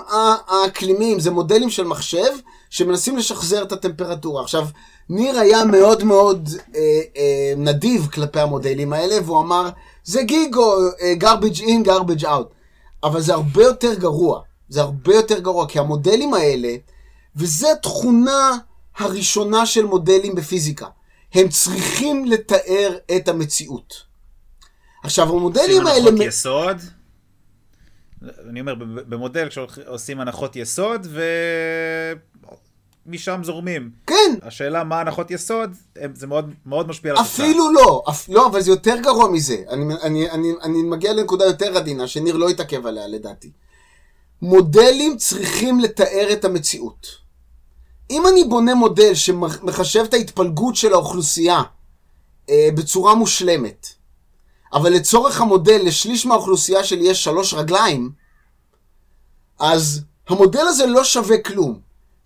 [0.49, 2.31] האקלימיים, זה מודלים של מחשב
[2.71, 4.43] שמנסים לשחזר את הטמפרטורה.
[4.43, 4.67] עכשיו,
[5.09, 6.81] ניר היה מאוד מאוד אה,
[7.17, 9.69] אה, נדיב כלפי המודלים האלה, והוא אמר,
[10.05, 12.47] זה גיגו, אה, garbage in, garbage out.
[13.05, 14.41] אבל זה הרבה יותר גרוע.
[14.69, 16.77] זה הרבה יותר גרוע, כי המודלים האלה,
[17.37, 18.59] וזו התכונה
[18.99, 20.87] הראשונה של מודלים בפיזיקה,
[21.49, 23.95] צריכים לתאר את המציאות.
[25.05, 25.91] עכשיו, המודלים האלה...
[25.91, 26.77] עושים הנחות יסוד?
[28.51, 31.07] אני אומר, במודל כשעושים הנחות יסוד,
[33.07, 33.91] ומשם זורמים.
[34.07, 34.35] כן.
[34.43, 35.75] השאלה מה הנחות יסוד,
[36.15, 37.47] זה מאוד, מאוד משפיע על התוצאה.
[37.47, 38.29] אפילו לא, אפ...
[38.29, 39.57] לא, אבל זה יותר גרוע מזה.
[39.69, 43.51] אני, אני, אני, אני מגיע לנקודה יותר עדינה, שניר לא יתעכב עליה לדעתי.
[44.43, 47.22] מודלים צריכים לתאר את המציאות.
[48.13, 51.63] אם אני בונה מודל שמחשב את ההתפלגות של האוכלוסייה
[52.51, 53.87] אה, בצורה מושלמת,
[54.73, 58.11] אבל לצורך המודל לשליש מהאוכלוסייה שלי יש שלוש רגליים,
[59.59, 61.79] אז המודל הזה לא שווה כלום.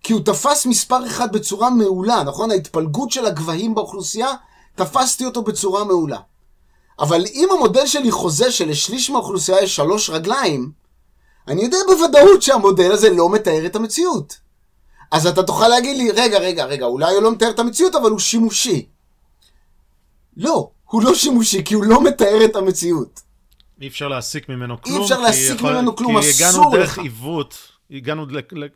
[0.03, 2.51] כי הוא תפס מספר אחד בצורה מעולה, נכון?
[2.51, 4.29] ההתפלגות של הגבהים באוכלוסייה,
[4.75, 6.19] תפסתי אותו בצורה מעולה.
[6.99, 10.71] אבל אם המודל שלי חוזה שלשליש מהאוכלוסייה יש שלוש רגליים,
[11.49, 14.46] אני יודע בוודאות שהמודל הזה לא מתאר את המציאות.
[15.11, 18.11] אז אתה תוכל להגיד לי, רגע, רגע, רגע, אולי הוא לא מתאר את המציאות, אבל
[18.11, 18.87] הוא שימושי.
[20.37, 23.21] לא, הוא לא שימושי, כי הוא לא מתאר את המציאות.
[23.81, 24.97] אי אפשר להסיק ממנו כלום.
[24.97, 25.73] אי אפשר להסיק יכול...
[25.73, 26.37] ממנו כלום, אסור לך.
[26.37, 27.55] כי הגענו דרך עיוות,
[27.91, 28.27] הגענו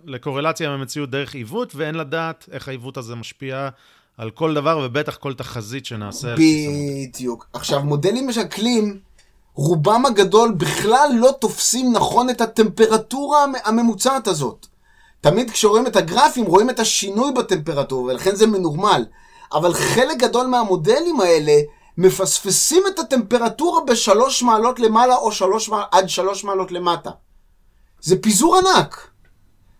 [0.04, 3.68] לקורלציה עם המציאות דרך עיוות, ואין לדעת איך העיוות הזה משפיע
[4.16, 6.34] על כל דבר, ובטח כל תחזית שנעשה.
[6.34, 7.46] בדיוק.
[7.52, 8.98] עכשיו, מודלים משקלים,
[9.54, 14.66] רובם הגדול בכלל לא תופסים נכון את הטמפרטורה הממוצעת הזאת.
[15.20, 19.04] תמיד כשרואים את הגרפים, רואים את השינוי בטמפרטורה, ולכן זה מנורמל.
[19.52, 21.52] אבל חלק גדול מהמודלים האלה
[21.98, 27.10] מפספסים את הטמפרטורה בשלוש מעלות למעלה או שלוש, עד שלוש מעלות למטה.
[28.00, 29.10] זה פיזור ענק.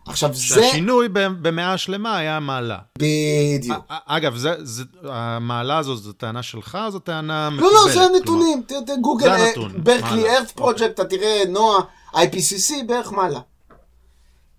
[0.07, 0.41] עכשיו זה...
[0.41, 2.77] שהשינוי במאה שלמה היה מעלה.
[2.97, 3.77] בדיוק.
[3.89, 7.73] אגב, זה, זה, המעלה הזו זו טענה שלך או זו טענה מקובלת?
[7.73, 8.63] לא, לא, זה הנתונים.
[9.01, 9.45] גוגל,
[9.77, 11.79] ברקלי ארת פרויקט, אתה תראה, נועה,
[12.13, 13.39] IPCC, בערך מעלה.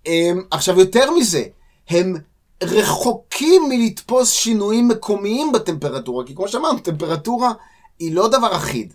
[0.07, 1.42] אמ, עכשיו, יותר מזה,
[1.88, 2.16] הם
[2.62, 7.53] רחוקים מלתפוס שינויים מקומיים בטמפרטורה, כי כמו שאמרנו, טמפרטורה
[7.98, 8.94] היא לא דבר אחיד.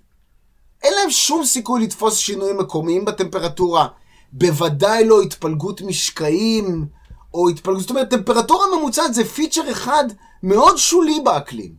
[0.83, 3.87] אין להם שום סיכוי לתפוס שינויים מקומיים בטמפרטורה,
[4.31, 6.85] בוודאי לא התפלגות משקעים,
[7.33, 10.03] או התפלגות, זאת אומרת, טמפרטורה ממוצעת זה פיצ'ר אחד
[10.43, 11.71] מאוד שולי באקלים.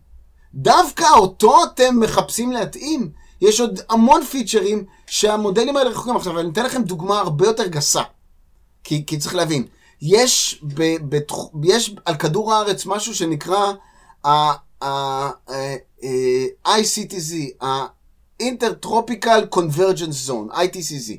[0.55, 3.11] דווקא אותו אתם מחפשים להתאים.
[3.41, 6.17] יש עוד המון פיצ'רים שהמודלים האלה רחוקים.
[6.17, 8.03] עכשיו, אני אתן לכם דוגמה הרבה יותר גסה.
[8.89, 9.67] כי, כי צריך להבין,
[10.03, 11.19] יש, ב, ב,
[11.65, 13.73] יש על כדור הארץ משהו שנקרא
[14.25, 14.85] ה-ICTZ,
[17.65, 21.13] ה-Intertropical Convergence Zone, ITCZ.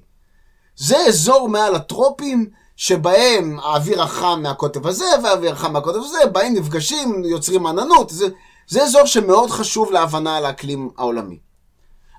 [0.76, 7.24] זה אזור מעל הטרופים שבהם האוויר החם מהקוטב הזה והאוויר החם מהקוטב הזה, בהם נפגשים,
[7.26, 8.10] יוצרים עננות.
[8.10, 8.28] זה,
[8.68, 11.40] זה אזור שמאוד חשוב להבנה על האקלים העולמי.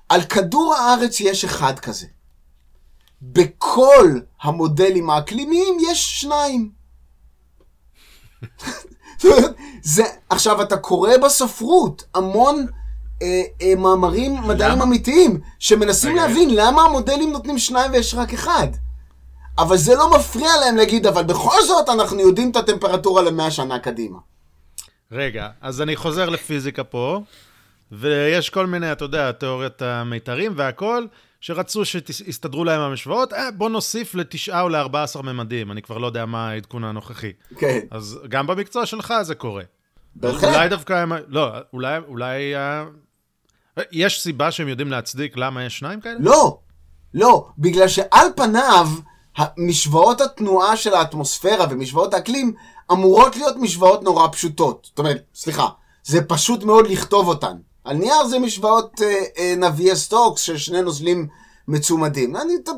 [0.09, 2.07] על כדור הארץ יש אחד כזה.
[3.21, 6.71] בכל המודלים האקלימיים יש שניים.
[9.83, 12.65] זה, עכשיו, אתה קורא בספרות המון
[13.21, 14.83] אה, אה, מאמרים מדעיים למה?
[14.83, 18.67] אמיתיים, שמנסים רגע, להבין למה המודלים נותנים שניים ויש רק אחד.
[19.57, 23.79] אבל זה לא מפריע להם להגיד, אבל בכל זאת אנחנו יודעים את הטמפרטורה למאה שנה
[23.79, 24.17] קדימה.
[25.11, 27.21] רגע, אז אני חוזר לפיזיקה פה,
[27.91, 31.05] ויש כל מיני, אתה יודע, תיאוריית המיתרים והכל,
[31.41, 36.07] שרצו שיסתדרו להם המשוואות, אה, בוא נוסיף לתשעה או לארבע עשר ממדים, אני כבר לא
[36.07, 37.31] יודע מה העדכון הנוכחי.
[37.57, 39.63] כן, אז גם במקצוע שלך זה קורה.
[40.15, 40.55] בהחלט.
[40.55, 41.11] אולי דווקא הם...
[41.27, 41.97] לא, אולי...
[42.07, 42.83] אולי אה,
[43.91, 46.15] יש סיבה שהם יודעים להצדיק למה יש שניים כאלה?
[46.19, 46.59] לא,
[47.13, 48.87] לא, בגלל שעל פניו,
[49.57, 52.53] משוואות התנועה של האטמוספירה ומשוואות האקלים
[52.91, 54.87] אמורות להיות משוואות נורא פשוטות.
[54.89, 55.67] זאת אומרת, סליחה,
[56.03, 57.57] זה פשוט מאוד לכתוב אותן.
[57.83, 61.27] על נייר זה משוואות אה, אה, נאווייה סטוקס של שני נוזלים
[61.67, 62.35] מצומדים.
[62.35, 62.71] אני אתה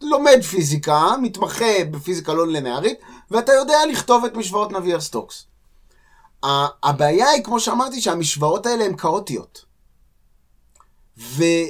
[0.00, 2.98] לומד פיזיקה, מתמחה בפיזיקה לא לינארית,
[3.30, 5.46] ואתה יודע לכתוב את משוואות נאווייה סטוקס.
[6.82, 9.64] הבעיה היא, כמו שאמרתי, שהמשוואות האלה הן כאוטיות.
[11.16, 11.64] ואין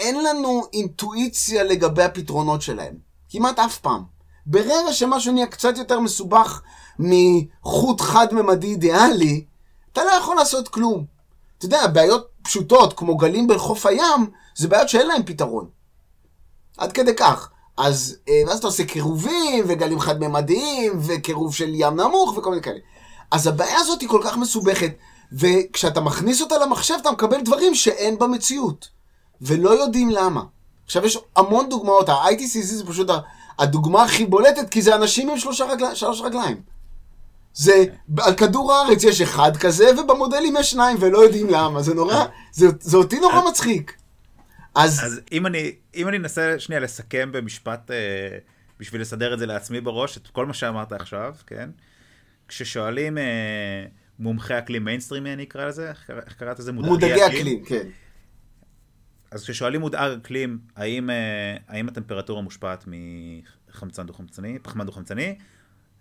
[0.00, 2.94] לנו אינטואיציה לגבי הפתרונות שלהם.
[3.30, 4.02] כמעט אף פעם.
[4.46, 6.62] ברגע שמשהו נהיה קצת יותר מסובך
[6.98, 9.44] מחוט חד-ממדי אידיאלי,
[9.94, 11.04] אתה לא יכול לעשות כלום.
[11.58, 15.68] אתה יודע, בעיות פשוטות, כמו גלים בחוף הים, זה בעיות שאין להם פתרון.
[16.78, 17.50] עד כדי כך.
[17.76, 22.78] אז אה, ואז אתה עושה קירובים, וגלים חד-ממדיים, וקירוב של ים נמוך, וכל מיני כאלה.
[23.30, 24.92] אז הבעיה הזאת היא כל כך מסובכת,
[25.32, 28.88] וכשאתה מכניס אותה למחשב, אתה מקבל דברים שאין במציאות,
[29.40, 30.42] ולא יודעים למה.
[30.84, 33.10] עכשיו, יש המון דוגמאות, ה-ITCC זה פשוט
[33.58, 35.38] הדוגמה הכי בולטת, כי זה אנשים עם.
[35.38, 36.73] שלוש רגליים.
[37.54, 37.84] זה,
[38.20, 41.82] על כדור הארץ יש אחד כזה, ובמודלים יש שניים, ולא יודעים למה.
[41.82, 43.96] זה נורא, זה, זה אותי נורא מצחיק.
[44.74, 48.38] אז, אז אם אני, אם אני אנסה שנייה לסכם במשפט, אה,
[48.80, 51.70] בשביל לסדר את זה לעצמי בראש, את כל מה שאמרת עכשיו, כן?
[52.48, 53.84] כששואלים אה,
[54.18, 56.72] מומחי אקלים מיינסטרימי, אני אקרא לזה, איך, קרא- איך קראת לזה?
[56.72, 57.88] מודאגי אקלים, כן.
[59.30, 61.14] אז כששואלים מודאג אקלים, האם, אה,
[61.68, 65.34] האם הטמפרטורה מושפעת מחמצן דו-חמצני, פחמן דו-חמצני?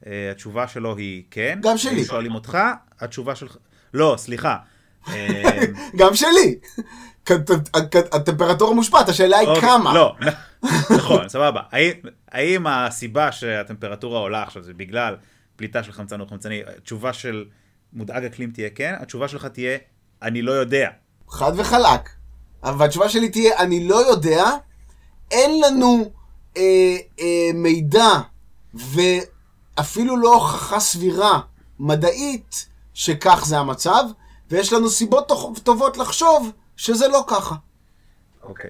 [0.07, 1.59] אה, התשובה שלו היא כן.
[1.61, 1.99] גם שלי.
[1.99, 2.57] אם שואלים אותך,
[2.99, 3.57] התשובה שלך...
[3.93, 4.57] לא, סליחה.
[5.07, 5.59] אה,
[5.99, 6.55] גם שלי.
[8.11, 9.93] הטמפרטורה מושפעת, השאלה היא אוקיי, כמה.
[9.93, 10.15] לא,
[10.97, 11.61] נכון, סבבה.
[12.31, 15.15] האם, הסיבה שהטמפרטורה עולה עכשיו זה בגלל
[15.55, 17.45] פליטה של חמצן או חמצני, התשובה של
[17.93, 19.77] מודאג אקלים תהיה כן, התשובה שלך תהיה,
[20.21, 20.89] אני לא יודע.
[21.29, 22.09] חד וחלק.
[22.63, 24.43] אבל התשובה שלי תהיה, אני לא יודע,
[25.31, 26.11] אין לנו
[26.57, 28.07] אה, אה, מידע
[29.77, 31.39] ואפילו לא הוכחה סבירה
[31.79, 34.03] מדעית שכך זה המצב,
[34.51, 37.55] ויש לנו סיבות טוב- טובות לחשוב שזה לא ככה.
[38.43, 38.69] אוקיי.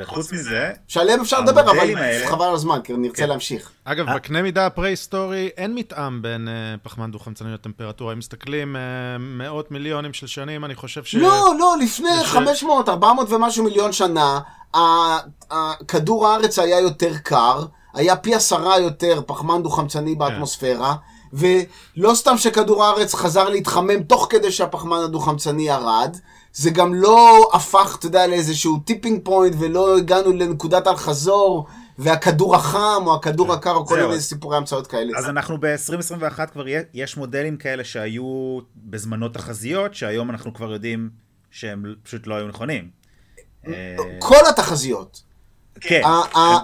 [0.00, 3.28] וחוץ מזה, שעליהם אפשר לדבר, אבל האלה- חבל על הזמן, כי נרצה כן.
[3.28, 3.70] להמשיך.
[3.84, 8.12] אגב, בקנה מידה הפרה-היסטורי אין מתאם בין אה, פחמן דו-חמצני לטמפרטורה.
[8.12, 8.80] אם מסתכלים אה,
[9.18, 11.14] מאות מיליונים של שנים, אני חושב ש...
[11.14, 14.40] לא, לא, לפני יש- 500, 400 ומשהו מיליון שנה,
[14.74, 14.78] ה-
[15.54, 17.64] ה- כדור הארץ היה יותר קר,
[17.94, 20.94] היה פי עשרה יותר פחמן דו-חמצני באטמוספירה,
[21.32, 26.16] ולא סתם שכדור הארץ חזר להתחמם תוך כדי שהפחמן הדו-חמצני ירד,
[26.52, 31.66] זה גם לא הפך, אתה יודע, לאיזשהו tipping point, ולא הגענו לנקודת אל-חזור,
[31.98, 35.18] והכדור החם, או הכדור הקר, או כל מיני סיפורי המצאות כאלה.
[35.18, 36.64] אז אנחנו ב-2021 כבר,
[36.94, 41.10] יש מודלים כאלה שהיו בזמנו תחזיות, שהיום אנחנו כבר יודעים
[41.50, 42.90] שהם פשוט לא היו נכונים.
[44.18, 45.29] כל התחזיות.
[45.80, 46.02] כן.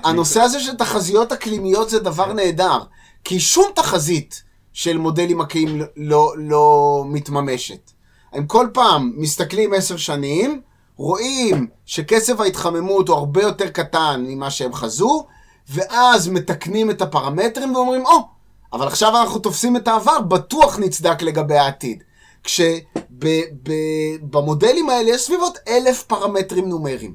[0.04, 2.78] הנושא הזה של תחזיות אקלימיות זה דבר נהדר,
[3.24, 4.42] כי שום תחזית
[4.72, 7.90] של מודלים אקלים לא, לא מתממשת.
[8.32, 10.60] הם כל פעם מסתכלים עשר שנים,
[10.96, 15.26] רואים שקצב ההתחממות הוא הרבה יותר קטן ממה שהם חזו,
[15.68, 18.28] ואז מתקנים את הפרמטרים ואומרים, או,
[18.72, 22.02] אבל עכשיו אנחנו תופסים את העבר, בטוח נצדק לגבי העתיד.
[24.22, 27.14] כשבמודלים האלה יש סביבות אלף פרמטרים נומריים.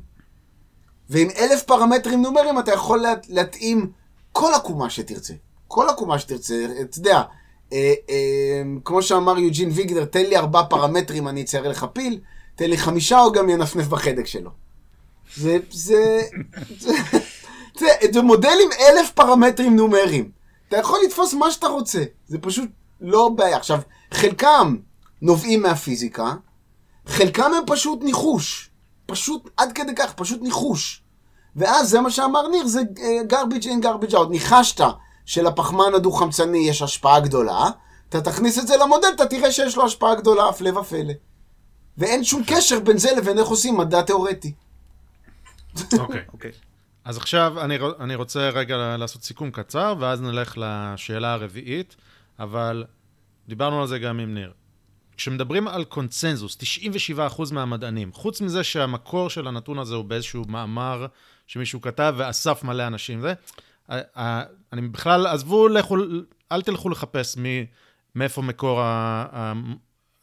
[1.12, 3.92] ועם אלף פרמטרים נומריים אתה יכול לה, להתאים
[4.32, 5.34] כל עקומה שתרצה.
[5.68, 7.22] כל עקומה שתרצה, אתה יודע,
[7.74, 12.20] אה, אה, כמו שאמר יוג'ין ויגנר, תן לי ארבעה פרמטרים, אני אצייר לך פיל,
[12.56, 14.52] תן לי חמישה, הוא גם ינפנף בחדק שלו.
[15.36, 16.22] זה, זה,
[16.80, 16.94] זה,
[17.80, 20.32] זה, זה מודל עם אלף פרמטרים נומריים.
[20.68, 22.70] אתה יכול לתפוס מה שאתה רוצה, זה פשוט
[23.02, 23.58] לא בעיה.
[23.58, 23.80] עכשיו,
[24.12, 24.76] חלקם
[25.22, 26.34] נובעים מהפיזיקה,
[27.06, 28.70] חלקם הם פשוט ניחוש.
[29.06, 31.01] פשוט, עד כדי כך, פשוט ניחוש.
[31.56, 34.30] ואז זה מה שאמר ניר, זה אה, garbage in, garbage out.
[34.30, 34.86] ניחשת
[35.26, 37.70] שלפחמן הדו-חמצני יש השפעה גדולה,
[38.10, 41.14] אתה תכניס את זה למודל, אתה תראה שיש לו השפעה גדולה, הפלא ופלא.
[41.98, 44.54] ואין שום קשר בין זה לבין איך עושים מדע תיאורטי.
[46.00, 46.22] אוקיי.
[46.34, 46.52] אוקיי.
[47.06, 51.96] אז עכשיו אני, אני רוצה רגע לעשות סיכום קצר, ואז נלך לשאלה הרביעית,
[52.40, 52.86] אבל
[53.48, 54.54] דיברנו על זה גם עם ניר.
[55.22, 56.58] כשמדברים על קונצנזוס,
[57.38, 61.06] 97% מהמדענים, חוץ מזה שהמקור של הנתון הזה הוא באיזשהו מאמר
[61.48, 63.34] שמישהו כתב ואסף מלא אנשים, זה,
[64.74, 65.98] אני בכלל, עזבו, לכו,
[66.52, 67.66] אל תלכו לחפש מי,
[68.16, 68.82] מאיפה מקור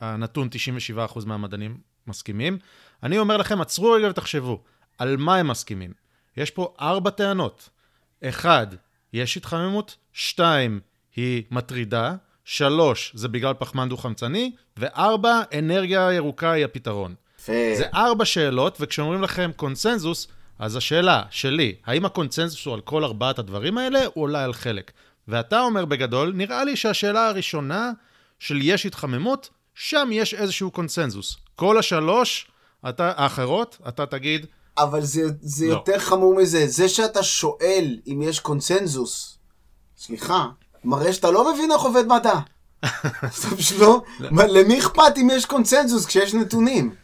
[0.00, 0.48] הנתון
[0.96, 2.58] 97% מהמדענים מסכימים.
[3.02, 4.62] אני אומר לכם, עצרו רגע ותחשבו,
[4.98, 5.92] על מה הם מסכימים?
[6.36, 7.68] יש פה ארבע טענות.
[8.24, 8.66] אחד,
[9.12, 10.80] יש התחממות, שתיים,
[11.16, 12.14] היא מטרידה,
[12.50, 17.14] שלוש, זה בגלל פחמן דו-חמצני, וארבע, אנרגיה ירוקה היא הפתרון.
[17.46, 20.28] זה ארבע שאלות, וכשאומרים לכם קונצנזוס,
[20.58, 24.92] אז השאלה שלי, האם הקונצנזוס הוא על כל ארבעת הדברים האלה, או אולי על חלק?
[25.28, 27.92] ואתה אומר בגדול, נראה לי שהשאלה הראשונה
[28.38, 31.36] של יש התחממות, שם יש איזשהו קונצנזוס.
[31.56, 32.46] כל השלוש
[32.88, 34.46] אתה, האחרות, אתה תגיד,
[34.78, 35.72] אבל זה, זה לא.
[35.72, 36.66] יותר חמור מזה.
[36.66, 39.38] זה שאתה שואל אם יש קונצנזוס,
[39.96, 40.46] סליחה,
[40.84, 42.38] מראה שאתה לא מבין איך עובד מדע.
[42.80, 44.02] אתה פשוט לא...
[44.30, 46.94] למי אכפת אם יש קונצנזוס כשיש נתונים?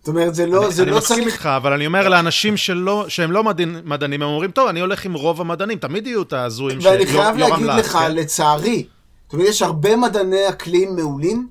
[0.00, 1.34] זאת אומרת, זה לא, אני, זה אני לא מסכים צריך...
[1.34, 5.04] איתך, אבל אני אומר לאנשים שלא, שהם לא מדענים, מדענים, הם אומרים, טוב, אני הולך
[5.04, 8.14] עם רוב המדענים, תמיד יהיו את ההזויים ואני שיו- חייב יורם להגיד להט, לך, כן?
[8.14, 8.86] לצערי,
[9.24, 11.48] זאת אומרת, יש הרבה מדעני אקלים מעולים,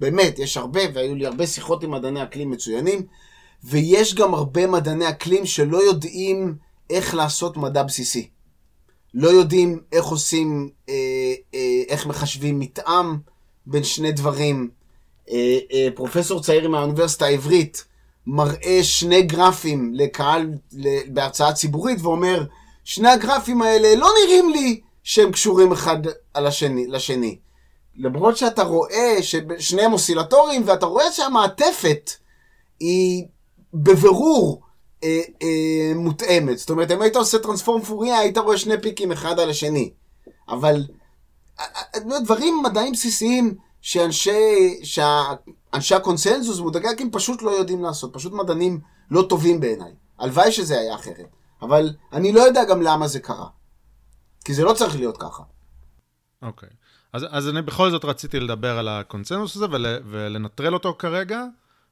[0.00, 3.02] באמת, יש הרבה, והיו לי הרבה שיחות עם מדעני אקלים מצוינים,
[3.64, 6.54] ויש גם הרבה מדעני אקלים שלא יודעים
[6.90, 8.28] איך לעשות מדע בסיסי.
[9.14, 10.94] לא יודעים איך עושים, אה,
[11.54, 13.16] אה, איך מחשבים מתאם
[13.66, 14.70] בין שני דברים.
[15.30, 17.84] אה, אה, פרופסור צעיר מהאוניברסיטה העברית
[18.26, 20.50] מראה שני גרפים לקהל
[21.06, 22.44] בהרצאה ציבורית ואומר,
[22.84, 25.96] שני הגרפים האלה לא נראים לי שהם קשורים אחד
[26.34, 27.38] על השני, לשני.
[27.96, 32.10] למרות שאתה רואה ששניהם אוסילטוריים ואתה רואה שהמעטפת
[32.80, 33.24] היא
[33.74, 34.62] בבירור
[35.04, 36.58] אה, אה, מותאמת.
[36.58, 39.92] זאת אומרת, אם היית עושה טרנספורם פוריה, היית רואה שני פיקים אחד על השני.
[40.48, 40.86] אבל
[41.60, 48.12] אה, אה, דברים מדעיים בסיסיים שאנשי, שאנשי הקונסנזוס מודגקים פשוט לא יודעים לעשות.
[48.12, 48.80] פשוט מדענים
[49.10, 49.92] לא טובים בעיניי.
[50.18, 51.26] הלוואי שזה היה אחרת.
[51.62, 53.46] אבל אני לא יודע גם למה זה קרה.
[54.44, 55.42] כי זה לא צריך להיות ככה.
[56.42, 56.68] אוקיי.
[57.12, 61.44] אז, אז אני בכל זאת רציתי לדבר על הקונצנזוס הזה ול, ולנטרל אותו כרגע,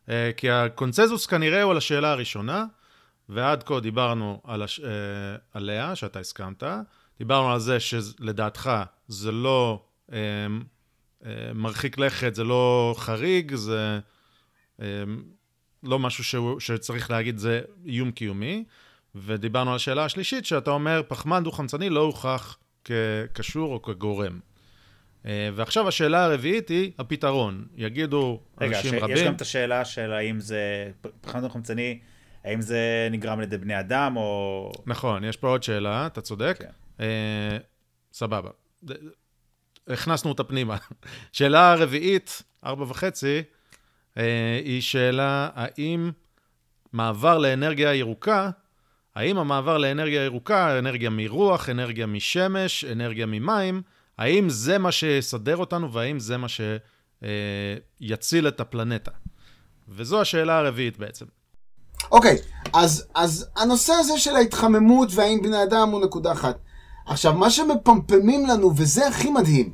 [0.08, 2.64] אה, כי הקונצנזוס כנראה הוא על השאלה הראשונה,
[3.28, 4.88] ועד כה דיברנו על הש, אה,
[5.54, 6.62] עליה, שאתה הסכמת,
[7.18, 8.70] דיברנו על זה שלדעתך
[9.08, 10.18] זה לא אה,
[11.26, 13.98] אה, מרחיק לכת, זה לא חריג, זה
[14.82, 14.86] אה,
[15.82, 18.64] לא משהו שהוא, שצריך להגיד זה איום קיומי,
[19.14, 24.40] ודיברנו על השאלה השלישית, שאתה אומר, פחמן דו-חמצני לא הוכח כקשור או כגורם.
[25.26, 27.66] אה, ועכשיו השאלה הרביעית היא הפתרון.
[27.76, 29.16] יגידו רגע, אנשים ש- רבים...
[29.16, 31.98] יש גם את השאלה של האם זה, פחמן דו-חמצני,
[32.44, 34.72] האם זה נגרם על ידי בני אדם, או...
[34.86, 36.56] נכון, יש פה עוד שאלה, אתה צודק.
[36.58, 36.70] כן.
[37.00, 37.58] אה,
[38.12, 38.50] סבבה.
[39.88, 40.76] הכנסנו אותה פנימה.
[41.32, 43.42] שאלה הרביעית, ארבע וחצי,
[44.18, 46.10] אה, היא שאלה האם
[46.92, 48.50] מעבר לאנרגיה ירוקה,
[49.14, 53.82] האם המעבר לאנרגיה ירוקה, אנרגיה מרוח, אנרגיה משמש, אנרגיה ממים,
[54.18, 56.46] האם זה מה שיסדר אותנו והאם זה מה
[58.00, 59.10] שיציל את הפלנטה?
[59.88, 61.26] וזו השאלה הרביעית בעצם.
[62.12, 62.36] אוקיי,
[62.72, 66.58] אז, אז הנושא הזה של ההתחממות והאם בני אדם הוא נקודה אחת.
[67.06, 69.72] עכשיו, מה שמפמפמים לנו, וזה הכי מדהים,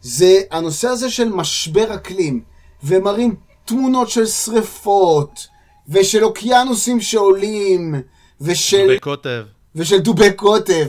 [0.00, 2.42] זה הנושא הזה של משבר אקלים,
[2.84, 5.46] ומראים תמונות של שריפות,
[5.88, 7.94] ושל אוקיינוסים שעולים,
[8.40, 8.96] ושל...
[8.96, 9.44] בקוטב.
[9.74, 10.86] ושל דובי קוטב.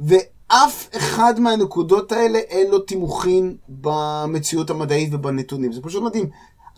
[0.00, 5.72] ואף אחד מהנקודות האלה אין לו תימוכין במציאות המדעית ובנתונים.
[5.72, 6.30] זה פשוט מדהים.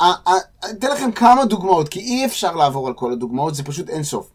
[0.03, 3.89] ה- ה- אתן לכם כמה דוגמאות, כי אי אפשר לעבור על כל הדוגמאות, זה פשוט
[3.89, 4.31] אין סוף.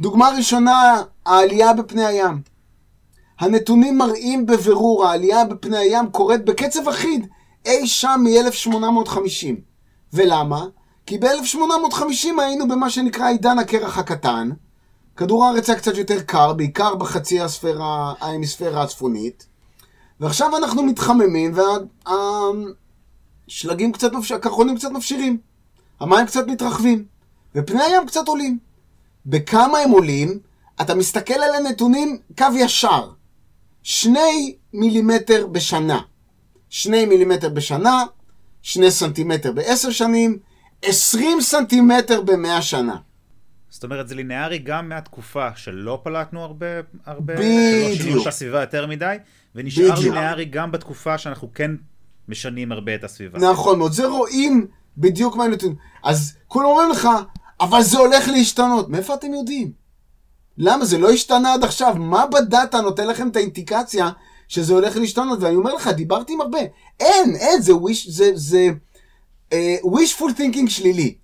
[0.00, 2.42] דוגמה ראשונה, העלייה בפני הים.
[3.40, 7.26] הנתונים מראים בבירור, העלייה בפני הים קורית בקצב אחיד
[7.66, 9.46] אי שם מ-1850.
[10.12, 10.64] ולמה?
[11.06, 14.50] כי ב-1850 היינו במה שנקרא עידן הקרח הקטן,
[15.16, 19.46] כדור הארץ היה קצת יותר קר, בעיקר בחצי הספירה, ההמיספירה הצפונית.
[20.20, 21.54] ועכשיו אנחנו מתחממים,
[23.48, 24.10] והשלגים קצת.
[24.34, 25.38] הקרחונים קצת מפשירים.
[26.00, 27.04] המים קצת מתרחבים,
[27.54, 28.58] ופני הים קצת עולים.
[29.26, 30.38] בכמה הם עולים?
[30.80, 33.10] אתה מסתכל על הנתונים קו ישר.
[33.82, 36.00] שני מילימטר בשנה.
[36.70, 38.04] שני מילימטר בשנה,
[38.62, 40.38] שני סנטימטר בעשר שנים,
[40.82, 42.96] עשרים סנטימטר במאה שנה.
[43.68, 46.66] זאת אומרת, זה לינארי גם מהתקופה שלא פלטנו הרבה,
[47.06, 47.94] הרבה, בדיוק.
[47.94, 49.16] שלא שינו את הסביבה יותר מדי,
[49.54, 50.14] ונשאר בדיוק.
[50.14, 51.70] לינארי גם בתקופה שאנחנו כן
[52.32, 53.38] משנים הרבה את הסביבה.
[53.38, 54.66] נכון מאוד, זה רואים
[54.98, 55.76] בדיוק מה הנתונים.
[56.02, 57.08] אז כולם אומרים לך,
[57.60, 58.88] אבל זה הולך להשתנות.
[58.88, 59.72] מאיפה אתם יודעים?
[60.58, 60.84] למה?
[60.84, 61.94] זה לא השתנה עד עכשיו.
[61.98, 64.10] מה בדאטה נותן לכם את האינדיקציה
[64.48, 65.38] שזה הולך להשתנות?
[65.42, 66.58] ואני אומר לך, דיברתי עם הרבה.
[67.00, 68.68] אין, אין, זה wish, זה, זה
[69.50, 69.54] uh,
[69.84, 71.14] wishful thinking שלילי.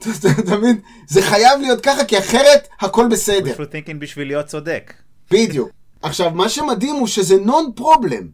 [0.00, 0.80] אתה אתה מבין?
[1.08, 3.54] זה חייב להיות ככה, כי אחרת הכל בסדר.
[3.54, 4.94] wishful thinking בשביל להיות צודק.
[5.30, 5.68] בדיוק.
[6.02, 8.28] עכשיו, מה שמדהים הוא שזה נון פרובלם.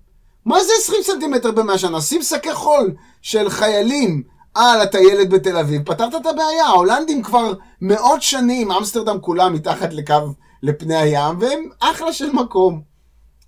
[0.45, 2.01] מה זה 20 סנטימטר במאה שנה?
[2.01, 4.23] שים שקי חול של חיילים
[4.55, 6.65] על הטיילת בתל אביב, פתרת את הבעיה.
[6.67, 12.83] ההולנדים כבר מאות שנים, אמסטרדם כולה מתחת לקו לפני הים, והם אחלה של מקום.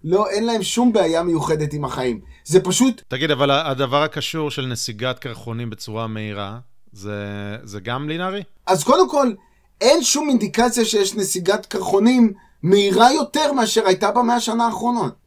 [0.05, 2.21] לא, אין להם שום בעיה מיוחדת עם החיים.
[2.45, 6.59] זה פשוט, תגיד, אבל הדבר הקשור של נסיגת קרחונים בצורה מהירה,
[6.93, 7.17] זה,
[7.63, 8.43] זה גם לינארי?
[8.67, 9.33] אז קודם כל,
[9.81, 12.33] אין שום אינדיקציה שיש נסיגת קרחונים
[12.63, 15.22] מהירה יותר מאשר הייתה במאה השנה האחרונות.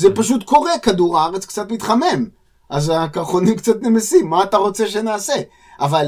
[0.00, 2.28] זה פשוט קורה, כדור הארץ קצת מתחמם.
[2.70, 5.32] אז הקרחונים קצת נמסים, מה אתה רוצה שנעשה?
[5.80, 6.06] אבל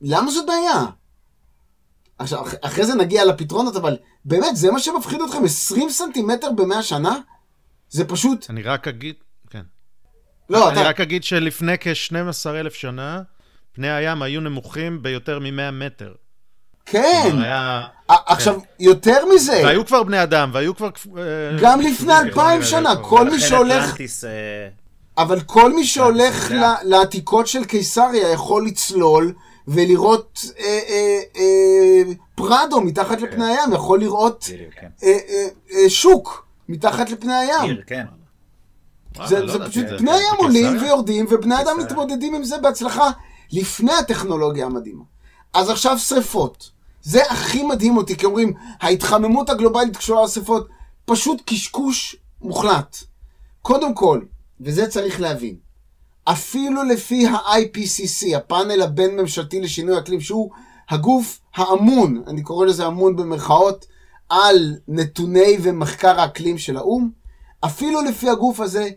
[0.00, 0.84] למה זאת בעיה?
[2.18, 5.44] עכשיו, אח- אחרי זה נגיע לפתרונות, אבל באמת, זה מה שמפחיד אתכם?
[5.44, 7.18] 20 סנטימטר במאה שנה?
[7.90, 8.46] זה פשוט...
[8.50, 9.14] אני רק אגיד,
[9.50, 9.62] כן.
[10.50, 10.88] לא, אני אתה...
[10.88, 13.22] רק אגיד שלפני כ-12,000 שנה,
[13.72, 16.14] פני הים היו נמוכים ביותר מ-100 מטר.
[16.86, 17.38] כן.
[17.42, 17.82] היה...
[18.08, 20.88] א- עכשיו, יותר מזה, והיו כבר בני אדם, והיו כבר...
[21.18, 21.22] אה,
[21.60, 23.84] גם לפני אלפיים כן, שנה, כן, כל מי ולכן שהולך...
[23.84, 24.30] אטלנטיס, אה,
[25.18, 29.32] אבל כל מי שהולך לעתיקות של קיסריה יכול לצלול
[29.68, 34.44] ולראות אה, אה, אה, פרדו מתחת לפני הים, יכול לראות
[34.80, 34.88] כן.
[35.02, 37.76] אה, אה, אה, שוק מתחת לפני הים.
[37.86, 38.04] כן.
[39.26, 39.84] זה, לא פשוט.
[39.98, 40.34] פני הים?
[40.36, 41.78] עולים ויורדים, ובני אדם.
[41.78, 43.10] מתמודדים עם זה בהצלחה
[43.52, 45.02] לפני הטכנולוגיה המדהימה.
[45.54, 46.75] אז עכשיו שריפות.
[47.06, 50.68] זה הכי מדהים אותי, כי אומרים, ההתחממות הגלובלית קשורה לשריפות,
[51.04, 52.96] פשוט קשקוש מוחלט.
[53.62, 54.20] קודם כל,
[54.60, 55.56] וזה צריך להבין,
[56.24, 60.50] אפילו לפי ה-IPCC, הפאנל הבין-ממשלתי לשינוי אקלים, שהוא
[60.88, 63.86] הגוף האמון, אני קורא לזה אמון במרכאות,
[64.28, 67.10] על נתוני ומחקר האקלים של האו"ם,
[67.64, 68.88] אפילו לפי הגוף הזה,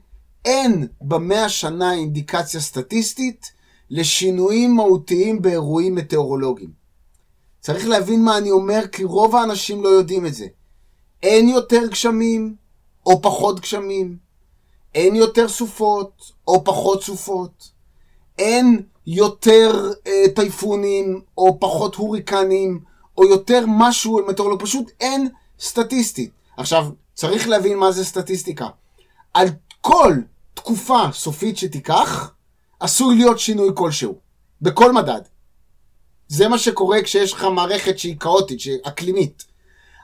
[0.46, 3.52] אין במאה שנה אינדיקציה סטטיסטית
[3.90, 6.79] לשינויים מהותיים באירועים מטאורולוגיים.
[7.60, 10.48] צריך להבין מה אני אומר, כי רוב האנשים לא יודעים את זה.
[11.24, 12.56] אין יותר גשמים
[13.06, 14.18] או פחות גשמים,
[14.96, 17.72] אין יותר סופות או פחות סופות,
[18.40, 22.80] אין יותר אה, טייפונים או פחות הוריקנים
[23.18, 25.30] או יותר משהו מטאורולוג, פשוט אין
[25.60, 26.32] סטטיסטית.
[26.58, 28.68] עכשיו, צריך להבין מה זה סטטיסטיקה.
[29.34, 29.48] על
[29.82, 30.14] כל
[30.54, 32.32] תקופה סופית שתיקח,
[32.80, 34.16] עשוי להיות שינוי כלשהו,
[34.62, 35.22] בכל מדד.
[36.30, 39.46] זה מה שקורה כשיש לך מערכת שהיא כאוטית, שהיא אקלימית.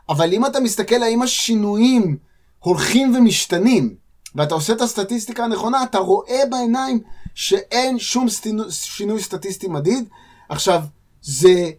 [0.09, 2.17] אבל אם אתה מסתכל האם השינויים
[2.59, 3.95] הולכים ומשתנים,
[4.35, 6.99] ואתה עושה את הסטטיסטיקה הנכונה, אתה רואה בעיניים
[7.35, 10.09] שאין שום סטינו, שינוי סטטיסטי מדיד.
[10.49, 10.81] עכשיו,
[11.21, 11.71] זה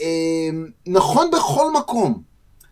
[0.00, 0.50] אה,
[0.86, 2.22] נכון בכל מקום.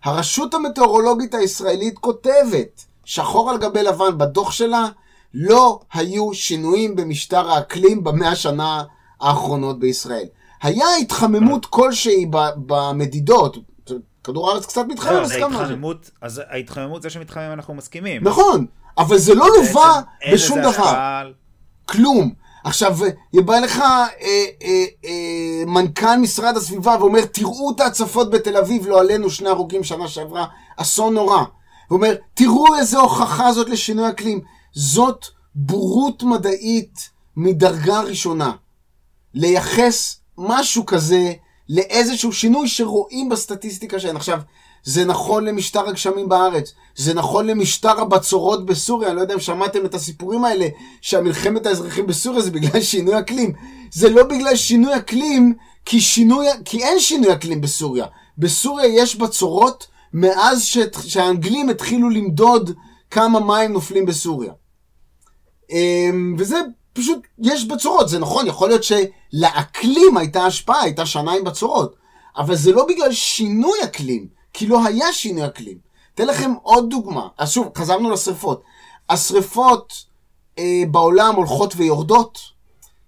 [0.05, 4.89] הרשות המטאורולוגית הישראלית כותבת, שחור על גבי לבן בדוח שלה,
[5.35, 8.85] לא היו שינויים במשטר האקלים במאה השנה
[9.21, 10.27] האחרונות בישראל.
[10.63, 13.57] היה התחממות כלשהי ב- במדידות,
[14.25, 15.75] כדור הארץ קצת מתחמם, לא, הסכמנו על זה.
[16.21, 18.25] אז ההתחממות זה שמתחמם אנחנו מסכימים.
[18.25, 18.67] נכון,
[18.99, 20.01] אבל זה לא לווה
[20.33, 21.33] בשום דבר.
[21.87, 22.35] כלום.
[22.65, 22.99] עכשיו,
[23.33, 24.07] בא לך אה,
[24.63, 29.85] אה, אה, מנכ"ל משרד הסביבה ואומר, תראו את ההצפות בתל אביב, לא עלינו שני הרוגים
[29.85, 30.47] שנה שעברה,
[30.77, 31.37] אסון נורא.
[31.89, 34.41] הוא אומר, תראו איזה הוכחה זאת לשינוי אקלים.
[34.73, 38.53] זאת בורות מדעית מדרגה ראשונה.
[39.35, 41.33] לייחס משהו כזה
[41.69, 44.17] לאיזשהו שינוי שרואים בסטטיסטיקה שלהם.
[44.17, 44.41] עכשיו,
[44.85, 49.85] זה נכון למשטר הגשמים בארץ, זה נכון למשטר הבצורות בסוריה, אני לא יודע אם שמעתם
[49.85, 50.67] את הסיפורים האלה,
[51.01, 53.53] שהמלחמת האזרחים בסוריה זה בגלל שינוי אקלים.
[53.93, 58.07] זה לא בגלל שינוי אקלים, כי, שינוי, כי אין שינוי אקלים בסוריה.
[58.39, 60.79] בסוריה יש בצורות מאז ש...
[61.07, 62.71] שהאנגלים התחילו למדוד
[63.11, 64.53] כמה מים נופלים בסוריה.
[65.71, 66.57] אמ, וזה
[67.01, 71.95] פשוט, יש בצורות, זה נכון, יכול להיות שלאקלים הייתה השפעה, הייתה שנה עם בצורות,
[72.37, 75.79] אבל זה לא בגלל שינוי אקלים, כי לא היה שינוי אקלים.
[76.15, 78.63] אתן לכם עוד דוגמה, אז שוב, חזרנו לשריפות.
[79.09, 79.93] השריפות
[80.59, 82.39] אה, בעולם הולכות ויורדות,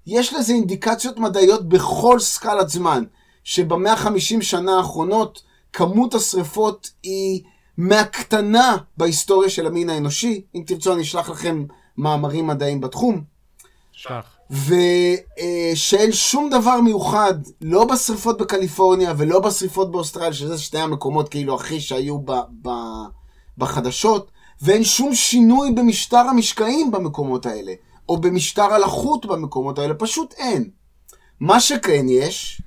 [0.07, 3.05] יש לזה אינדיקציות מדעיות בכל סקלת זמן,
[3.45, 7.43] שב-150 שנה האחרונות כמות השריפות היא
[7.78, 10.43] מהקטנה בהיסטוריה של המין האנושי.
[10.55, 11.64] אם תרצו אני אשלח לכם
[11.99, 13.32] מאמרים מדעיים בתחום.
[14.03, 14.27] שכח.
[15.73, 21.81] ושאין שום דבר מיוחד, לא בשריפות בקליפורניה ולא בשריפות באוסטרליה, שזה שני המקומות כאילו הכי
[21.81, 22.33] שהיו ב,
[22.63, 22.69] ב,
[23.59, 24.31] בחדשות,
[24.63, 27.73] ואין שום שינוי במשטר המשקעים במקומות האלה,
[28.09, 30.71] או במשטר הלחות במקומות האלה, פשוט אין.
[31.41, 32.63] מה שכן יש,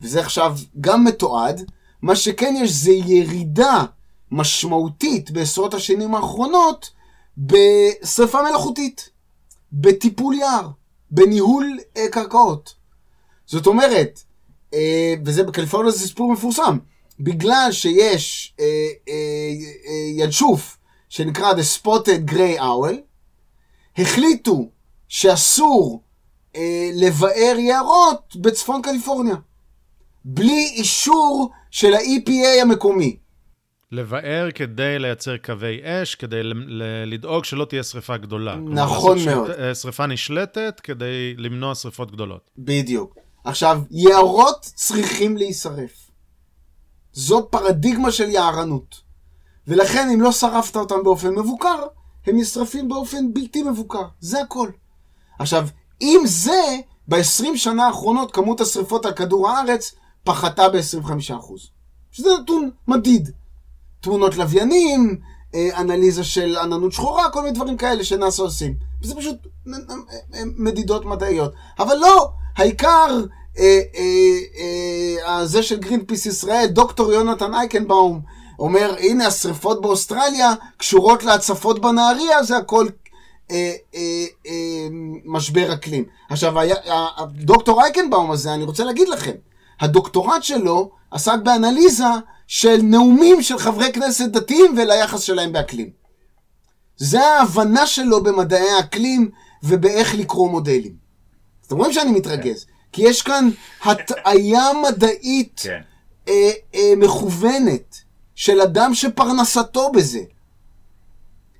[0.00, 1.70] וזה עכשיו גם מתועד,
[2.02, 3.84] מה שכן יש זה ירידה
[4.30, 6.90] משמעותית בעשרות השנים האחרונות
[7.38, 9.17] בשרפה מלאכותית,
[9.72, 10.68] בטיפול יער,
[11.10, 12.74] בניהול אה, קרקעות.
[13.46, 14.22] זאת אומרת,
[14.74, 16.78] אה, וזה בקליפורניה זה סיפור מפורסם,
[17.20, 18.64] בגלל שיש אה,
[19.08, 19.14] אה,
[19.88, 22.94] אה, ינשוף שנקרא The Spotted Gray Owl,
[23.98, 24.70] החליטו
[25.08, 26.02] שאסור
[26.56, 29.36] אה, לבאר יערות בצפון קליפורניה,
[30.24, 33.16] בלי אישור של ה-EPA המקומי.
[33.92, 36.40] לבאר כדי לייצר קווי אש, כדי
[37.06, 38.56] לדאוג שלא תהיה שריפה גדולה.
[38.56, 39.50] נכון מאוד.
[39.74, 42.50] ש- שריפה נשלטת כדי למנוע שריפות גדולות.
[42.58, 43.14] בדיוק.
[43.44, 46.10] עכשיו, יערות צריכים להישרף.
[47.12, 49.00] זו פרדיגמה של יערנות.
[49.68, 51.76] ולכן, אם לא שרפת אותם באופן מבוקר,
[52.26, 54.02] הם נשרפים באופן בלתי מבוקר.
[54.20, 54.70] זה הכל.
[55.38, 55.68] עכשיו,
[56.00, 56.76] עם זה,
[57.08, 61.32] ב-20 שנה האחרונות כמות השרפות על כדור הארץ פחתה ב-25%.
[62.12, 63.30] שזה נתון מדיד.
[64.00, 65.20] תמונות לוויינים,
[65.54, 68.74] אה, אנליזה של עננות שחורה, כל מיני דברים כאלה שנאס"א עושים.
[69.02, 69.36] וזה פשוט
[69.68, 71.52] אה, מדידות מדעיות.
[71.78, 73.24] אבל לא, העיקר,
[73.58, 78.20] אה, זה של גרין פיס ישראל, דוקטור יונתן אייקנבאום,
[78.58, 82.86] אומר, הנה השרפות באוסטרליה קשורות להצפות בנהריה, זה הכל
[85.24, 86.04] משבר אקלים.
[86.30, 86.76] עכשיו, היה,
[87.16, 89.32] הדוקטור אייקנבאום הזה, אני רוצה להגיד לכם,
[89.80, 92.04] הדוקטורט שלו עסק באנליזה
[92.46, 95.90] של נאומים של חברי כנסת דתיים וליחס שלהם באקלים.
[96.96, 99.30] זה ההבנה שלו במדעי האקלים
[99.62, 100.92] ובאיך לקרוא מודלים.
[101.66, 103.48] אתם רואים שאני מתרגז, כי יש כאן
[103.84, 105.80] הטעיה מדעית כן.
[106.28, 107.96] אה, אה, מכוונת
[108.34, 110.20] של אדם שפרנסתו בזה.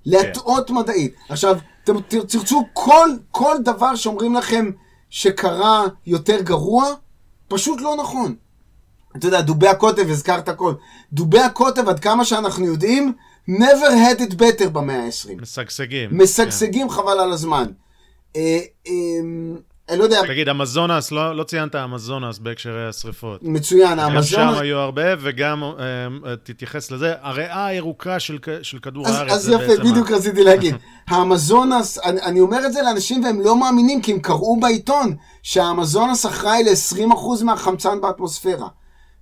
[0.06, 1.14] להטעות מדעית.
[1.28, 4.70] עכשיו, אתם תר- תרצו כל, כל דבר שאומרים לכם
[5.10, 6.94] שקרה יותר גרוע,
[7.48, 8.34] פשוט לא נכון.
[9.16, 10.74] אתה יודע, דובי הקוטב, הזכרת הכל.
[11.12, 13.12] דובי הקוטב, עד כמה שאנחנו יודעים,
[13.48, 15.42] never had it better במאה ה-20.
[15.42, 16.10] משגשגים.
[16.12, 17.66] משגשגים חבל על הזמן.
[18.36, 18.92] אה, אה,
[19.88, 20.22] אני לא יודע.
[20.26, 23.40] תגיד, אמזונס, לא, לא ציינת אמזונס בהקשרי השריפות.
[23.42, 24.24] מצוין, גם האמזון...
[24.24, 25.70] שם היו הרבה, וגם אה,
[26.26, 29.32] אה, תתייחס לזה, הריאה הירוקה של, של כדור אז, הארץ.
[29.32, 30.74] אז יפה, בדיוק רציתי להגיד.
[31.08, 36.26] האמזונס, אני, אני אומר את זה לאנשים והם לא מאמינים, כי הם קראו בעיתון שהאמזונס
[36.26, 38.68] אחראי ל-20% מהחמצן באטמוספירה.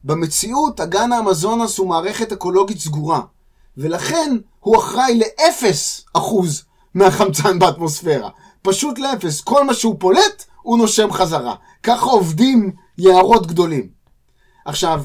[0.04, 3.20] במציאות, אגן האמזונס הוא מערכת אקולוגית סגורה,
[3.76, 6.20] ולכן הוא אחראי ל-0%
[6.94, 8.28] מהחמצן באטמוספירה.
[8.62, 9.40] פשוט לאפס.
[9.40, 11.54] כל מה שהוא פולט, הוא נושם חזרה.
[11.82, 13.88] ככה עובדים יערות גדולים.
[14.64, 15.02] עכשיו,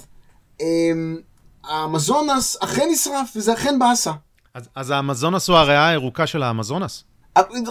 [0.61, 1.17] אמ,
[1.63, 4.11] האמזונס אכן נשרף, וזה אכן באסה.
[4.53, 7.03] אז, אז האמזונס הוא הריאה הירוקה של האמזונס?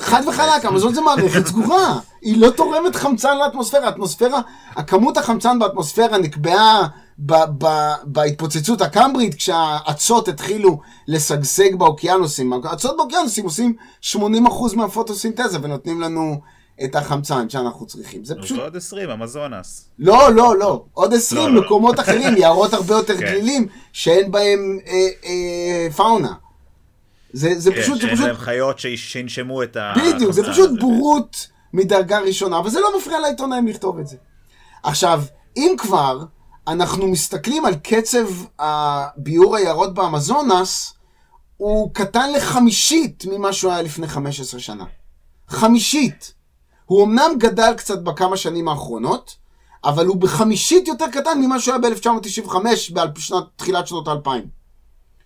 [0.01, 1.99] חד וחלק, המזון זה מערכת סגורה.
[2.22, 3.86] היא לא תורמת חמצן לאטמוספירה.
[3.86, 6.86] האטמוספירה, הכמות החמצן באטמוספירה נקבעה
[7.18, 12.53] ב- ב- בהתפוצצות הקמברית, כשהאצות התחילו לשגשג באוקיינוסים.
[12.64, 14.16] האצות באוקיינוסים עושים 80%
[14.76, 16.41] מהפוטוסינתזה ונותנים לנו
[16.85, 18.24] את החמצן שאנחנו צריכים.
[18.24, 18.59] זה פשוט...
[18.59, 19.89] ועוד 20, אמזונס.
[19.99, 20.85] לא, לא, לא.
[20.93, 21.66] עוד 20 לא, לא.
[21.66, 23.20] מקומות אחרים, יערות הרבה יותר כן.
[23.20, 26.33] גלילים, שאין בהם אה, אה, פאונה.
[27.33, 29.93] זה, זה כן, פשוט, זה שאין פשוט להם חיות שינשמו את ה...
[29.97, 30.81] בדיוק, זה החמצן פשוט הזה.
[30.81, 34.16] בורות מדרגה ראשונה, אבל זה לא מפריע לעיתונאים לכתוב את זה.
[34.83, 35.22] עכשיו,
[35.57, 36.24] אם כבר
[36.68, 38.26] אנחנו מסתכלים על קצב
[38.59, 40.95] הביעור היערות באמזונס,
[41.57, 44.85] הוא קטן לחמישית ממה שהוא היה לפני 15 שנה.
[45.49, 46.39] חמישית.
[46.91, 49.36] הוא אמנם גדל קצת בכמה שנים האחרונות,
[49.84, 52.55] אבל הוא בחמישית יותר קטן ממה שהוא היה ב-1995,
[52.95, 54.45] בתחילת שנות האלפיים.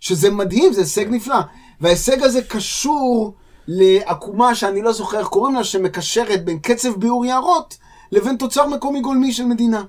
[0.00, 1.36] שזה מדהים, זה הישג נפלא.
[1.80, 3.34] וההישג הזה קשור
[3.68, 7.76] לעקומה שאני לא זוכר איך קוראים לה, שמקשרת בין קצב ביעור יערות
[8.12, 9.84] לבין תוצר מקומי גולמי של מדינה.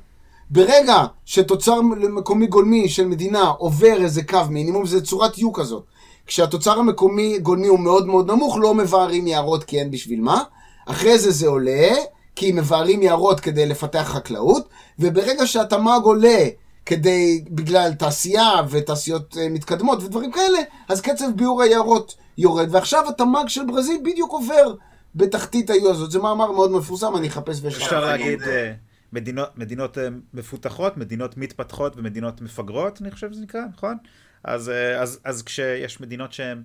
[0.49, 5.84] ברגע שתוצר מקומי גולמי של מדינה עובר איזה קו מינימום, זה צורת U כזאת.
[6.26, 10.43] כשהתוצר המקומי גולמי הוא מאוד מאוד נמוך, לא מבערים יערות כי אין בשביל מה.
[10.86, 11.89] אחרי זה זה עולה,
[12.36, 14.69] כי מבערים יערות כדי לפתח חקלאות,
[14.99, 16.45] וברגע שהתמ"ג עולה
[16.86, 20.59] כדי, בגלל תעשייה ותעשיות אה, מתקדמות ודברים כאלה,
[20.89, 24.75] אז קצב ביעור היערות יורד, ועכשיו התמ"ג של ברזיל בדיוק עובר
[25.15, 26.11] בתחתית ה-U הזאת.
[26.11, 27.83] זה מאמר מאוד מפורסם, אני אחפש ואשלח.
[27.83, 28.05] אפשר.
[28.05, 28.73] להגיד אה,
[29.13, 33.97] מדינות, מדינות אה, מפותחות, מדינות מתפתחות ומדינות מפגרות, אני חושב שזה נקרא, נכון?
[34.43, 36.63] אז, אז, אז כשיש מדינות שהן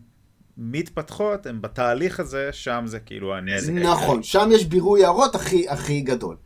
[0.59, 3.73] מתפתחות, הן בתהליך הזה, שם זה כאילו הנזק.
[3.73, 6.37] נכון, שם יש בירוי יערות הכי, הכי גדול.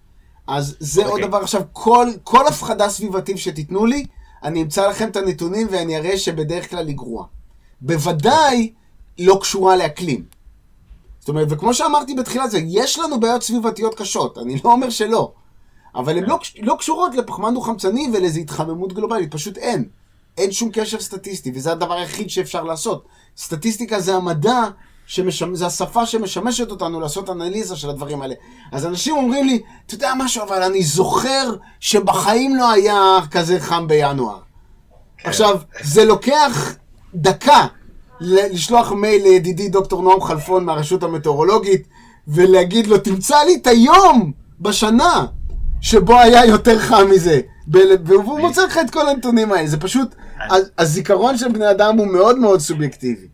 [0.46, 1.28] אז זה עוד אוקיי.
[1.28, 4.06] דבר, עכשיו, כל, כל הפחדה סביבתית שתיתנו לי,
[4.42, 7.26] אני אמצא לכם את הנתונים ואני אראה שבדרך כלל היא גרועה.
[7.80, 8.72] בוודאי
[9.18, 10.24] לא קשורה לאקלים.
[11.20, 15.32] זאת אומרת, וכמו שאמרתי בתחילת זה, יש לנו בעיות סביבתיות קשות, אני לא אומר שלא.
[15.94, 19.88] אבל הן לא, לא קשורות לפחמן דו-חמצני ולאיזו התחממות גלובלית, פשוט אין.
[20.38, 23.04] אין שום קשר סטטיסטי, וזה הדבר היחיד שאפשר לעשות.
[23.36, 24.62] סטטיסטיקה זה המדע,
[25.06, 25.54] שמשמ...
[25.54, 28.34] זה השפה שמשמשת אותנו לעשות אנליזה של הדברים האלה.
[28.72, 33.86] אז אנשים אומרים לי, אתה יודע משהו, אבל אני זוכר שבחיים לא היה כזה חם
[33.86, 34.38] בינואר.
[35.24, 36.74] עכשיו, זה לוקח
[37.14, 37.66] דקה
[38.20, 41.88] לשלוח מייל לידידי דוקטור נועם חלפון מהרשות המטאורולוגית,
[42.28, 45.26] ולהגיד לו, תמצא לי את היום בשנה
[45.80, 47.40] שבו היה יותר חם מזה.
[47.68, 49.66] והוא מוצא לך את כל הנתונים האלה.
[49.66, 50.14] זה פשוט,
[50.78, 53.28] הזיכרון של בני אדם הוא מאוד מאוד סובייקטיבי.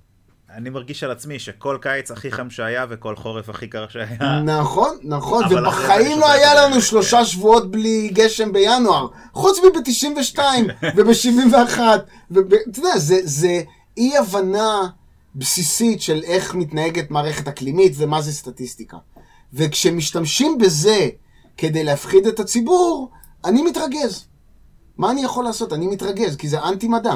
[0.56, 4.40] אני מרגיש על עצמי שכל קיץ הכי חם שהיה וכל חורף הכי קר שהיה.
[4.44, 6.54] נכון, נכון, ובחיים לא היה.
[6.54, 10.38] לנו שלושה שבועות בלי גשם בינואר, חוץ מב-92
[10.96, 11.78] וב-71,
[12.30, 13.62] ואתה יודע, זה
[13.96, 14.88] אי הבנה
[15.34, 18.96] בסיסית של איך מתנהגת מערכת אקלימית ומה זה סטטיסטיקה.
[19.54, 21.08] וכשמשתמשים בזה
[21.56, 23.10] כדי להפחיד את הציבור,
[23.44, 24.28] אני מתרגז.
[24.96, 25.72] מה אני יכול לעשות?
[25.72, 27.14] אני מתרגז, כי זה אנטי מדע.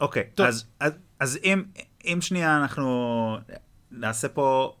[0.00, 0.46] אוקיי, טוב.
[0.46, 1.62] אז, אז, אז אם,
[2.04, 3.36] אם שנייה אנחנו
[3.90, 4.76] נעשה פה,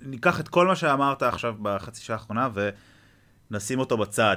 [0.00, 2.48] ניקח את כל מה שאמרת עכשיו בחצי שעה האחרונה
[3.50, 4.36] ונשים אותו בצד.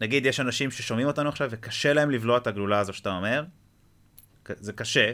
[0.00, 3.44] נגיד יש אנשים ששומעים אותנו עכשיו וקשה להם לבלוע את הגלולה הזו שאתה אומר,
[4.48, 5.12] זה קשה.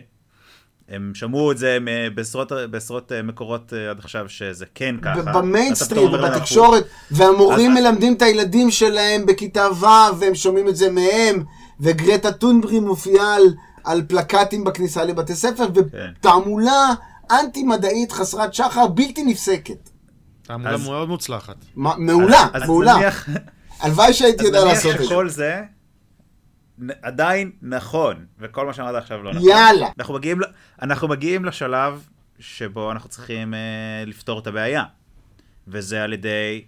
[0.90, 1.78] הם שמעו את זה
[2.14, 5.22] בעשרות, בעשרות אה, מקורות אה, עד עכשיו שזה כן ככה.
[5.32, 9.86] במיינסטרים להם, ובתקשורת, והמורים אז- מלמדים את הילדים שלהם בכיתה ו'
[10.18, 11.44] והם שומעים את זה מהם,
[11.80, 13.42] וגרטה טונברי מופיעה על,
[13.84, 16.90] על פלקטים בכניסה לבתי ספר, ותעמולה
[17.30, 19.90] אנטי-מדעית חסרת שחר בלתי נפסקת.
[20.42, 21.56] תעמולה אז- מאוד מוצלחת.
[21.76, 22.96] מעולה, אז מעולה.
[22.96, 23.28] נניח,
[23.80, 25.04] הלוואי שהייתי אז יודע נניח לעשות את זה.
[25.04, 25.60] שכל זה
[27.02, 29.48] עדיין נכון, וכל מה שאמרת עכשיו לא נכון.
[29.48, 29.88] יאללה.
[29.98, 30.40] אנחנו מגיעים,
[30.82, 32.08] אנחנו מגיעים לשלב
[32.38, 34.84] שבו אנחנו צריכים אה, לפתור את הבעיה,
[35.68, 36.64] וזה על ידי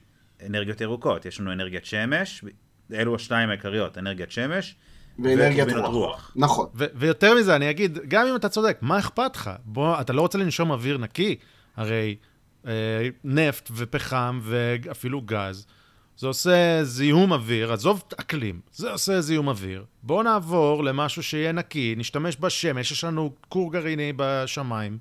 [0.47, 1.27] אנרגיות ירוקות.
[1.27, 2.45] יש לנו אנרגיית שמש,
[2.93, 4.77] אלו השתיים העיקריות, אנרגיית שמש
[5.19, 6.33] ואנרגיית וטורבינות רוח.
[6.37, 6.67] נכון.
[6.75, 9.51] ו- ויותר מזה, אני אגיד, גם אם אתה צודק, מה אכפת לך?
[9.65, 11.37] בוא, אתה לא רוצה לנשום אוויר נקי?
[11.77, 12.17] הרי
[12.67, 15.67] אה, נפט ופחם ואפילו גז,
[16.23, 19.85] זה עושה זיהום אוויר, עזוב אקלים, זה עושה זיהום אוויר.
[20.03, 24.99] בוא נעבור למשהו שיהיה נקי, נשתמש בשמש, יש לנו כור גרעיני בשמיים,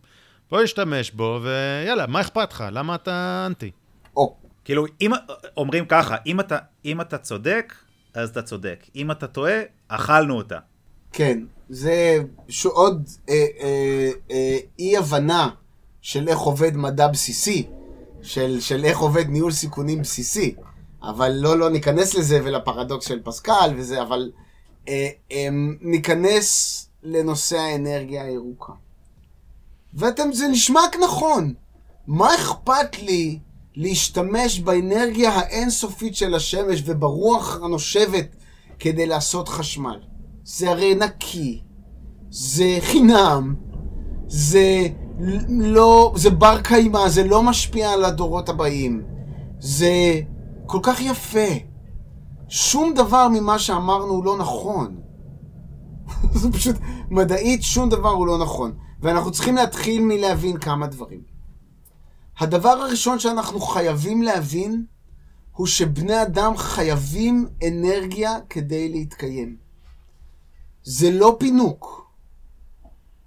[0.52, 2.64] בוא נשתמש בו, ויאללה, מה אכפת לך?
[2.72, 3.72] למה אתה אנטי?
[4.18, 5.12] או, כאילו, אם,
[5.58, 7.74] אומרים ככה, אם אתה, אם אתה צודק,
[8.14, 8.86] אז אתה צודק.
[8.96, 10.60] אם אתה טועה, אכלנו אותה.
[11.14, 12.18] כן, זה
[12.50, 15.50] ש- עוד אה, אה, אה, אי הבנה
[16.02, 17.68] של איך עובד מדע בסיסי,
[18.22, 20.56] של, של איך עובד ניהול סיכונים בסיסי.
[21.04, 24.32] אבל לא, לא ניכנס לזה ולפרדוקס של פסקל וזה, אבל
[24.88, 25.48] אה, אה,
[25.82, 28.74] ניכנס לנושא האנרגיה הירוקה.
[29.94, 31.54] ואתם, זה נשמע נכון.
[32.08, 33.40] מה אכפת לי
[33.76, 38.36] להשתמש באנרגיה האינסופית של השמש וברוח הנושבת
[38.80, 40.00] כדי לעשות חשמל?
[40.44, 41.62] זה הרי נקי,
[42.30, 43.56] זה חינם,
[44.28, 44.88] זה
[45.50, 49.04] לא, זה בר קיימא, זה לא משפיע על הדורות הבאים.
[49.60, 50.22] זה
[50.72, 51.50] כל כך יפה.
[52.50, 55.02] שום דבר ממה שאמרנו הוא לא נכון.
[56.42, 56.76] זה פשוט,
[57.10, 58.78] מדעית שום דבר הוא לא נכון.
[59.02, 61.22] ואנחנו צריכים להתחיל מלהבין כמה דברים.
[62.40, 64.86] הדבר הראשון שאנחנו חייבים להבין
[65.52, 69.58] הוא שבני אדם חייבים אנרגיה כדי להתקיים.
[70.84, 72.12] זה לא פינוק.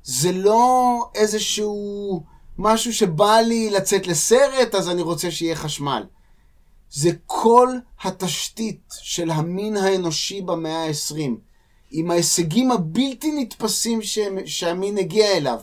[0.02, 2.24] זה לא איזשהו
[2.58, 6.02] משהו שבא לי לצאת לסרט, אז אני רוצה שיהיה חשמל.
[6.94, 7.68] זה כל
[8.02, 11.30] התשתית של המין האנושי במאה ה-20,
[11.90, 14.00] עם ההישגים הבלתי נתפסים.
[14.46, 15.60] שהמין הגיע אליו,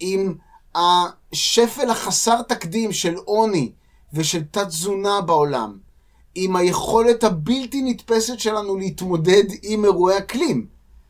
[0.00, 0.34] עם
[0.74, 3.72] השפל החסר תקדים של עוני
[4.12, 5.78] ושל תת-תזונה בעולם,
[6.34, 10.66] עם היכולת הבלתי נתפסת שלנו להתמודד עם אירועי אקלים,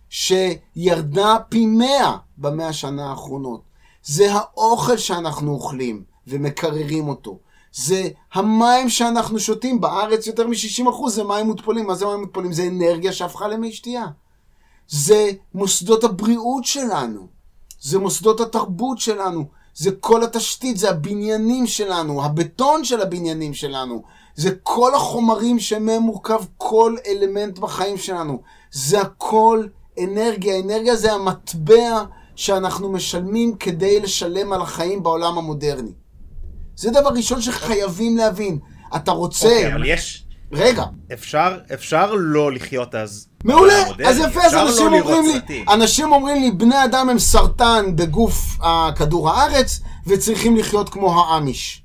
[0.09, 3.63] שירדה פי מאה במאה השנה האחרונות.
[4.05, 7.39] זה האוכל שאנחנו אוכלים ומקררים אותו.
[7.73, 11.87] זה המים שאנחנו שותים בארץ, יותר מ-60% זה מים מותפלים.
[11.87, 12.53] מה זה מים מותפלים?
[12.53, 14.07] זה אנרגיה שהפכה למי שתייה.
[14.89, 17.27] זה מוסדות הבריאות שלנו.
[17.81, 19.45] זה מוסדות התרבות שלנו.
[19.75, 24.03] זה כל התשתית, זה הבניינים שלנו, הבטון של הבניינים שלנו.
[24.35, 28.43] זה כל החומרים שמהם מורכב כל אלמנט בחיים שלנו.
[28.71, 29.67] זה הכל
[29.99, 30.61] אנרגיה.
[30.61, 32.05] אנרגיה זה המטבע
[32.37, 35.93] שאנחנו משלמים כדי לשלם על החיים בעולם המודרני.
[36.79, 38.59] זה דבר ראשון שחייבים להבין.
[38.97, 39.47] אתה רוצה...
[39.49, 40.25] אוקיי, אבל יש...
[40.53, 43.29] רגע, אפשר, אפשר לא לחיות אז.
[43.45, 45.65] מעולה, אז יפה, אז אנשים לא אומרים לי.
[45.69, 48.59] אנשים אומרים לי, בני אדם הם סרטן בגוף
[48.97, 51.85] כדור הארץ, וצריכים לחיות כמו האמיש.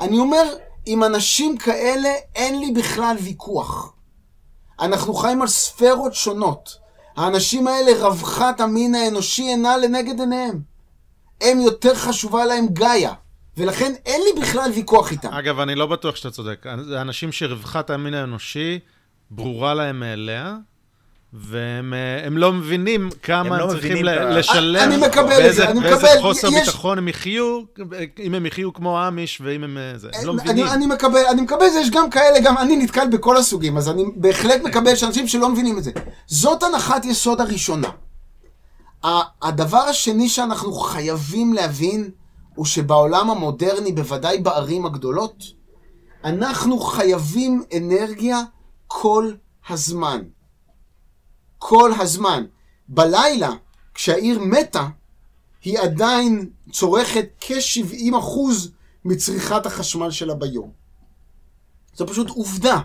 [0.00, 0.44] אני אומר,
[0.86, 3.92] עם אנשים כאלה אין לי בכלל ויכוח.
[4.80, 6.76] אנחנו חיים על ספרות שונות.
[7.16, 10.60] האנשים האלה, רווחת המין האנושי אינה לנגד עיניהם.
[11.40, 13.12] הם יותר חשובה להם גאיה,
[13.58, 15.28] ולכן אין לי בכלל ויכוח איתם.
[15.28, 16.64] אגב, אני לא בטוח שאתה צודק.
[16.88, 18.78] זה אנשים שרווחת המין האנושי
[19.30, 20.56] ברורה להם מאליה,
[21.32, 25.38] והם אה, הם לא מבינים כמה הם לא צריכים מבינים ל- לשלם, אני מקבל את
[25.38, 26.20] באיזה, זה, אני באיזה מקבל.
[26.22, 27.60] חוסר יש- ביטחון הם יחיו,
[28.18, 29.78] אם הם יחיו כמו האמיש, ואם הם...
[29.78, 30.64] אה, זה, הם לא מבינים.
[30.66, 33.76] אני, אני מקבל, אני מקבל את זה, יש גם כאלה, גם אני נתקל בכל הסוגים,
[33.76, 35.90] אז אני בהחלט מקבל שאנשים שלא מבינים את זה.
[36.26, 37.88] זאת הנחת יסוד הראשונה.
[39.04, 39.08] ה-
[39.48, 42.10] הדבר השני שאנחנו חייבים להבין,
[42.58, 45.44] הוא שבעולם המודרני, בוודאי בערים הגדולות,
[46.24, 48.40] אנחנו חייבים אנרגיה
[48.86, 49.32] כל
[49.68, 50.22] הזמן.
[51.58, 52.44] כל הזמן.
[52.88, 53.50] בלילה,
[53.94, 54.88] כשהעיר מתה,
[55.62, 58.38] היא עדיין צורכת כ-70%
[59.04, 60.70] מצריכת החשמל שלה ביום.
[61.94, 62.80] זו פשוט עובדה.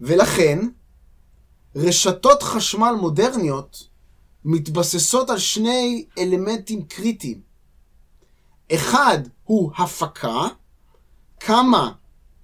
[0.00, 0.58] ולכן,
[1.76, 3.88] רשתות חשמל מודרניות
[4.44, 7.53] מתבססות על שני אלמנטים קריטיים.
[8.72, 10.46] אחד הוא הפקה,
[11.40, 11.92] כמה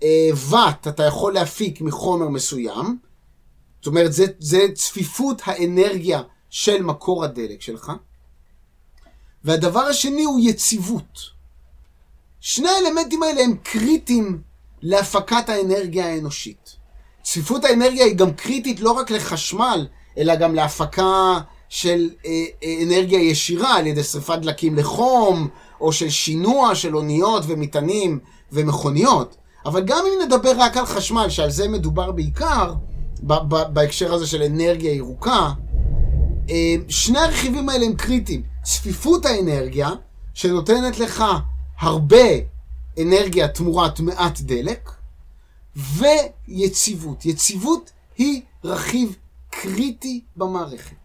[0.02, 2.98] אה, ואט אתה יכול להפיק מחומר מסוים,
[3.80, 7.92] זאת אומרת, זה, זה צפיפות האנרגיה של מקור הדלק שלך.
[9.44, 11.18] והדבר השני הוא יציבות.
[12.40, 14.42] שני האלמנטים האלה הם קריטיים
[14.82, 16.76] להפקת האנרגיה האנושית.
[17.22, 19.86] צפיפות האנרגיה היא גם קריטית לא רק לחשמל,
[20.18, 21.38] אלא גם להפקה
[21.68, 25.48] של אה, אה, אנרגיה ישירה על ידי שרפת דלקים לחום,
[25.80, 28.18] או של שינוע של אוניות ומטענים
[28.52, 29.36] ומכוניות.
[29.66, 32.74] אבל גם אם נדבר רק על חשמל, שעל זה מדובר בעיקר,
[33.72, 35.52] בהקשר הזה של אנרגיה ירוקה,
[36.50, 38.42] אה, שני הרכיבים האלה הם קריטיים.
[38.62, 39.90] צפיפות האנרגיה,
[40.34, 41.24] שנותנת לך
[41.80, 42.26] הרבה
[43.00, 44.90] אנרגיה תמורת מעט דלק,
[45.76, 47.26] ויציבות.
[47.26, 49.16] יציבות היא רכיב
[49.50, 50.99] קריטי במערכת.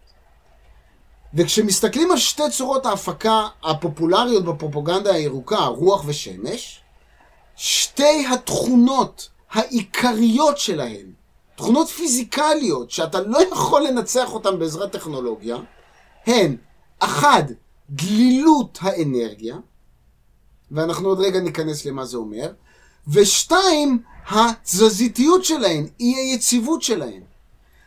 [1.36, 6.80] וכשמסתכלים על שתי צורות ההפקה הפופולריות בפרופגנדה הירוקה, רוח ושמש,
[7.56, 11.06] שתי התכונות העיקריות שלהן,
[11.56, 15.56] תכונות פיזיקליות שאתה לא יכול לנצח אותן בעזרת טכנולוגיה,
[16.26, 16.56] הן,
[16.98, 17.42] אחד,
[17.90, 19.56] דלילות האנרגיה,
[20.70, 22.52] ואנחנו עוד רגע ניכנס למה זה אומר,
[23.08, 27.22] ושתיים, התזזיתיות שלהן, אי היציבות שלהן.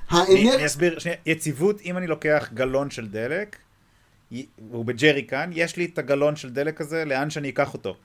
[0.09, 0.55] האנר...
[0.55, 3.55] אני אסביר, שנייה, יציבות, אם אני לוקח גלון של דלק,
[4.71, 7.95] הוא בג'ריקן, יש לי את הגלון של דלק הזה, לאן שאני אקח אותו.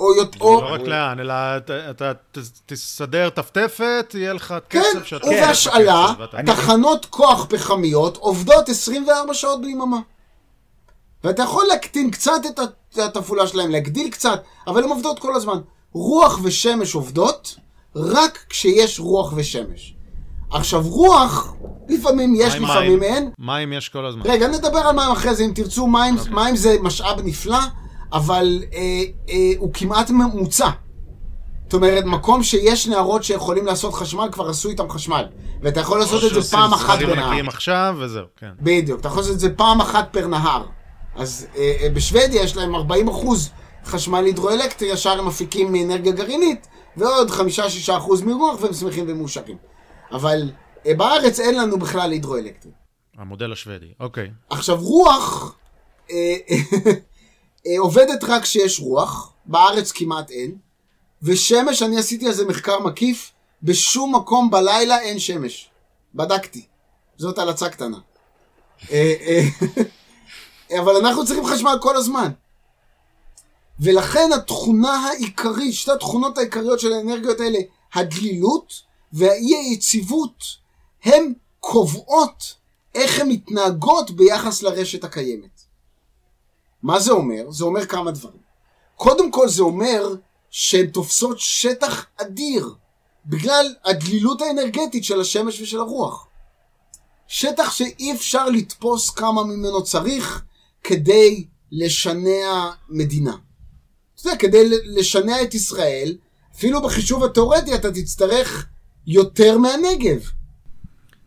[0.00, 1.34] או, יות- לא רק לאן, אלא
[1.90, 2.12] אתה-
[2.66, 5.26] תסדר טפטפת, יהיה לך כן, קצב שאתה...
[5.26, 9.98] ובהשאלה, בקצב, ואתה- תחנות כוח פחמיות עובדות 24 שעות ביממה.
[11.24, 12.60] ואתה יכול להקטין קצת את
[12.98, 15.58] התפעולה שלהם, להגדיל קצת, אבל הן עובדות כל הזמן.
[15.92, 17.56] רוח ושמש עובדות
[17.96, 19.94] רק כשיש רוח ושמש.
[20.50, 21.54] עכשיו, רוח,
[21.88, 23.02] לפעמים יש, מים, לפעמים מים.
[23.02, 23.30] אין.
[23.38, 24.22] מים יש כל הזמן.
[24.24, 27.58] רגע, נדבר על מים אחרי זה, אם תרצו, מים, מים זה משאב נפלא,
[28.12, 30.70] אבל אה, אה, הוא כמעט ממוצע.
[31.64, 35.24] זאת אומרת, מקום שיש נהרות שיכולים לעשות חשמל, כבר עשו איתם חשמל.
[35.62, 37.24] ואתה יכול לעשות את זה פעם אחת בנהר.
[37.24, 38.50] ענקיים עכשיו, וזהו, כן.
[38.60, 40.64] בדיוק, אתה יכול לעשות את זה פעם אחת פר נהר.
[41.16, 43.50] אז אה, אה, בשוודיה יש להם 40 אחוז
[43.84, 46.66] חשמל הידרואלקטרי, ישר הם מפיקים מאנרגיה גרעינית,
[46.96, 47.32] ועוד 5-6
[47.96, 49.56] אחוז מרוח, והם שמחים ומאושרים.
[50.12, 50.50] אבל
[50.86, 52.72] אה, בארץ אין לנו בכלל הידרואלקטרי.
[53.16, 54.30] המודל השוודי, אוקיי.
[54.50, 55.56] עכשיו, רוח
[56.10, 56.36] אה,
[57.66, 60.56] אה, עובדת רק כשיש רוח, בארץ כמעט אין,
[61.22, 63.32] ושמש, אני עשיתי על זה מחקר מקיף,
[63.62, 65.70] בשום מקום בלילה אין שמש.
[66.14, 66.66] בדקתי.
[67.16, 67.98] זאת הלצה קטנה.
[68.90, 72.30] אה, אה, אבל אנחנו צריכים חשמל כל הזמן.
[73.80, 77.58] ולכן התכונה העיקרית, שתי התכונות העיקריות של האנרגיות האלה,
[77.94, 78.82] הדלילות
[79.12, 80.44] והאי היציבות,
[81.04, 82.54] הן קובעות
[82.94, 85.62] איך הן מתנהגות ביחס לרשת הקיימת.
[86.82, 87.50] מה זה אומר?
[87.50, 88.40] זה אומר כמה דברים.
[88.96, 90.14] קודם כל זה אומר
[90.50, 92.74] שהן תופסות שטח אדיר
[93.26, 96.26] בגלל הדלילות האנרגטית של השמש ושל הרוח.
[97.28, 100.42] שטח שאי אפשר לתפוס כמה ממנו צריך
[100.84, 103.36] כדי לשנע מדינה.
[104.14, 106.16] אתה יודע, כדי לשנע את ישראל,
[106.56, 108.66] אפילו בחישוב התיאורטי אתה תצטרך
[109.08, 110.30] יותר מהנגב.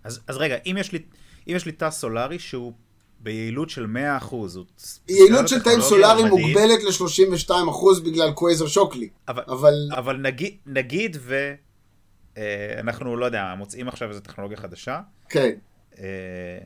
[0.03, 0.99] אז, אז רגע, אם יש לי,
[1.47, 2.73] אם יש לי תא סולארי שהוא
[3.19, 3.85] ביעילות של
[4.21, 4.25] 100%.
[4.31, 4.65] הוא
[5.07, 9.09] יעילות של תאים סולאריים מוגבלת ל-32% בגלל קווייזר שוקלי.
[9.27, 11.53] אבל, אבל אבל נגיד, נגיד ו...
[12.37, 14.99] אה, אנחנו, לא יודע, מוצאים עכשיו איזו טכנולוגיה חדשה.
[15.29, 15.51] כן,
[15.99, 16.57] אה,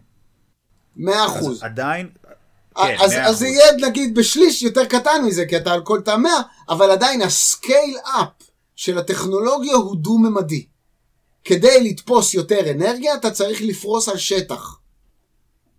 [0.97, 1.01] 100%.
[1.07, 2.09] אז עדיין...
[2.75, 3.15] כן, אז, 100%.
[3.15, 6.31] אז זה יהיה נגיד בשליש יותר קטן מזה, כי אתה על כל תא 100,
[6.69, 10.65] אבל עדיין הסקייל אפ של הטכנולוגיה הוא דו-ממדי.
[11.45, 14.79] כדי לתפוס יותר אנרגיה, אתה צריך לפרוס על שטח.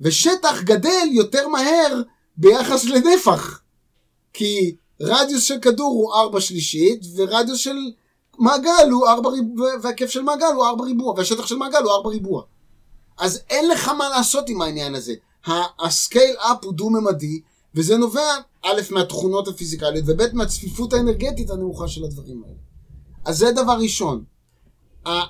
[0.00, 2.02] ושטח גדל יותר מהר
[2.36, 3.60] ביחס לנפח.
[4.32, 7.76] כי רדיוס של כדור הוא 4 שלישית, ורדיוס של
[8.38, 12.10] מעגל הוא 4 ריבוע, וההיקף של מעגל הוא 4 ריבוע, והשטח של מעגל הוא 4
[12.10, 12.42] ריבוע.
[13.18, 15.14] אז אין לך מה לעשות עם העניין הזה.
[15.78, 17.40] הסקייל אפ הוא דו-ממדי,
[17.74, 22.56] וזה נובע, א', מהתכונות הפיזיקליות, וב', מהצפיפות האנרגטית הנמוכה של הדברים האלה.
[23.24, 24.24] אז זה דבר ראשון.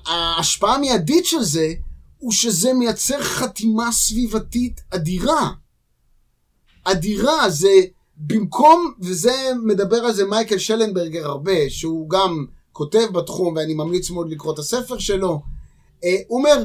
[0.07, 1.73] ההשפעה המיידית של זה,
[2.19, 5.51] הוא שזה מייצר חתימה סביבתית אדירה.
[6.85, 7.73] אדירה, זה
[8.17, 14.31] במקום, וזה מדבר על זה מייקל שלנברגר הרבה, שהוא גם כותב בתחום, ואני ממליץ מאוד
[14.31, 15.43] לקרוא את הספר שלו.
[16.05, 16.65] אה, הוא אומר,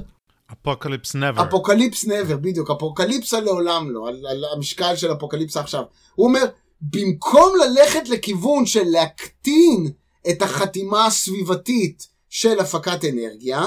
[0.52, 1.44] Apocalypse Never.
[1.44, 5.84] Apocalypse Never, בדיוק, אפוקליפסה לעולם לא, על, על המשקל של אפוקליפסה עכשיו.
[6.16, 6.46] הוא אומר,
[6.82, 9.92] במקום ללכת לכיוון של להקטין
[10.30, 13.62] את החתימה הסביבתית של הפקת אנרגיה,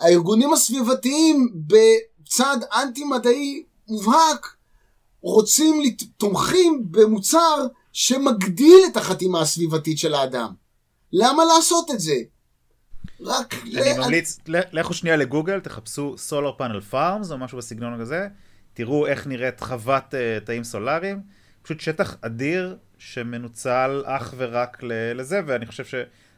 [0.00, 4.56] הארגונים הסביבתיים בצד אנטי-מדעי מובהק
[5.20, 5.82] רוצים,
[6.16, 10.52] תומכים במוצר שמגדיל את החתימה הסביבתית של האדם.
[11.12, 12.14] למה לעשות את זה?
[13.20, 13.54] רק...
[13.54, 18.28] אני ל- ממליץ, לכו שנייה לגוגל, תחפשו Solar Panel Farms או משהו בסגנון הזה,
[18.74, 21.22] תראו איך נראית חוות uh, תאים סולאריים,
[21.62, 24.78] פשוט שטח אדיר שמנוצל אך ורק
[25.14, 25.84] לזה, ואני חושב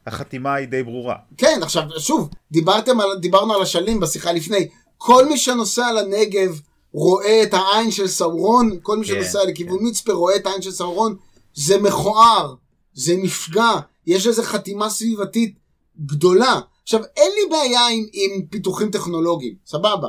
[0.04, 1.16] שהחתימה היא די ברורה.
[1.36, 4.68] כן, עכשיו, שוב, דיברתם על, דיברנו על אשלים בשיחה לפני.
[4.98, 6.60] כל מי שנוסע לנגב
[6.92, 10.70] רואה את העין של סאורון, כל מי כן, שנוסע לכיוון מצפה רואה את העין של
[10.70, 11.16] סאורון,
[11.54, 12.54] זה מכוער,
[12.94, 13.70] זה מפגע,
[14.06, 15.58] יש לזה חתימה סביבתית
[16.06, 16.60] גדולה.
[16.82, 20.08] עכשיו, אין לי בעיה עם, עם פיתוחים טכנולוגיים, סבבה.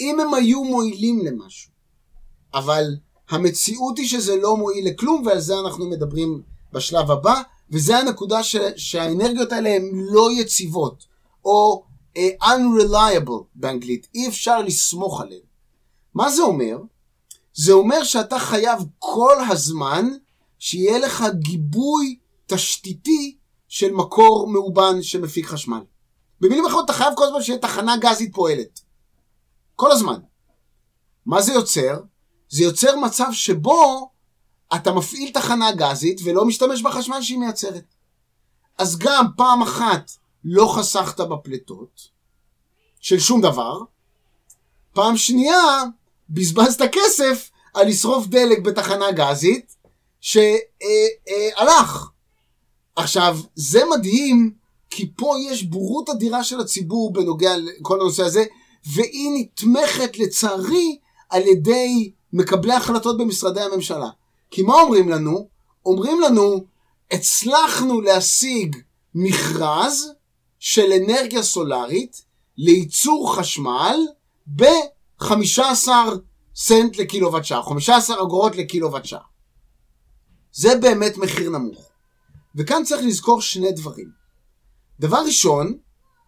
[0.00, 1.70] אם הם היו מועילים למשהו,
[2.54, 2.84] אבל
[3.30, 6.42] המציאות היא שזה לא מועיל לכלום, ועל זה אנחנו מדברים
[6.72, 11.04] בשלב הבא, וזה הנקודה ש, שהאנרגיות האלה הן לא יציבות,
[11.44, 11.84] או
[12.14, 15.42] uh, unreliable באנגלית, אי אפשר לסמוך עליהן.
[16.14, 16.78] מה זה אומר?
[17.54, 20.08] זה אומר שאתה חייב כל הזמן
[20.58, 23.36] שיהיה לך גיבוי תשתיתי
[23.68, 25.80] של מקור מאובן שמפיק חשמל.
[26.40, 28.80] במילים אחרות, אתה חייב כל הזמן שיהיה תחנה גזית פועלת.
[29.76, 30.20] כל הזמן.
[31.26, 32.00] מה זה יוצר?
[32.48, 34.10] זה יוצר מצב שבו
[34.74, 37.94] אתה מפעיל תחנה גזית ולא משתמש בחשמל שהיא מייצרת.
[38.78, 40.10] אז גם פעם אחת
[40.44, 42.08] לא חסכת בפליטות
[43.00, 43.78] של שום דבר,
[44.92, 45.82] פעם שנייה
[46.30, 49.76] בזבזת כסף על לשרוף דלק בתחנה גזית
[50.20, 52.10] שהלך.
[52.96, 54.54] עכשיו, זה מדהים,
[54.90, 58.44] כי פה יש בורות אדירה של הציבור בנוגע לכל הנושא הזה,
[58.86, 60.98] והיא נתמכת לצערי
[61.30, 64.08] על ידי מקבלי החלטות במשרדי הממשלה.
[64.50, 65.48] כי מה אומרים לנו?
[65.86, 66.64] אומרים לנו,
[67.10, 68.76] הצלחנו להשיג
[69.14, 70.12] מכרז
[70.58, 72.22] של אנרגיה סולארית
[72.56, 73.96] לייצור חשמל
[74.46, 75.88] ב-15
[76.56, 79.20] סנט לקילוואט שעה, 15 אגורות לקילוואט שעה.
[80.52, 81.88] זה באמת מחיר נמוך.
[82.54, 84.08] וכאן צריך לזכור שני דברים.
[85.00, 85.78] דבר ראשון,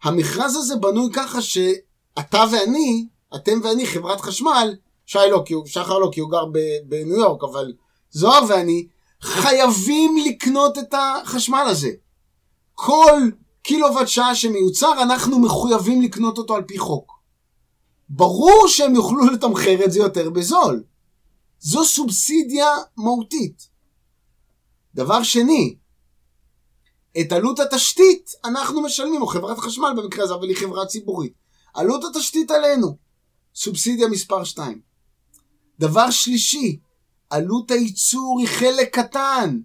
[0.02, 4.76] המכרז הזה בנוי ככה שאתה ואני, אתם ואני, חברת חשמל,
[5.06, 6.44] שי לא, כי הוא, שחר לא, כי הוא גר
[6.84, 7.72] בניו יורק, אבל
[8.10, 8.86] זוהר ואני,
[9.20, 11.90] חייבים לקנות את החשמל הזה.
[12.74, 13.30] כל
[13.62, 17.20] קילוואט שעה שמיוצר, אנחנו מחויבים לקנות אותו על פי חוק.
[18.08, 20.84] ברור שהם יוכלו לתמחר את זה יותר בזול.
[21.60, 22.66] זו סובסידיה
[22.96, 23.68] מהותית.
[24.94, 25.76] דבר שני,
[27.20, 31.32] את עלות התשתית אנחנו משלמים, או חברת חשמל במקרה הזה, אבל היא חברה ציבורית.
[31.74, 32.96] עלות התשתית עלינו,
[33.54, 34.80] סובסידיה מספר 2.
[35.78, 36.78] דבר שלישי,
[37.30, 39.60] עלות הייצור היא חלק קטן.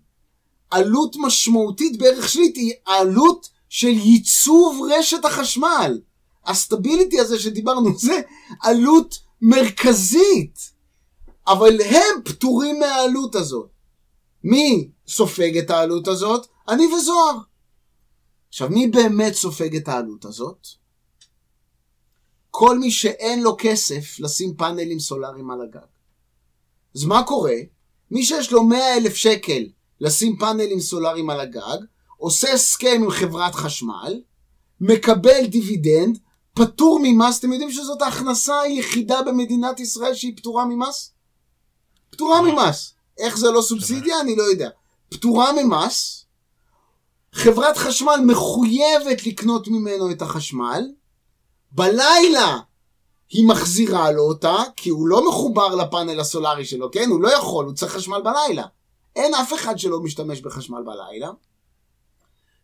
[0.71, 5.99] עלות משמעותית בערך שלית היא העלות של ייצוב רשת החשמל.
[6.45, 8.21] הסטביליטי הזה שדיברנו זה
[8.61, 10.71] עלות מרכזית.
[11.47, 13.69] אבל הם פטורים מהעלות הזאת.
[14.43, 16.47] מי סופג את העלות הזאת?
[16.67, 17.37] אני וזוהר.
[18.49, 20.67] עכשיו, מי באמת סופג את העלות הזאת?
[22.51, 25.94] כל מי שאין לו כסף לשים פאנלים סולאריים על הגג.
[26.95, 27.55] אז מה קורה?
[28.11, 29.63] מי שיש לו 100 אלף שקל
[30.01, 31.77] לשים פאנלים סולאריים על הגג,
[32.17, 34.21] עושה הסכם עם חברת חשמל,
[34.81, 36.19] מקבל דיבידנד,
[36.53, 41.11] פטור ממס, אתם יודעים שזאת ההכנסה היחידה במדינת ישראל שהיא פטורה ממס?
[42.09, 42.93] פטורה ממס.
[43.17, 44.21] איך זה לא סובסידיה?
[44.21, 44.69] אני לא יודע.
[45.09, 46.25] פטורה ממס,
[47.33, 50.81] חברת חשמל מחויבת לקנות ממנו את החשמל,
[51.71, 52.59] בלילה
[53.35, 57.09] היא מחזירה לו אותה, כי הוא לא מחובר לפאנל הסולארי שלו, כן?
[57.09, 58.63] הוא לא יכול, הוא צריך חשמל בלילה.
[59.15, 61.29] אין אף אחד שלא משתמש בחשמל בלילה.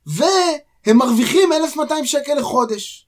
[0.06, 3.07] והם מרוויחים 1,200 שקל לחודש.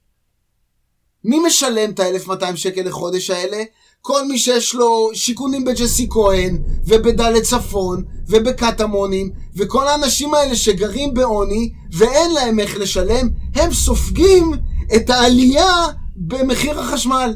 [1.24, 3.64] מי משלם את ה-1200 שקל לחודש האלה?
[4.02, 6.58] כל מי שיש לו שיכונים בג'סי כהן,
[6.88, 14.52] ובדלת צפון, ובקטמונים, וכל האנשים האלה שגרים בעוני, ואין להם איך לשלם, הם סופגים
[14.96, 17.34] את העלייה במחיר החשמל.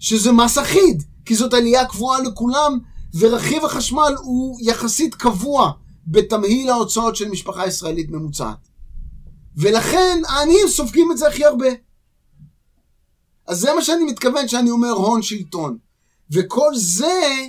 [0.00, 2.78] שזה מס אחיד, כי זאת עלייה קבועה לכולם,
[3.18, 5.72] ורכיב החשמל הוא יחסית קבוע
[6.06, 8.68] בתמהיל ההוצאות של משפחה ישראלית ממוצעת.
[9.56, 11.68] ולכן העניים סופגים את זה הכי הרבה.
[13.46, 15.78] אז זה מה שאני מתכוון שאני אומר הון שלטון.
[16.30, 17.46] וכל זה,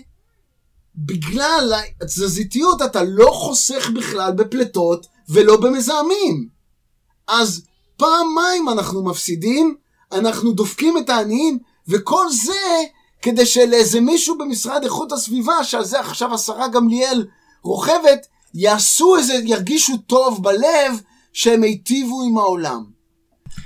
[0.95, 6.49] בגלל התזזיתיות אתה לא חוסך בכלל בפלטות ולא במזהמים.
[7.27, 7.65] אז
[7.97, 9.75] פעמיים אנחנו מפסידים,
[10.11, 11.59] אנחנו דופקים את העניים,
[11.91, 12.81] וכל זה
[13.21, 17.27] כדי שלאיזה מישהו במשרד איכות הסביבה, שעל זה עכשיו השרה גמליאל
[17.61, 21.01] רוכבת, יעשו איזה, ירגישו טוב בלב
[21.33, 22.83] שהם היטיבו עם העולם.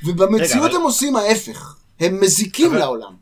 [0.06, 0.76] ובמציאות רגע, אבל...
[0.76, 2.80] הם עושים ההפך, הם מזיקים אבל...
[2.80, 3.15] לעולם.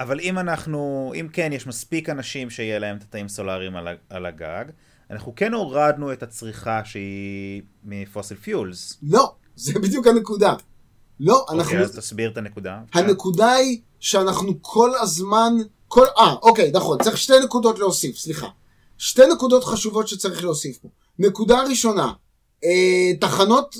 [0.00, 4.26] אבל אם אנחנו, אם כן, יש מספיק אנשים שיהיה להם את התאים סולאריים על, על
[4.26, 4.64] הגג,
[5.10, 8.98] אנחנו כן הורדנו את הצריכה שהיא מפוסיל פיולס.
[9.02, 10.54] לא, זה בדיוק הנקודה.
[11.20, 11.72] לא, אוקיי, אנחנו...
[11.72, 12.80] אוקיי, אז תסביר את הנקודה.
[12.94, 15.52] הנקודה היא שאנחנו כל הזמן...
[15.88, 16.06] כל...
[16.18, 18.48] אה, אוקיי, נכון, צריך שתי נקודות להוסיף, סליחה.
[18.98, 20.88] שתי נקודות חשובות שצריך להוסיף פה.
[21.18, 22.12] נקודה ראשונה,
[22.64, 23.76] אה, תחנות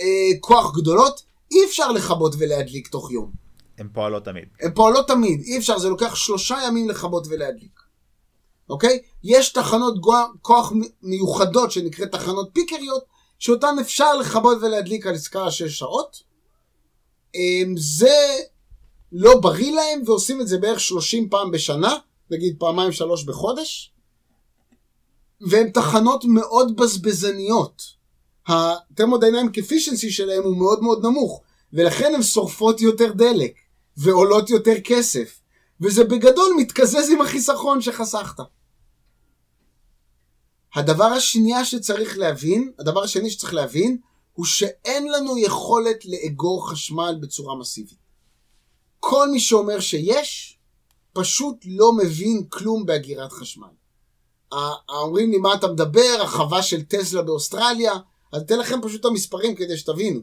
[0.00, 1.22] אה, כוח גדולות,
[1.52, 3.30] אי אפשר לכבות ולהדליק תוך יום.
[3.78, 4.44] הן פועלות תמיד.
[4.60, 7.80] הן פועלות תמיד, אי אפשר, זה לוקח שלושה ימים לכבות ולהדליק.
[8.70, 8.98] אוקיי?
[9.24, 9.94] יש תחנות
[10.42, 10.72] כוח
[11.02, 13.04] מיוחדות שנקראת תחנות פיקריות,
[13.38, 16.22] שאותן אפשר לכבות ולהדליק על עסקה שש שעות.
[17.34, 18.16] אמ, זה
[19.16, 21.96] לא בריא להם, ועושים את זה בערך 30 פעם בשנה,
[22.30, 23.92] נגיד פעמיים שלוש בחודש,
[25.40, 27.82] והן תחנות מאוד בזבזניות.
[28.48, 31.42] ה-thermodynamic efficiency שלהם הוא מאוד מאוד נמוך,
[31.72, 33.54] ולכן הן שורפות יותר דלק,
[33.96, 35.40] ועולות יותר כסף,
[35.80, 38.42] וזה בגדול מתקזז עם החיסכון שחסכת.
[40.74, 43.98] הדבר השנייה שצריך להבין, הדבר השני שצריך להבין,
[44.32, 48.03] הוא שאין לנו יכולת לאגור חשמל בצורה מסיבית.
[49.10, 50.58] כל מי שאומר שיש,
[51.12, 53.66] פשוט לא מבין כלום באגירת חשמל.
[54.88, 56.18] אומרים לי, מה אתה מדבר?
[56.22, 57.92] החווה של טסלה באוסטרליה?
[58.32, 60.20] אז אתן לכם פשוט את המספרים כדי שתבינו.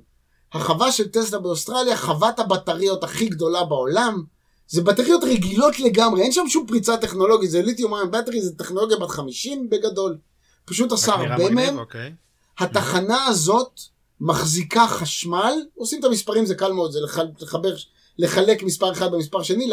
[0.53, 4.23] החווה של טסלה באוסטרליה, חוות הבטריות הכי גדולה בעולם,
[4.67, 8.97] זה בטריות רגילות לגמרי, אין שם שום פריצה טכנולוגית, זה ליתיום איון בטרי, זה טכנולוגיה
[8.97, 10.17] בת 50 בגדול.
[10.65, 11.79] פשוט עשה הרבה מהם.
[11.79, 12.13] אוקיי.
[12.59, 13.79] התחנה הזאת
[14.21, 16.99] מחזיקה חשמל, עושים את המספרים, זה קל מאוד, זה
[17.41, 17.75] לחבר,
[18.21, 19.69] לחלק מספר אחד במספר שני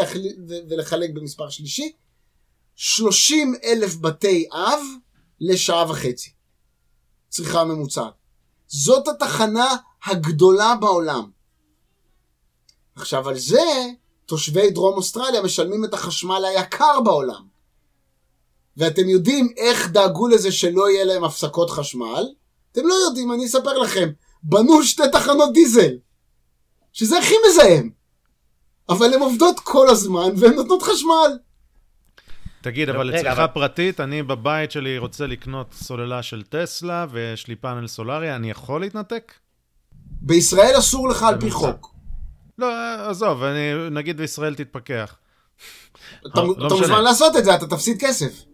[0.69, 1.93] ולחלק במספר שלישי.
[2.77, 4.81] 30 אלף בתי אב
[5.41, 6.31] לשעה וחצי.
[7.29, 8.13] צריכה ממוצעת.
[8.67, 11.31] זאת התחנה הגדולה בעולם.
[12.95, 13.87] עכשיו על זה
[14.27, 17.47] תושבי דרום אוסטרליה משלמים את החשמל היקר בעולם.
[18.77, 22.29] ואתם יודעים איך דאגו לזה שלא יהיה להם הפסקות חשמל?
[22.73, 24.09] אתם לא יודעים, אני אספר לכם.
[24.43, 25.97] בנו שתי תחנות דיזל,
[26.93, 27.98] שזה הכי מזהם.
[28.89, 31.39] אבל הן עובדות כל הזמן והן נותנות חשמל.
[32.61, 37.87] תגיד, אבל אצלך פרטית, אני בבית שלי רוצה לקנות סוללה של טסלה ויש לי פאנל
[37.87, 39.33] סולארי, אני יכול להתנתק?
[40.21, 41.95] בישראל אסור לך על פי חוק.
[42.59, 42.69] לא,
[43.11, 45.17] עזוב, אני, נגיד בישראל תתפכח.
[46.27, 48.45] אתה לא מוזמן לעשות את זה, אתה תפסיד כסף.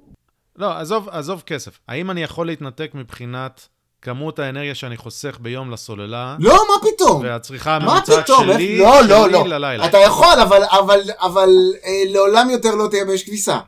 [0.57, 1.79] לא, עזוב, עזוב כסף.
[1.89, 3.69] האם אני יכול להתנתק מבחינת
[4.05, 6.37] כמות האנרגיה שאני חוסך ביום לסוללה.
[6.41, 7.23] לא, מה פתאום?
[7.23, 9.47] והצריכה הממוצעת שלי, לא, לא, לא.
[9.47, 9.87] ללילה.
[9.87, 11.49] אתה יכול, אבל, אבל, אבל
[11.85, 13.59] אה, לעולם יותר לא תהיה באש כביסה.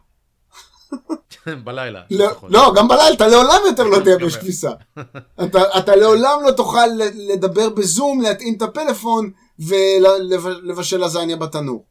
[1.64, 2.02] בלילה.
[2.10, 4.70] לא, לא, גם בלילה, אתה לעולם יותר לא תהיה באש כביסה.
[5.44, 11.84] אתה, אתה לעולם לא תוכל לדבר בזום, להתאים את הפלאפון ולבשל לזניה בתנור.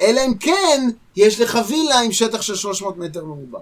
[0.00, 3.58] אלא אם כן, יש לך וילה עם שטח של 300 מטר מרובע.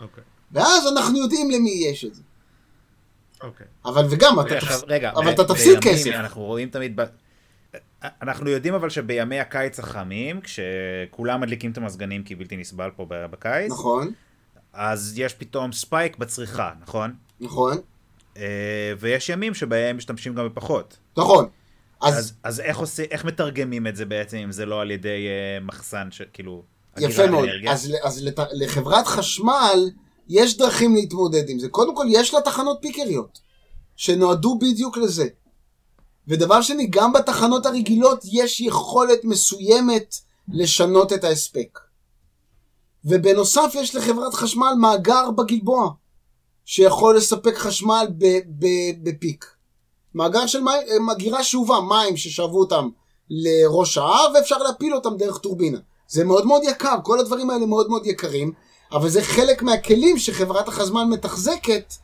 [0.00, 0.24] אוקיי.
[0.52, 2.22] ואז אנחנו יודעים למי יש את זה.
[3.42, 3.66] אוקיי.
[3.84, 4.84] אבל וגם, אתה, תפס...
[4.88, 6.10] רגע, אבל אתה תפסיד כסף.
[6.14, 7.04] אנחנו רואים תמיד, ב...
[8.22, 13.72] אנחנו יודעים אבל שבימי הקיץ החמים, כשכולם מדליקים את המזגנים כי בלתי נסבל פה בקיץ,
[13.72, 14.12] נכון.
[14.72, 17.14] אז יש פתאום ספייק בצריכה, נכון?
[17.40, 17.78] נכון.
[18.36, 20.96] אה, ויש ימים שבהם משתמשים גם בפחות.
[21.16, 21.48] נכון.
[22.02, 25.26] אז, אז, אז איך, עושה, איך מתרגמים את זה בעצם, אם זה לא על ידי
[25.26, 26.62] uh, מחסן, ש, כאילו,
[26.98, 27.48] יפה מאוד.
[27.68, 29.90] אז, אז לת, לחברת חשמל
[30.28, 31.68] יש דרכים להתמודד עם זה.
[31.68, 33.38] קודם כל, יש לה תחנות פיקריות,
[33.96, 35.26] שנועדו בדיוק לזה.
[36.28, 40.14] ודבר שני, גם בתחנות הרגילות יש יכולת מסוימת
[40.48, 41.78] לשנות את ההספק.
[43.04, 45.90] ובנוסף יש לחברת חשמל מאגר בגלבוע,
[46.64, 48.06] שיכול לספק חשמל
[49.02, 49.46] בפיק.
[50.14, 50.60] מאגר של
[51.00, 52.88] מגירה שאובה, מים ששאבו אותם
[53.30, 55.78] לראש ההר ואפשר להפיל אותם דרך טורבינה.
[56.08, 58.52] זה מאוד מאוד יקר, כל הדברים האלה מאוד מאוד יקרים,
[58.92, 61.94] אבל זה חלק מהכלים שחברת החשמל מתחזקת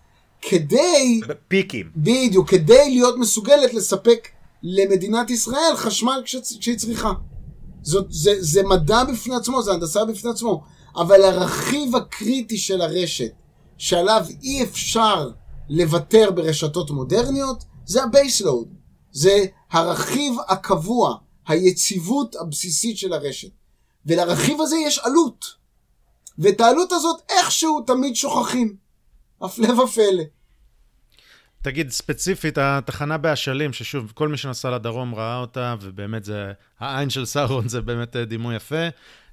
[0.42, 1.20] כדי...
[1.48, 1.90] פיקים.
[1.96, 4.28] בדיוק, כדי להיות מסוגלת לספק
[4.62, 7.12] למדינת ישראל חשמל כשהיא צריכה.
[7.82, 10.64] זאת, זה, זה מדע בפני עצמו, זה הנדסה בפני עצמו.
[10.96, 13.32] אבל הרכיב הקריטי של הרשת,
[13.78, 15.30] שעליו אי אפשר
[15.68, 18.68] לוותר ברשתות מודרניות, זה ה baseload.
[19.12, 21.16] זה הרכיב הקבוע,
[21.48, 23.50] היציבות הבסיסית של הרשת.
[24.06, 25.44] ולרכיב הזה יש עלות.
[26.38, 28.76] ואת העלות הזאת איכשהו תמיד שוכחים.
[29.42, 30.22] הפלא ופלא.
[31.62, 37.24] תגיד, ספציפית, התחנה באשלים, ששוב, כל מי שנסע לדרום ראה אותה, ובאמת זה, העין של
[37.26, 38.88] סארון זה באמת אה, דימוי יפה.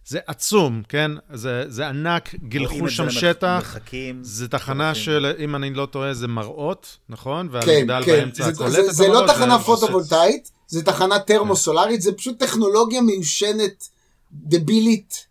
[0.05, 1.11] זה עצום, כן?
[1.33, 3.59] זה, זה ענק, גילחו שם שטח.
[3.61, 4.19] מחכים.
[4.23, 7.47] זה תחנה של, אם אני לא טועה, זה מראות, נכון?
[7.51, 8.19] והמגדל כן, כן.
[8.19, 12.39] באמצע זה, קולט זה, את זה לא תחנה זה- פוטו-וולטאית, זה תחנה טרמוסולרית, זה פשוט
[12.39, 13.89] טכנולוגיה מיושנת,
[14.31, 15.27] דבילית.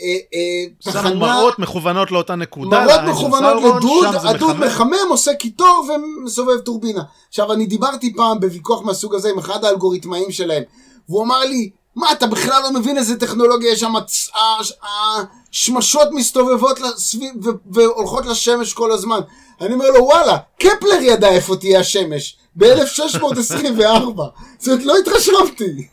[0.00, 2.84] אה, אה, תחנה, מראות מכוונות לאותה נקודה.
[2.84, 4.96] מראות מכוונות לדוד, הדוד מחמם.
[5.08, 7.02] עושה קיטור ומסובב טורבינה.
[7.28, 10.62] עכשיו, אני דיברתי פעם בוויכוח מהסוג הזה עם אחד האלגוריתמאים שלהם,
[11.08, 13.92] והוא אמר לי, מה, אתה בכלל לא מבין איזה טכנולוגיה יש שם,
[15.52, 17.32] השמשות מסתובבות לסביב,
[17.70, 19.20] והולכות לשמש כל הזמן.
[19.60, 24.20] אני אומר לו, וואלה, קפלר ידע איפה תהיה השמש, ב-1624.
[24.58, 25.86] זאת אומרת, לא התרשמתי.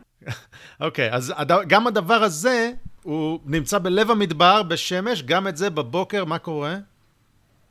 [0.80, 2.72] אוקיי, אז הד- גם הדבר הזה,
[3.02, 6.76] הוא נמצא בלב המדבר, בשמש, גם את זה בבוקר, מה קורה?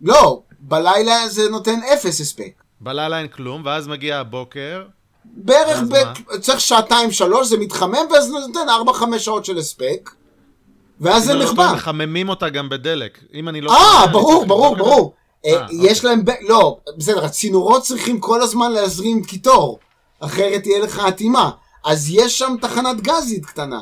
[0.02, 2.64] לא, בלילה זה נותן אפס הספק.
[2.82, 4.84] בלילה אין כלום, ואז מגיע הבוקר,
[5.26, 5.94] בערך, ב...
[5.94, 6.40] מה?
[6.42, 10.10] צריך שעתיים שלוש, זה מתחמם, ואז נותן ארבע חמש שעות של הספק,
[11.02, 11.64] ואז זה אני לא נכבה.
[11.64, 13.20] טועה, מחממים אותה גם בדלק.
[13.34, 13.72] אם אני לא...
[13.72, 15.14] אה, ברור, ברור, ברור.
[15.46, 15.78] אה, אה, אוקיי.
[15.82, 16.24] יש להם.
[16.42, 19.80] לא, בסדר, הצינורות צריכים כל הזמן להזרים קיטור,
[20.20, 21.50] אחרת תהיה לך אטימה.
[21.86, 23.82] אז יש שם תחנת גזית קטנה.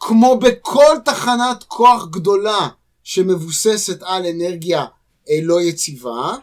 [0.00, 2.68] כמו בכל תחנת כוח גדולה
[3.04, 4.84] שמבוססת על אנרגיה
[5.30, 6.34] אה, לא יציבה,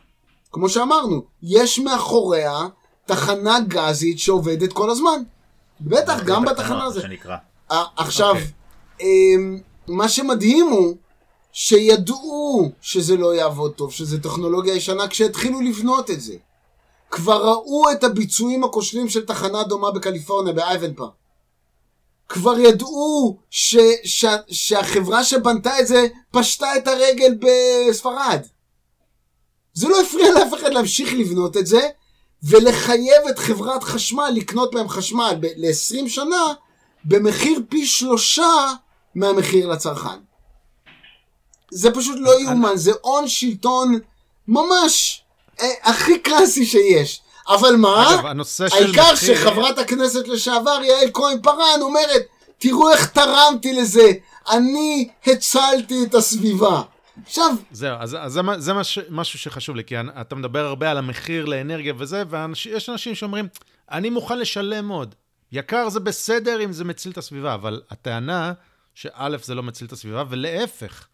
[0.52, 2.68] כמו שאמרנו, יש מאחוריה
[3.06, 5.22] תחנה גזית שעובדת כל הזמן.
[5.82, 7.04] בטח, גם בתחנה הזאת.
[7.04, 7.36] שנקרא.
[7.72, 8.52] אה, עכשיו, אוקיי.
[9.02, 10.96] אמ, מה שמדהים הוא
[11.52, 16.36] שידעו שזה לא יעבוד טוב, שזו טכנולוגיה ישנה, כשהתחילו לבנות את זה.
[17.12, 21.06] כבר ראו את הביצועים הכושלים של תחנה דומה בקליפורניה, באייבנפא.
[22.30, 28.42] כבר ידעו ש, ש, שהחברה שבנתה את זה פשטה את הרגל בספרד.
[29.74, 31.90] זה לא הפריע לאף אחד להמשיך לבנות את זה,
[32.44, 36.54] ולחייב את חברת חשמל לקנות להם חשמל ב- ל-20 שנה
[37.06, 38.74] במחיר פי שלושה
[39.16, 40.20] מהמחיר לצרכן.
[41.72, 44.00] זה פשוט לא יאומן, זה הון שלטון
[44.48, 45.24] ממש
[45.62, 47.22] אה, הכי קלאסי שיש.
[47.48, 48.20] אבל מה?
[48.20, 48.26] אגב,
[48.72, 52.22] העיקר שחברת הכנסת לשעבר יעל כהן פארן אומרת,
[52.58, 54.12] תראו איך תרמתי לזה,
[54.50, 56.82] אני הצלתי את הסביבה.
[57.24, 60.98] עכשיו, זהו, אז, אז זה, זה מש, משהו שחשוב לי, כי אתה מדבר הרבה על
[60.98, 63.48] המחיר לאנרגיה וזה, ויש אנשים שאומרים,
[63.92, 65.16] אני מוכן לשלם עוד.
[65.52, 68.54] יקר זה בסדר אם זה מציל את הסביבה, אבל הטענה
[68.94, 71.08] שא', זה לא מציל את הסביבה, ולהפך.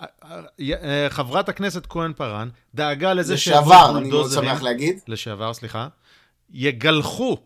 [0.00, 4.98] אה, חברת הכנסת כהן פארן דאגה לזה לשעבר, אני מאוד שמח להגיד.
[5.08, 5.88] לשעבר, סליחה,
[6.50, 7.36] יגלחו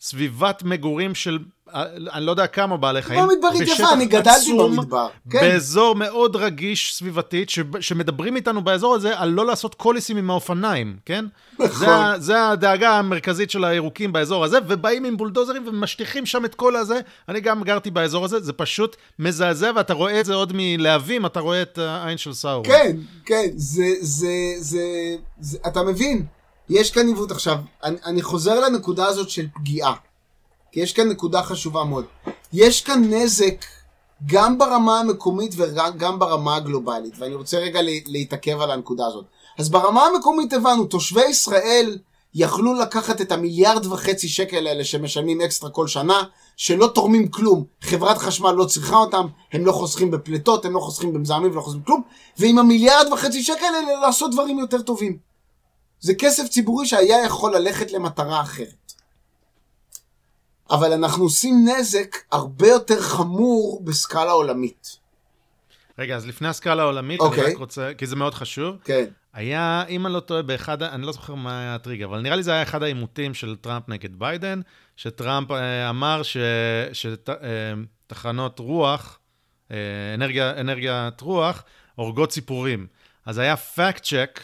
[0.00, 1.38] סביבת מגורים של,
[1.74, 5.08] אה, אני לא יודע כמה בעלי חיים, כמו מדברית יפה, אני גדלתי במדבר.
[5.30, 5.40] כן.
[5.40, 7.58] באזור מאוד רגיש סביבתית, ש...
[7.80, 11.24] שמדברים איתנו באזור הזה על לא לעשות קוליסים עם האופניים, כן?
[11.58, 11.68] נכון.
[11.78, 11.86] זה,
[12.18, 17.00] זה הדאגה המרכזית של הירוקים באזור הזה, ובאים עם בולדוזרים ומשטיחים שם את כל הזה.
[17.28, 21.40] אני גם גרתי באזור הזה, זה פשוט מזעזע, ואתה רואה את זה עוד מלהבים, אתה
[21.40, 22.66] רואה את העין של סאורון.
[22.66, 24.82] כן, כן, זה, זה, זה,
[25.40, 26.26] זה, אתה מבין?
[26.70, 29.94] יש כאן עיוות עכשיו, אני, אני חוזר לנקודה הזאת של פגיעה,
[30.72, 32.04] כי יש כאן נקודה חשובה מאוד.
[32.52, 33.64] יש כאן נזק
[34.26, 39.24] גם ברמה המקומית וגם ברמה הגלובלית, ואני רוצה רגע לה- להתעכב על הנקודה הזאת.
[39.58, 41.98] אז ברמה המקומית הבנו, תושבי ישראל
[42.34, 46.22] יכלו לקחת את המיליארד וחצי שקל האלה שמשלמים אקסטרה כל שנה,
[46.56, 47.64] שלא תורמים כלום.
[47.80, 51.82] חברת חשמל לא צריכה אותם, הם לא חוסכים בפליטות, הם לא חוסכים במזהמים ולא חוסכים
[51.82, 52.02] כלום,
[52.38, 55.29] ועם המיליארד וחצי שקל האלה לעשות דברים יותר טובים.
[56.00, 58.92] זה כסף ציבורי שהיה יכול ללכת למטרה אחרת.
[60.70, 64.96] אבל אנחנו עושים נזק הרבה יותר חמור בסקאלה עולמית.
[65.98, 67.52] רגע, אז לפני הסקאלה העולמית, אני אוקיי.
[67.52, 69.04] רק רוצה, כי זה מאוד חשוב, כן.
[69.34, 72.42] היה, אם אני לא טועה, באחד, אני לא זוכר מה היה הטריגר, אבל נראה לי
[72.42, 74.60] זה היה אחד העימותים של טראמפ נגד ביידן,
[74.96, 76.22] שטראמפ אה, אמר
[76.92, 79.18] שתחנות רוח,
[79.70, 79.76] אה,
[80.14, 81.64] אנרגיה, אנרגיית רוח,
[81.94, 82.86] הורגות ציפורים.
[83.26, 84.40] אז היה fact check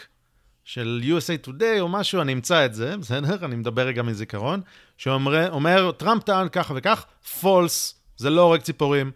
[0.67, 3.45] של USA Today או משהו, אני אמצא את זה, בסדר?
[3.45, 4.61] אני מדבר רגע מזיכרון,
[4.97, 7.05] שאומר, אומר, טראמפ טען כך וכך,
[7.41, 9.11] פולס, זה לא הורג ציפורים.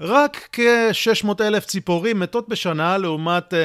[0.00, 3.58] רק כ-600 אלף ציפורים מתות בשנה לעומת אה,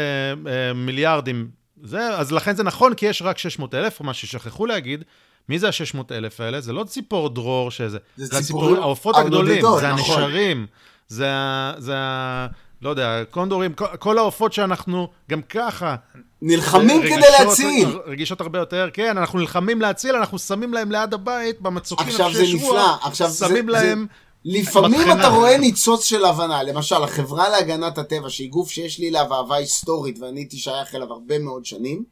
[0.51, 1.49] אה, מיליארדים.
[1.83, 5.03] זה, אז לכן זה נכון, כי יש רק 600 אלף, מה ששכחו להגיד,
[5.49, 6.61] מי זה ה-600 אלף האלה?
[6.61, 10.23] זה לא ציפור דרור שזה, זה זה ציפורים העופות הגדולים, זה נכון.
[10.23, 10.67] הנשרים,
[11.07, 11.73] זה ה...
[11.77, 12.47] זה ה...
[12.81, 15.95] לא יודע, קונדורים, כל, כל העופות שאנחנו גם ככה...
[16.41, 17.89] נלחמים כדי רגישות- להציל.
[18.05, 22.43] רגישות הרבה יותר, כן, אנחנו נלחמים להציל, אנחנו שמים להם ליד הבית, במצוקים עכשיו זה
[22.53, 24.07] נפלא, עכשיו זה- שמים זה- להם...
[24.45, 25.19] לפעמים מטחנה.
[25.19, 29.55] אתה רואה ניצוץ של הבנה, למשל החברה להגנת הטבע, שהיא גוף שיש לי אליו אהבה
[29.55, 32.03] היסטורית ואני הייתי שייך אליו הרבה מאוד שנים,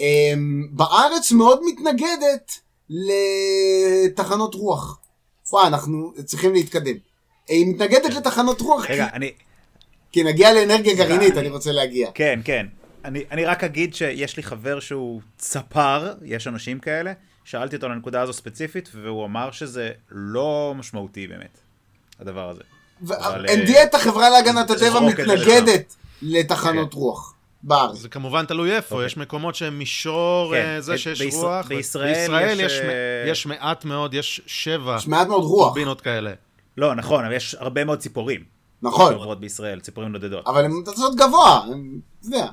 [0.00, 2.52] אמ, בארץ מאוד מתנגדת
[4.04, 4.98] לתחנות רוח.
[5.52, 6.94] וואי, אנחנו צריכים להתקדם.
[7.48, 9.30] היא מתנגדת לתחנות רוח, רגע, כי- אני...
[10.12, 12.10] כי נגיע לאנרגיה גרעינית, אני- אני רוצה להגיע.
[12.14, 12.66] כן, כן.
[13.04, 17.12] אני, אני רק אגיד שיש לי חבר שהוא צפר, יש אנשים כאלה,
[17.44, 21.58] שאלתי אותו על הנקודה הזו ספציפית, והוא אמר שזה לא משמעותי באמת,
[22.20, 22.62] הדבר הזה.
[23.10, 27.98] אה, NDA, החברה להגנת הטבע, מתנגדת לתחנות רוח בארץ.
[27.98, 29.06] זה כמובן תלוי איפה, אוקיי.
[29.06, 31.66] יש מקומות שהם מישור כן, אה, זה את- שיש ביש- רוח.
[31.68, 32.84] בישראל בישראל יש, יש, אה,
[33.26, 36.32] מ- יש מעט מאוד, יש שבע יש מעט מאוד רוח, טורבינות כאלה.
[36.76, 38.44] לא, נכון, אבל יש הרבה מאוד ציפורים
[38.82, 40.46] נכון, שעוברות בישראל, ציפורים נודדות.
[40.46, 41.74] אבל הן טסות גבוה, אתה
[42.26, 42.46] יודע,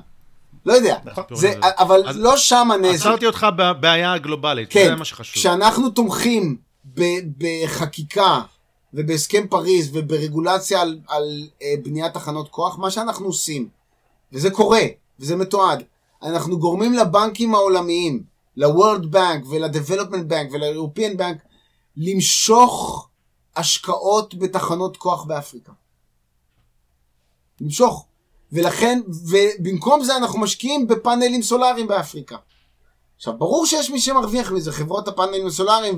[0.68, 0.98] לא יודע.
[1.04, 1.24] נכון.
[1.34, 2.94] זה, אבל אז- לא שם הנזק.
[3.06, 5.34] עצרתי אותך בבעיה הגלובלית, כן, זה מה שחשוב.
[5.34, 6.56] כשאנחנו תומכים
[7.38, 8.40] בחקיקה
[8.94, 13.68] ובהסכם פריז וברגולציה על, על אה, בניית תחנות כוח, מה שאנחנו עושים,
[14.32, 14.80] וזה קורה,
[15.20, 15.82] וזה מתועד,
[16.22, 18.22] אנחנו גורמים לבנקים העולמיים,
[18.56, 21.38] ל-World Bank ול-Development Bank ול-European Bank,
[21.96, 23.08] למשוך
[23.56, 25.72] השקעות בתחנות כוח באפריקה.
[27.60, 28.04] למשוך.
[28.52, 29.00] ולכן,
[29.30, 32.36] ובמקום זה אנחנו משקיעים בפאנלים סולאריים באפריקה.
[33.16, 35.96] עכשיו, ברור שיש מי שמרוויח מזה, חברות הפאנלים הסולאריים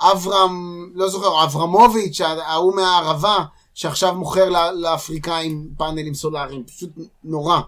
[0.00, 3.44] ואברהם, לא זוכר, אברמוביץ', ההוא מהערבה,
[3.74, 6.90] שעכשיו מוכר לאפריקאים פאנלים סולאריים, פשוט
[7.24, 7.60] נורא.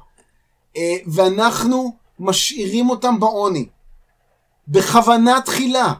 [0.76, 3.68] אה, ואנחנו משאירים אותם בעוני.
[4.68, 5.92] בכוונה תחילה.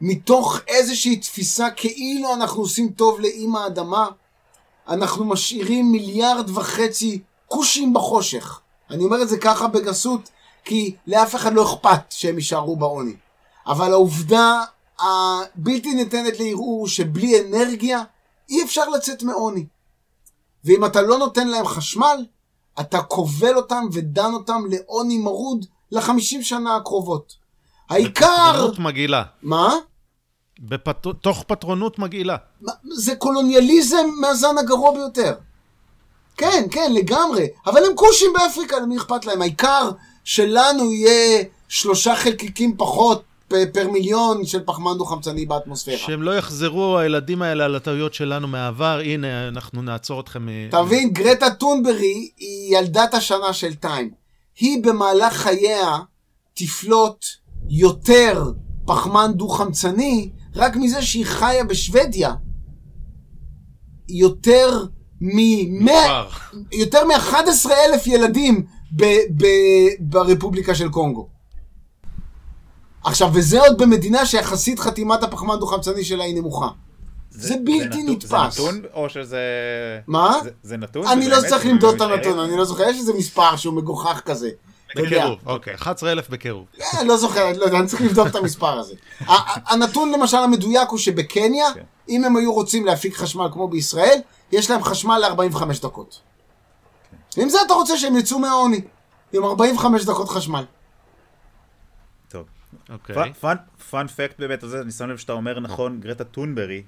[0.00, 4.06] מתוך איזושהי תפיסה כאילו אנחנו עושים טוב לאימא האדמה,
[4.88, 8.60] אנחנו משאירים מיליארד וחצי כושים בחושך.
[8.90, 10.30] אני אומר את זה ככה בגסות,
[10.64, 13.14] כי לאף אחד לא אכפת שהם יישארו בעוני.
[13.66, 14.62] אבל העובדה
[15.00, 18.02] הבלתי ניתנת לערעור שבלי אנרגיה
[18.48, 19.66] אי אפשר לצאת מעוני.
[20.64, 22.26] ואם אתה לא נותן להם חשמל,
[22.80, 27.34] אתה כובל אותם ודן אותם לעוני מרוד לחמישים שנה הקרובות.
[27.90, 28.70] העיקר...
[28.78, 29.22] מגעילה.
[29.42, 29.74] מה?
[30.60, 31.06] בפט...
[31.20, 32.36] תוך פטרונות מגעילה.
[32.94, 35.34] זה קולוניאליזם מהזן הגרוע ביותר.
[36.36, 37.46] כן, כן, לגמרי.
[37.66, 39.42] אבל הם כושים באפריקה, למי אכפת להם?
[39.42, 39.90] העיקר
[40.24, 45.98] שלנו יהיה שלושה חלקיקים פחות פר מיליון של פחמן דו-חמצני באטמוספירה.
[45.98, 50.46] שהם לא יחזרו, הילדים האלה, על הטעויות שלנו מהעבר, הנה, אנחנו נעצור אתכם.
[50.68, 51.10] אתה מבין?
[51.10, 54.10] גרטה טונברי היא ילדת השנה של טיים.
[54.58, 55.98] היא במהלך חייה
[56.54, 57.24] תפלוט
[57.68, 58.44] יותר
[58.86, 62.34] פחמן דו-חמצני רק מזה שהיא חיה בשוודיה.
[64.08, 64.84] יותר
[65.20, 65.90] מ-100...
[65.90, 66.28] כבר.
[66.72, 67.34] יותר מ-11
[67.70, 68.66] אלף ילדים
[68.96, 69.04] ב-
[69.36, 71.28] ב- ברפובליקה של קונגו.
[73.04, 76.68] עכשיו, וזה עוד במדינה שיחסית חתימת הפחמן דו-חמצני שלה היא נמוכה.
[77.30, 78.28] זה בלתי נתון- נתפס.
[78.30, 79.38] זה נתון או שזה...
[80.06, 80.34] מה?
[80.44, 81.06] זה, זה נתון?
[81.06, 81.36] אני זה לא?
[81.48, 82.00] צריך זה למדוד את?
[82.00, 84.50] הנתון, אני לא זוכר, יש איזה מספר שהוא מגוחך כזה.
[84.96, 86.66] בקירוב, אוקיי, 11,000 בקירוב.
[86.80, 88.94] אה, לא זוכר, לא יודע, אני צריך לבדוק את המספר הזה.
[89.66, 91.82] הנתון למשל המדויק הוא שבקניה, כן.
[92.08, 94.18] אם הם היו רוצים להפיק חשמל כמו בישראל,
[94.52, 96.20] יש להם חשמל ל-45 דקות.
[97.10, 97.40] כן.
[97.40, 98.80] ועם זה אתה רוצה שהם יצאו מהעוני.
[99.32, 100.64] עם 45 דקות חשמל.
[102.28, 102.46] טוב.
[102.90, 103.32] אוקיי.
[103.90, 106.82] פאנ פקט באמת, אני שם לב שאתה אומר נכון, גרטה טונברי,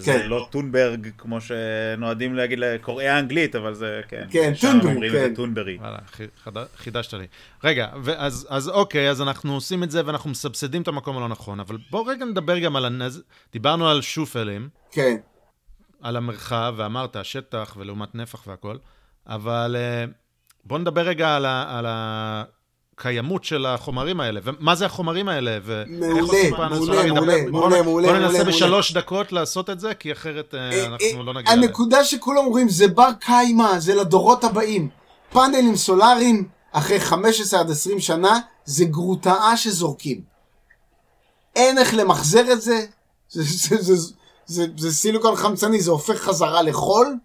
[0.00, 0.28] שזה כן.
[0.28, 4.26] לא טונברג כמו שנועדים להגיד לקוראי האנגלית, אבל זה, כן.
[4.30, 5.24] כן, שם טונברי, אומרים כן.
[5.24, 5.76] את זה טונברי.
[5.80, 5.98] וואלה,
[6.44, 7.26] חד- חידשת לי.
[7.64, 11.60] רגע, ואז, אז אוקיי, אז אנחנו עושים את זה ואנחנו מסבסדים את המקום הלא נכון,
[11.60, 13.22] אבל בואו רגע נדבר גם על הנז...
[13.52, 15.16] דיברנו על שופלים, כן.
[16.02, 18.76] על המרחב, ואמרת השטח ולעומת נפח והכל,
[19.26, 20.04] אבל אה,
[20.64, 21.78] בואו נדבר רגע על, ה...
[21.78, 21.86] על
[22.98, 27.10] הקיימות של החומרים האלה, ומה זה החומרים האלה, ואיך מעולה, עושים פאנל מעולה, סולארי.
[27.10, 28.44] מעולה, מעולה, נ- מעולה, בוא מעולה, ננסה מעולה.
[28.52, 31.64] בשלוש דקות לעשות את זה, כי אחרת אה, אה, אנחנו אה, לא נגיע לזה.
[31.66, 34.88] הנקודה שכולם אומרים, זה בר קיימא, זה לדורות הבאים.
[35.32, 40.20] פאנלים סולאריים, אחרי 15 עד 20 שנה, זה גרוטאה שזורקים.
[41.56, 42.84] אין איך למחזר את זה,
[43.30, 44.12] זה, זה, זה, זה,
[44.46, 47.16] זה, זה סיליקון חמצני, זה הופך חזרה לחול.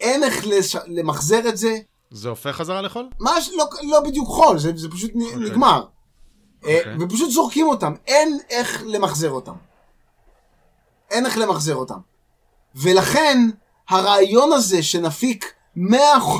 [0.00, 0.46] אין איך
[0.86, 1.78] למחזר את זה.
[2.12, 3.08] זה הופך חזרה לחול?
[3.20, 5.36] ממש לא, לא בדיוק חול, זה, זה פשוט okay.
[5.36, 5.84] נגמר.
[6.64, 6.96] אה, אוקיי.
[7.00, 9.54] ופשוט זורקים אותם, אין איך למחזר אותם.
[11.10, 11.98] אין איך למחזר אותם.
[12.74, 13.38] ולכן,
[13.88, 15.80] הרעיון הזה שנפיק 100%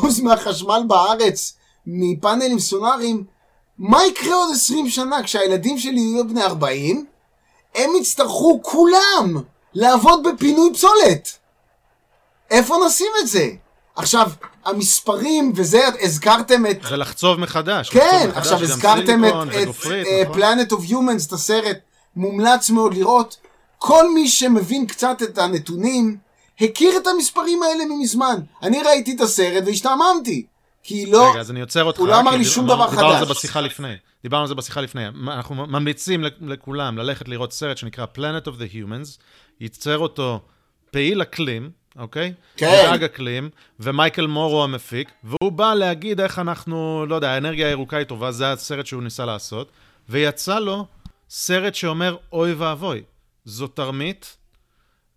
[0.25, 3.25] מהחשמל בארץ מפאנלים סולאריים,
[3.79, 7.07] מה יקרה עוד 20 שנה כשהילדים שלי יהיו בני 40?
[7.75, 9.43] הם יצטרכו כולם
[9.75, 11.39] לעבוד בפינוי פסולת.
[12.51, 13.49] איפה נשים את זה?
[13.97, 14.31] עכשיו,
[14.65, 17.91] המספרים, וזה, הזכרתם את זה לחצוב מחדש.
[17.91, 20.43] כן, לחצוב מחדש, עכשיו הזכרתם סיליקון את, וגופרית, את נכון?
[20.43, 21.79] Planet of Humans, את הסרט,
[22.17, 23.37] מומלץ מאוד לראות.
[23.79, 26.17] כל מי שמבין קצת את הנתונים,
[26.61, 28.41] הכיר את המספרים האלה ממזמן.
[28.63, 30.47] אני ראיתי את הסרט והשתעממתי.
[30.83, 31.31] כי לא...
[31.31, 31.99] רגע, אז אני עוצר אותך.
[32.01, 33.29] הוא לא אמר לי שום דבר דיברנו על חדש.
[33.29, 33.95] זה בשיחה לפני.
[34.23, 35.07] דיברנו על זה בשיחה לפני.
[35.09, 39.21] אנחנו ממליצים לכ- לכולם ללכת לראות סרט שנקרא Planet of the Humans,
[39.61, 40.41] ייצר אותו
[40.91, 42.33] פעיל אקלים, אוקיי?
[42.57, 42.67] כן.
[42.67, 43.51] מודאג אקלים,
[43.81, 48.33] ומייקל מור הוא המפיק, והוא בא להגיד איך אנחנו, לא יודע, האנרגיה הירוקה היא טובה,
[48.33, 49.71] זה הסרט שהוא ניסה לעשות,
[50.09, 50.87] ויצא לו
[51.31, 53.03] סרט שאומר, אוי ואבוי,
[53.45, 54.37] זו תרמית,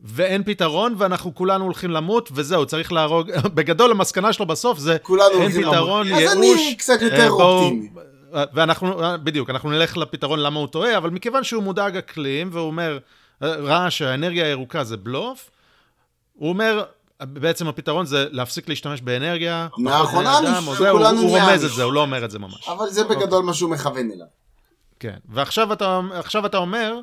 [0.01, 5.41] ואין פתרון, ואנחנו כולנו הולכים למות, וזהו, צריך להרוג, בגדול המסקנה שלו בסוף זה, אין
[5.41, 6.35] הולכים למות." פתרון, אז ייאוש.
[6.35, 7.89] אני קצת יותר אה, אופטימי.
[8.53, 12.67] ואנחנו, אה, בדיוק, אנחנו נלך לפתרון למה הוא טועה, אבל מכיוון שהוא מודאג אקלים, והוא
[12.67, 12.97] אומר,
[13.43, 15.49] אה, ראה שהאנרגיה הירוקה זה בלוף,
[16.35, 16.83] הוא אומר,
[17.23, 19.67] בעצם הפתרון זה להפסיק להשתמש באנרגיה,
[20.77, 21.65] זהו, כולנו הוא רומז.
[21.65, 22.67] את זה, הוא לא אומר את זה ממש.
[22.67, 24.27] אבל זה בגדול מה שהוא מכוון אליו.
[24.99, 25.99] כן, ועכשיו אתה,
[26.45, 26.99] אתה אומר,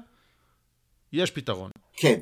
[1.13, 1.71] יש פתרון.
[1.97, 2.21] כן.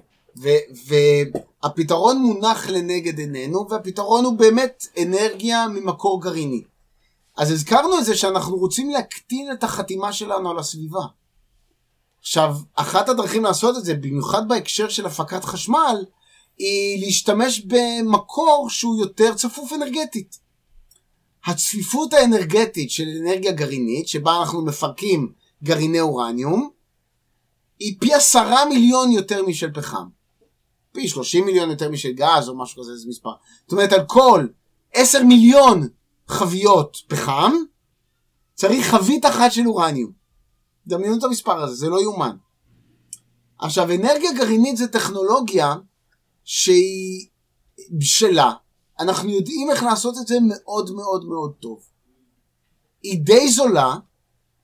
[1.63, 6.63] והפתרון מונח לנגד עינינו, והפתרון הוא באמת אנרגיה ממקור גרעיני.
[7.37, 11.03] אז הזכרנו את זה שאנחנו רוצים להקטין את החתימה שלנו על הסביבה.
[12.21, 16.05] עכשיו, אחת הדרכים לעשות את זה, במיוחד בהקשר של הפקת חשמל,
[16.61, 20.39] היא להשתמש במקור שהוא יותר צפוף אנרגטית.
[21.45, 25.33] הצפיפות האנרגטית של אנרגיה גרעינית, שבה אנחנו מפרקים
[25.63, 26.71] גרעיני אורניום,
[27.79, 30.09] היא פי עשרה מיליון יותר משל פחם.
[30.93, 33.33] פי שלושים מיליון יותר משל גז או משהו כזה, זה מספר.
[33.63, 34.47] זאת אומרת, על כל
[34.95, 35.89] עשר מיליון
[36.29, 37.53] חביות פחם,
[38.55, 40.13] צריך חבית אחת של אורניום.
[40.87, 42.37] דמיינו את המספר הזה, זה לא יאומן.
[43.59, 45.75] עכשיו, אנרגיה גרעינית זה טכנולוגיה
[46.53, 47.27] שהיא
[47.91, 48.53] בשלה.
[49.01, 51.83] אנחנו יודעים איך לעשות את זה מאוד מאוד מאוד טוב.
[53.03, 53.97] היא די זולה,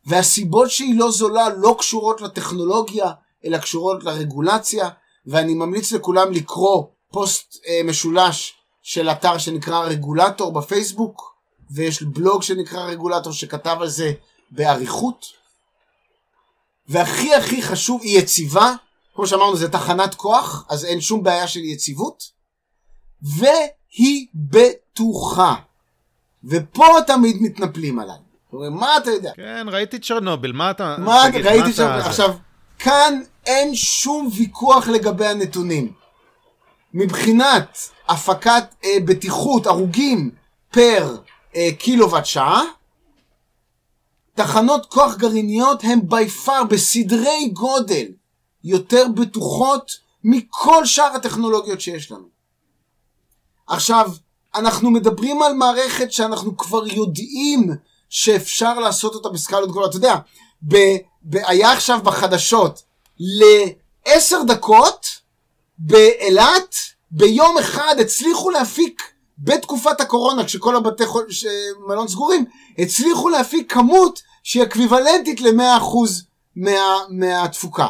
[0.06, 3.12] והסיבות שהיא לא זולה לא קשורות לטכנולוגיה,
[3.44, 4.88] אלא קשורות לרגולציה,
[5.26, 11.34] ואני ממליץ לכולם לקרוא פוסט אה, משולש של אתר שנקרא רגולטור בפייסבוק,
[11.70, 14.12] ויש בלוג שנקרא רגולטור שכתב על זה
[14.50, 15.26] באריכות.
[16.88, 18.74] והכי הכי חשוב, היא יציבה,
[19.16, 22.22] כמו שאמרנו זה תחנת כוח, אז אין שום בעיה של יציבות,
[23.22, 25.54] והיא בטוחה.
[26.44, 28.16] ופה תמיד מתנפלים עליי.
[28.52, 29.32] אומרים, מה אתה יודע?
[29.36, 30.96] כן, ראיתי צ'רנוביל, מה אתה...
[30.98, 32.06] מה, תגיד, ראיתי אתה- שם, זה?
[32.08, 32.34] עכשיו,
[32.78, 35.92] כאן אין שום ויכוח לגבי הנתונים.
[36.94, 37.78] מבחינת
[38.08, 40.30] הפקת אה, בטיחות, הרוגים
[40.70, 41.16] פר
[41.56, 42.62] אה, קילוואט שעה,
[44.34, 48.06] תחנות כוח גרעיניות הן בי פאר בסדרי גודל
[48.66, 49.92] יותר בטוחות
[50.24, 52.28] מכל שאר הטכנולוגיות שיש לנו.
[53.66, 54.10] עכשיו,
[54.54, 57.70] אנחנו מדברים על מערכת שאנחנו כבר יודעים
[58.08, 59.90] שאפשר לעשות אותה בסקלות גדולות.
[59.90, 60.16] אתה יודע,
[61.32, 62.82] היה עכשיו בחדשות
[63.18, 65.06] לעשר דקות
[65.78, 66.74] באילת,
[67.10, 69.02] ביום אחד הצליחו להפיק,
[69.38, 71.26] בתקופת הקורונה, כשכל הבתי חול-
[71.88, 72.44] מלון סגורים,
[72.78, 75.96] הצליחו להפיק כמות שהיא אקוויוולנטית ל-100%
[76.56, 77.88] מה, מהתפוקה.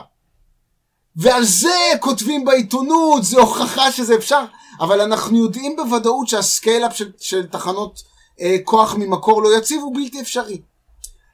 [1.17, 4.45] ועל זה כותבים בעיתונות, זה הוכחה שזה אפשר,
[4.81, 8.03] אבל אנחנו יודעים בוודאות שה scale-up של, של תחנות
[8.41, 10.61] אה, כוח ממקור לא יציב הוא בלתי אפשרי.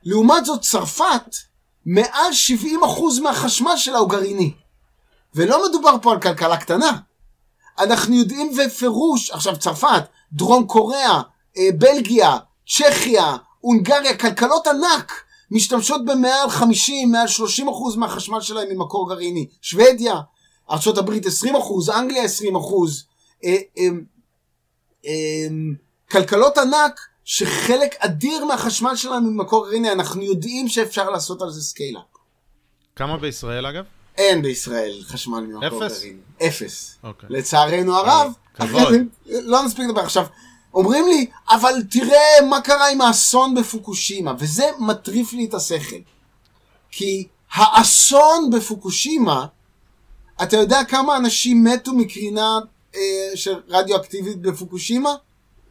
[0.05, 1.37] לעומת זאת, צרפת,
[1.87, 2.31] מעל
[2.83, 4.53] 70% מהחשמל שלה הוא גרעיני.
[5.35, 6.99] ולא מדובר פה על כלכלה קטנה.
[7.79, 11.21] אנחנו יודעים בפירוש, עכשיו צרפת, דרום קוריאה,
[11.57, 12.37] אה, בלגיה,
[12.69, 15.13] צ'כיה, הונגריה, כלכלות ענק,
[15.53, 19.47] משתמשות במעל 50, מעל 30 אחוז מהחשמל שלהם ממקור גרעיני.
[19.63, 20.15] שוודיה,
[20.71, 23.05] ארה"ב 20 אחוז, אנגליה 20 אחוז.
[23.45, 23.89] אה, אה,
[25.07, 25.49] אה,
[26.11, 32.01] כלכלות ענק שחלק אדיר מהחשמל שלנו ממקור גרעיני, אנחנו יודעים שאפשר לעשות על זה סקיילה.
[32.97, 33.85] כמה בישראל אגב?
[34.19, 35.99] אין בישראל חשמל ממקור אפס?
[35.99, 36.21] גרעיני.
[36.47, 36.99] אפס.
[37.03, 37.29] אוקיי.
[37.33, 38.33] לצערנו הרב.
[38.55, 38.95] כבוד.
[39.53, 40.27] לא נספיק לדבר עכשיו.
[40.75, 45.97] אומרים לי, אבל תראה מה קרה עם האסון בפוקושימה, וזה מטריף לי את השכל.
[46.91, 49.47] כי האסון בפוקושימה,
[50.43, 52.59] אתה יודע כמה אנשים מתו מקרינה
[52.97, 53.01] אה,
[53.35, 55.15] של רדיואקטיבית בפוקושימה?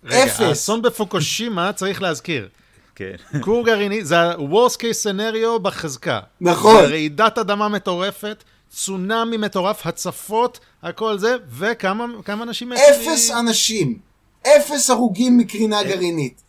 [0.03, 0.39] רגע, אפס.
[0.39, 2.49] האסון בפוקושימה, צריך להזכיר.
[2.95, 3.15] כן.
[3.41, 6.19] כור גרעיני, זה ה-Worst case scenario בחזקה.
[6.41, 6.81] נכון.
[6.81, 12.73] זה רעידת אדמה מטורפת, צונאמי מטורף, הצפות, הכל זה, וכמה כמה אנשים?
[12.73, 14.10] אפס אנשים.
[14.47, 16.41] אפס הרוגים מקרינה גרעינית.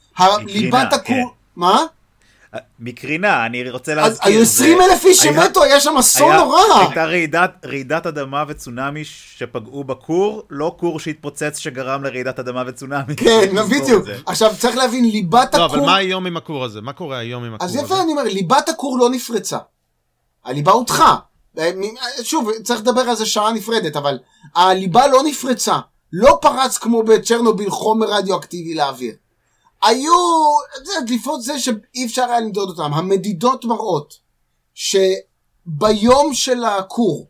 [0.47, 1.05] ליבת הכור...
[1.17, 1.23] כן.
[1.57, 1.83] מה?
[2.81, 4.33] מקרינה, אני רוצה אז להזכיר.
[4.33, 6.61] היו זה- 20 אלף איש שמתו, היה שם אסון נורא.
[6.81, 13.17] הייתה רעידת, רעידת אדמה וצונאמי שפגעו בכור, לא כור שהתפוצץ שגרם לרעידת אדמה וצונאמי.
[13.17, 14.05] כן, בדיוק.
[14.27, 15.87] עכשיו צריך להבין, ליבת לא, אבל הכור...
[15.87, 16.81] מה היום עם הכור הזה?
[16.81, 17.85] מה קורה היום עם הכור אז הזה?
[17.85, 19.59] יפה אני אומר, ליבת הכור לא נפרצה.
[20.45, 21.17] הליבה הודחה.
[21.59, 21.71] אה,
[22.23, 24.19] שוב, צריך לדבר על זה שעה נפרדת, אבל
[24.55, 25.79] הליבה לא נפרצה.
[26.13, 29.15] לא פרץ כמו בצ'רנוביל חומר רדיואקטיבי לאוויר.
[29.83, 30.13] היו
[31.07, 32.95] דליפות זה שאי אפשר היה למדוד אותם.
[32.95, 34.15] המדידות מראות
[34.75, 37.27] שביום של הכור,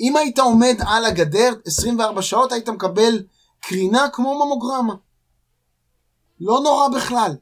[0.00, 3.22] אם היית עומד על הגדר 24 שעות, היית מקבל
[3.60, 4.94] קרינה כמו ממוגרמה.
[6.40, 7.36] לא נורא בכלל.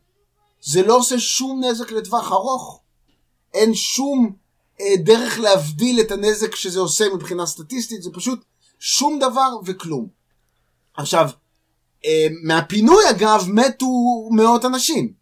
[0.60, 2.80] זה לא עושה שום נזק לטווח ארוך.
[3.54, 4.32] אין שום
[4.80, 8.44] אה, דרך להבדיל את הנזק שזה עושה מבחינה סטטיסטית, זה פשוט
[8.78, 10.21] שום דבר וכלום.
[10.96, 11.30] עכשיו,
[12.04, 13.86] אה, מהפינוי אגב מתו
[14.32, 15.12] מאות אנשים.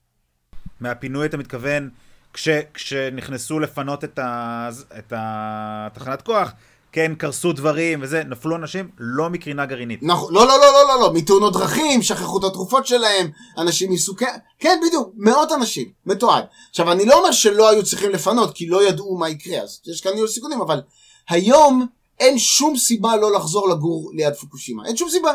[0.81, 1.91] מהפינוי אתה מתכוון,
[2.33, 4.69] כש, כשנכנסו לפנות את, ה,
[4.99, 6.53] את התחנת כוח,
[6.93, 10.01] כן, קרסו דברים וזה, נפלו אנשים, לא מקרינה גרעינית.
[10.03, 14.37] נכון, לא, לא, לא, לא, לא, לא, מתאונות דרכים, שכחו את התרופות שלהם, אנשים מסוכן,
[14.59, 16.45] כן, בדיוק, מאות אנשים, מתועד.
[16.71, 20.01] עכשיו, אני לא אומר שלא היו צריכים לפנות, כי לא ידעו מה יקרה, אז יש
[20.01, 20.81] כאן ניהול סיכונים, אבל
[21.29, 21.87] היום
[22.21, 25.33] אין שום סיבה לא לחזור לגור ליד פוקושימה, אין שום סיבה.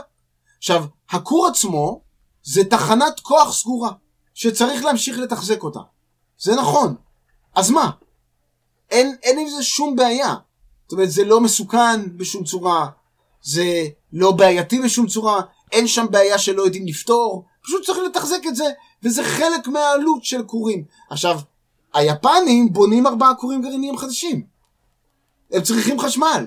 [0.65, 2.01] עכשיו, הכור עצמו
[2.43, 3.91] זה תחנת כוח סגורה,
[4.33, 5.79] שצריך להמשיך לתחזק אותה.
[6.39, 6.95] זה נכון.
[7.55, 7.91] אז מה?
[8.91, 10.35] אין, אין עם זה שום בעיה.
[10.83, 12.87] זאת אומרת, זה לא מסוכן בשום צורה,
[13.41, 13.65] זה
[14.13, 18.65] לא בעייתי בשום צורה, אין שם בעיה שלא יודעים לפתור, פשוט צריך לתחזק את זה,
[19.03, 20.83] וזה חלק מהעלות של כורים.
[21.09, 21.39] עכשיו,
[21.93, 24.45] היפנים בונים ארבעה כורים גרעיניים חדשים.
[25.51, 26.45] הם צריכים חשמל.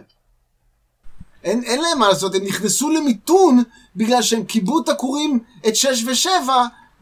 [1.45, 3.63] אין, אין להם מה לעשות, הם נכנסו למיתון
[3.97, 5.39] בגלל שהם כיבו את הכורים,
[5.69, 6.49] את 6 ו-7,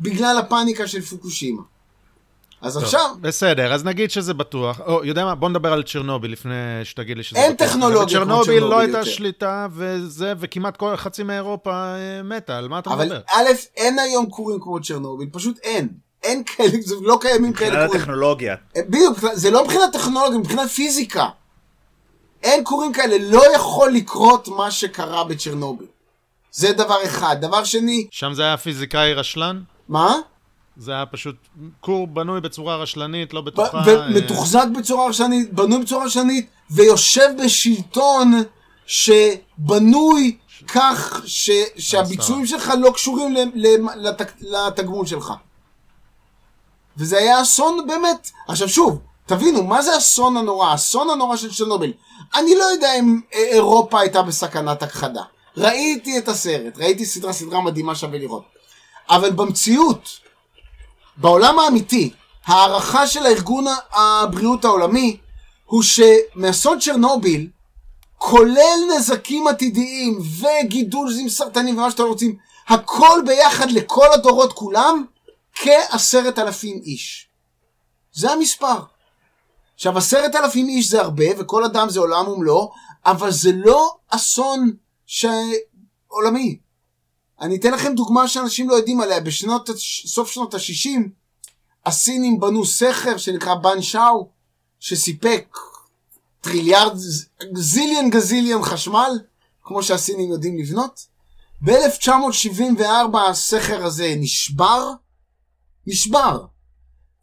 [0.00, 1.62] בגלל הפאניקה של פוקושימה.
[2.62, 4.80] אז טוב, עכשיו, בסדר, אז נגיד שזה בטוח.
[4.86, 6.54] או, יודע מה, בוא נדבר על צ'רנוביל לפני
[6.84, 7.68] שתגיד לי שזה אין בטוח.
[7.68, 9.10] טכנולוגיה כמו צ'רנוביל לא הייתה יותר.
[9.10, 13.20] שליטה, וזה, וכמעט כל, חצי מאירופה אה, מתה, על מה אתה אבל מדבר?
[13.28, 15.88] א', אין היום כורים כמו צ'רנוביל, פשוט אין.
[16.22, 18.00] אין כאלה, זה לא קיימים כאלה מבחינת כורים.
[18.00, 18.56] הטכנולוגיה.
[18.76, 21.28] בדיוק, זה לא מבחינת טכנולוגיה, מבחינת פיזיקה.
[22.46, 25.86] אין כורים כאלה, לא יכול לקרות מה שקרה בצ'רנוביל.
[26.52, 27.36] זה דבר אחד.
[27.40, 29.62] דבר שני, שם זה היה פיזיקאי רשלן?
[29.88, 30.16] מה?
[30.76, 31.36] זה היה פשוט
[31.80, 33.78] כור בנוי בצורה רשלנית, לא בטוחה.
[33.78, 38.42] אה, ומתוחזק בצורה רשלנית, בנוי בצורה רשלנית, ויושב בשלטון
[38.86, 40.36] שבנוי
[40.68, 43.34] כך ש, שהביצועים שלך לא קשורים
[43.96, 45.32] לתק, לתגמול שלך.
[46.96, 48.30] וזה היה אסון באמת.
[48.48, 50.68] עכשיו שוב, תבינו, מה זה האסון הנורא?
[50.68, 51.92] האסון הנורא של צ'רנוביל.
[52.34, 55.22] אני לא יודע אם אה, אירופה הייתה בסכנת הכחדה.
[55.56, 58.44] ראיתי את הסרט, ראיתי סדרה, סדרה מדהימה שווה לראות.
[59.10, 60.08] אבל במציאות,
[61.16, 62.10] בעולם האמיתי,
[62.46, 65.16] הערכה של הארגון הבריאות העולמי
[65.64, 67.48] הוא שמאסון צ'רנוביל,
[68.18, 72.36] כולל נזקים עתידיים וגידול עם סרטנים ומה שאתם רוצים,
[72.68, 75.04] הכל ביחד לכל הדורות כולם,
[75.54, 77.28] כעשרת אלפים איש.
[78.12, 78.95] זה המספר.
[79.76, 82.72] עכשיו, עשרת אלפים איש זה הרבה, וכל אדם זה עולם ומלואו,
[83.04, 84.72] אבל זה לא אסון
[85.06, 85.26] ש...
[86.08, 86.58] עולמי.
[87.40, 89.20] אני אתן לכם דוגמה שאנשים לא יודעים עליה.
[89.20, 89.70] בשנות,
[90.06, 91.00] סוף שנות ה-60,
[91.86, 94.28] הסינים בנו סכר שנקרא בן שאו,
[94.80, 95.56] שסיפק
[96.40, 96.96] טריליארד,
[97.54, 99.18] זיליון גזיליון חשמל,
[99.62, 101.06] כמו שהסינים יודעים לבנות.
[101.64, 104.92] ב-1974 הסכר הזה נשבר,
[105.86, 106.44] נשבר,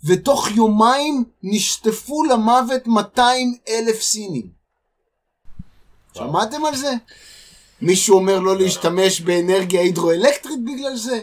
[0.03, 4.47] ותוך יומיים נשטפו למוות 200 אלף סינים.
[6.17, 6.91] שמעתם על זה?
[7.81, 11.19] מישהו אומר לא להשתמש באנרגיה הידרואלקטרית בגלל זה?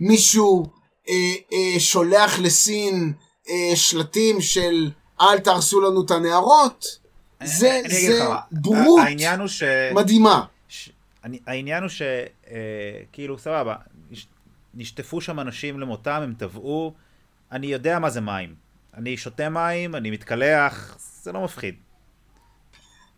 [0.00, 0.66] מישהו
[1.08, 1.14] אה,
[1.52, 3.12] אה, שולח לסין
[3.48, 4.90] אה, שלטים של
[5.20, 6.86] אל תהרסו לנו את הנהרות?
[7.44, 9.00] זה, אני אגיד זה לך בורות
[9.48, 9.62] ש...
[9.94, 10.44] מדהימה.
[10.68, 10.90] ש...
[11.24, 12.02] אני, העניין הוא ש...
[12.02, 12.56] אה,
[13.12, 13.74] כאילו, סבבה,
[14.10, 14.28] יש-
[14.74, 16.92] נשטפו שם אנשים למותם, הם טבעו,
[17.52, 18.54] אני יודע מה זה מים.
[18.96, 21.74] אני שותה מים, אני מתקלח, זה לא מפחיד.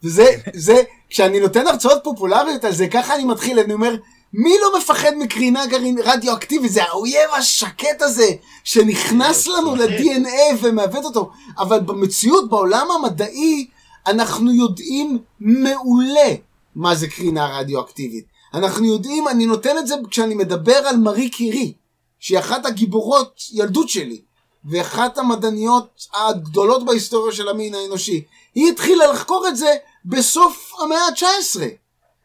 [0.03, 3.95] וזה, זה, כשאני נותן הרצאות פופולריות על זה, ככה אני מתחיל, אני אומר,
[4.33, 6.73] מי לא מפחד מקרינה גרעין רדיואקטיבית?
[6.73, 8.29] זה האויב השקט הזה,
[8.65, 11.31] שנכנס לנו ל-DNA ומעוות אותו.
[11.59, 13.67] אבל במציאות, בעולם המדעי,
[14.07, 16.35] אנחנו יודעים מעולה
[16.75, 18.25] מה זה קרינה רדיואקטיבית.
[18.55, 21.73] אנחנו יודעים, אני נותן את זה כשאני מדבר על מארי קירי,
[22.19, 24.23] שהיא אחת הגיבורות ילדות שלי,
[24.65, 28.25] ואחת המדעניות הגדולות בהיסטוריה של המין האנושי.
[28.55, 31.61] היא התחילה לחקור את זה בסוף המאה ה-19.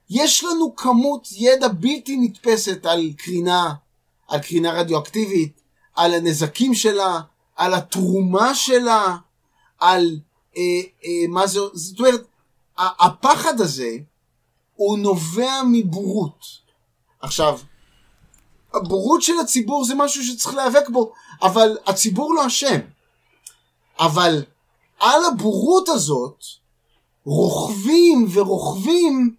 [0.10, 3.74] יש לנו כמות ידע בלתי נתפסת על קרינה,
[4.28, 5.62] על קרינה רדיואקטיבית,
[5.96, 7.20] על הנזקים שלה,
[7.56, 9.18] על התרומה שלה,
[9.80, 10.20] על
[10.58, 10.62] אה,
[11.06, 12.28] אה, מה זה, זאת אומרת,
[12.78, 13.98] הפחד הזה
[14.76, 16.46] הוא נובע מבורות.
[17.22, 17.60] עכשיו,
[18.74, 22.80] הבורות של הציבור זה משהו שצריך להיאבק בו, אבל הציבור לא אשם.
[24.00, 24.44] אבל
[25.00, 26.44] על הבורות הזאת
[27.26, 29.36] רוכבים ורוכבים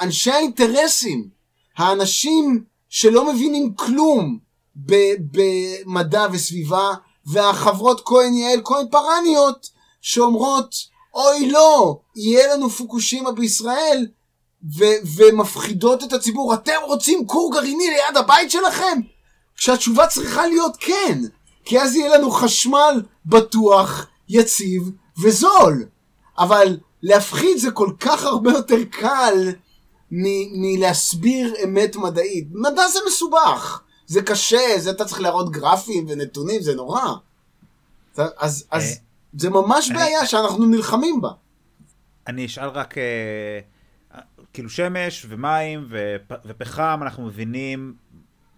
[0.00, 1.28] אנשי האינטרסים,
[1.76, 4.38] האנשים שלא מבינים כלום
[4.76, 6.94] במדע וסביבה,
[7.26, 9.70] והחברות כהן יעל כהן פרניות
[10.00, 10.74] שאומרות
[11.14, 14.06] אוי לא, יהיה לנו פוקושימה בישראל
[14.78, 19.00] ו- ומפחידות את הציבור, אתם רוצים כור גרעיני ליד הבית שלכם?
[19.56, 21.18] כשהתשובה צריכה להיות כן,
[21.64, 24.90] כי אז יהיה לנו חשמל בטוח, יציב
[25.22, 25.84] וזול.
[26.38, 29.48] אבל להפחיד זה כל כך הרבה יותר קל
[30.10, 32.48] מ- מלהסביר אמת מדעית.
[32.52, 37.02] מדע זה מסובך, זה קשה, זה אתה צריך להראות גרפים ונתונים, זה נורא.
[38.16, 38.94] אז, אז אה,
[39.38, 41.30] זה ממש בעיה שאנחנו נלחמים בה.
[42.26, 43.02] אני אשאל רק, אה,
[44.52, 45.88] כאילו שמש ומים
[46.44, 47.94] ופחם, אנחנו מבינים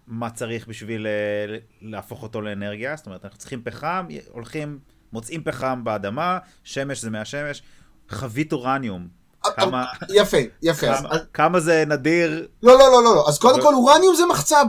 [0.07, 4.79] מה צריך בשביל אה, להפוך אותו לאנרגיה, זאת אומרת, אנחנו צריכים פחם, הולכים,
[5.13, 7.61] מוצאים פחם באדמה, שמש זה מהשמש,
[8.09, 9.07] חבית אורניום.
[9.43, 9.85] כמה...
[10.09, 10.87] יפה, יפה.
[10.87, 11.19] כמה, אז...
[11.33, 12.47] כמה זה נדיר?
[12.63, 13.25] לא, לא, לא, לא.
[13.29, 14.65] אז קודם כל אורניום זה מחצב.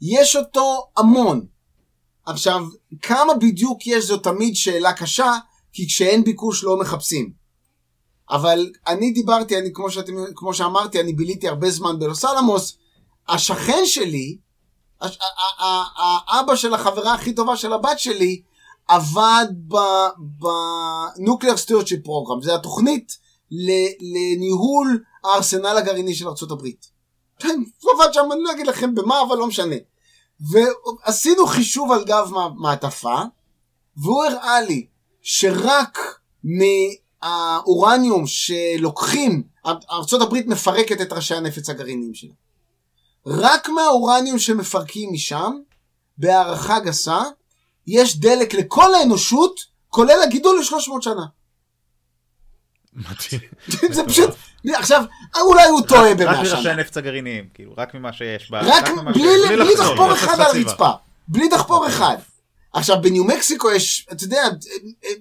[0.00, 1.46] יש אותו המון.
[2.26, 2.64] עכשיו,
[3.02, 5.32] כמה בדיוק יש זו תמיד שאלה קשה,
[5.72, 7.45] כי כשאין ביקוש לא מחפשים.
[8.30, 12.76] אבל אני דיברתי, אני כמו, שאתם, כמו שאמרתי, אני ביליתי הרבה זמן בלוס אלמוס.
[13.28, 14.38] השכן שלי,
[16.28, 18.42] האבא של החברה הכי טובה של הבת שלי,
[18.88, 19.46] עבד
[20.18, 23.18] בנוקלר סטיורצ'יפ פרוגרם, זה התוכנית
[24.00, 26.66] לניהול הארסנל הגרעיני של ארה"ב.
[27.82, 29.76] הוא עבד שם, אני לא אגיד לכם במה, אבל לא משנה.
[30.40, 33.22] ועשינו חישוב על גב מעטפה,
[33.96, 34.86] והוא הראה לי
[35.22, 35.98] שרק
[37.26, 42.30] מהאורניום שלוקחים, ארה"ב מפרקת את ראשי הנפץ הגרעיניים שלה.
[43.26, 45.52] רק מהאורניום שמפרקים משם,
[46.18, 47.22] בהערכה גסה,
[47.86, 51.26] יש דלק לכל האנושות, כולל הגידול ל-300 שנה.
[52.92, 53.40] מדהים.
[53.96, 54.30] זה פשוט,
[54.74, 55.04] עכשיו,
[55.40, 56.42] אולי הוא טועה במאה שנה.
[56.42, 58.60] רק מראשי הנפץ הגרעיניים, כאילו, רק ממה שיש בה.
[58.64, 60.90] רק בלי דחפור אחד על הרצפה.
[61.28, 62.16] בלי דחפור אחד.
[62.72, 64.42] עכשיו, בניו מקסיקו יש, אתה יודע,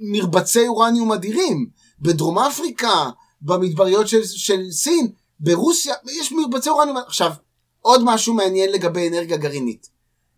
[0.02, 1.85] מרבצי אורניום אדירים.
[2.00, 3.10] בדרום אפריקה,
[3.42, 6.98] במדבריות של, של סין, ברוסיה, יש מרבצי אורניום.
[6.98, 7.32] עכשיו,
[7.82, 9.90] עוד משהו מעניין לגבי אנרגיה גרעינית.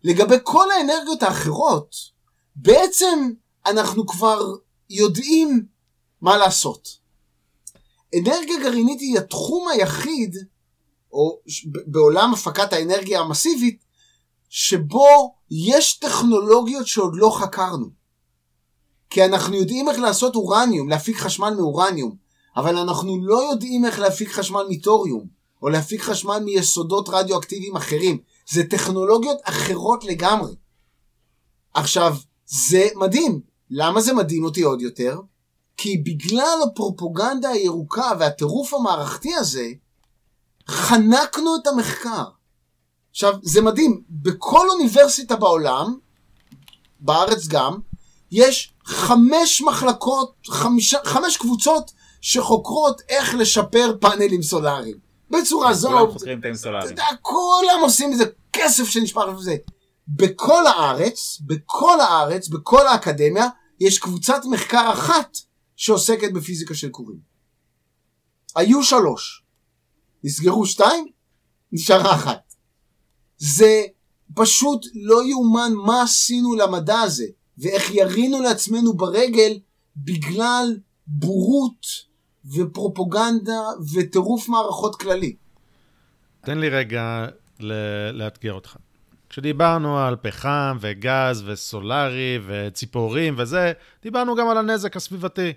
[0.04, 1.96] לגבי כל האנרגיות האחרות,
[2.56, 3.32] בעצם
[3.66, 4.40] אנחנו כבר
[4.90, 5.66] יודעים
[6.20, 6.88] מה לעשות.
[8.18, 10.36] אנרגיה גרעינית היא התחום היחיד,
[11.12, 11.40] או
[11.86, 13.84] בעולם הפקת האנרגיה המסיבית,
[14.48, 17.97] שבו יש טכנולוגיות שעוד לא חקרנו.
[19.10, 22.16] כי אנחנו יודעים איך לעשות אורניום, להפיק חשמל מאורניום,
[22.56, 25.26] אבל אנחנו לא יודעים איך להפיק חשמל מתוריום,
[25.62, 28.18] או להפיק חשמל מיסודות רדיואקטיביים אחרים.
[28.50, 30.54] זה טכנולוגיות אחרות לגמרי.
[31.74, 32.16] עכשיו,
[32.46, 33.40] זה מדהים.
[33.70, 35.20] למה זה מדהים אותי עוד יותר?
[35.76, 39.68] כי בגלל הפרופוגנדה הירוקה והטירוף המערכתי הזה,
[40.68, 42.24] חנקנו את המחקר.
[43.10, 45.98] עכשיו, זה מדהים, בכל אוניברסיטה בעולם,
[47.00, 47.78] בארץ גם,
[48.30, 54.96] יש חמש מחלקות, חמישה, חמש קבוצות שחוקרות איך לשפר פאנלים סולאריים.
[55.30, 55.88] בצורה זו...
[55.88, 56.96] כולם חוקרים פאנלים סולאריים.
[57.22, 59.56] כולם עושים איזה כסף שנשפך וזה.
[60.08, 63.48] בכל הארץ, בכל הארץ, בכל האקדמיה,
[63.80, 65.38] יש קבוצת מחקר אחת
[65.76, 67.18] שעוסקת בפיזיקה של קורים.
[68.56, 69.44] היו שלוש.
[70.24, 71.06] נסגרו שתיים,
[71.72, 72.54] נשארה אחת.
[73.38, 73.82] זה
[74.34, 77.26] פשוט לא יאומן מה עשינו למדע הזה,
[77.58, 79.58] ואיך ירינו לעצמנו ברגל
[79.96, 80.76] בגלל
[81.06, 81.86] בורות
[82.54, 83.60] ופרופוגנדה
[83.94, 85.36] וטירוף מערכות כללי.
[86.40, 87.26] תן לי רגע
[87.60, 88.76] ל- לאתגר אותך.
[89.28, 93.72] כשדיברנו על פחם וגז וסולארי וציפורים וזה,
[94.02, 95.52] דיברנו גם על הנזק הסביבתי.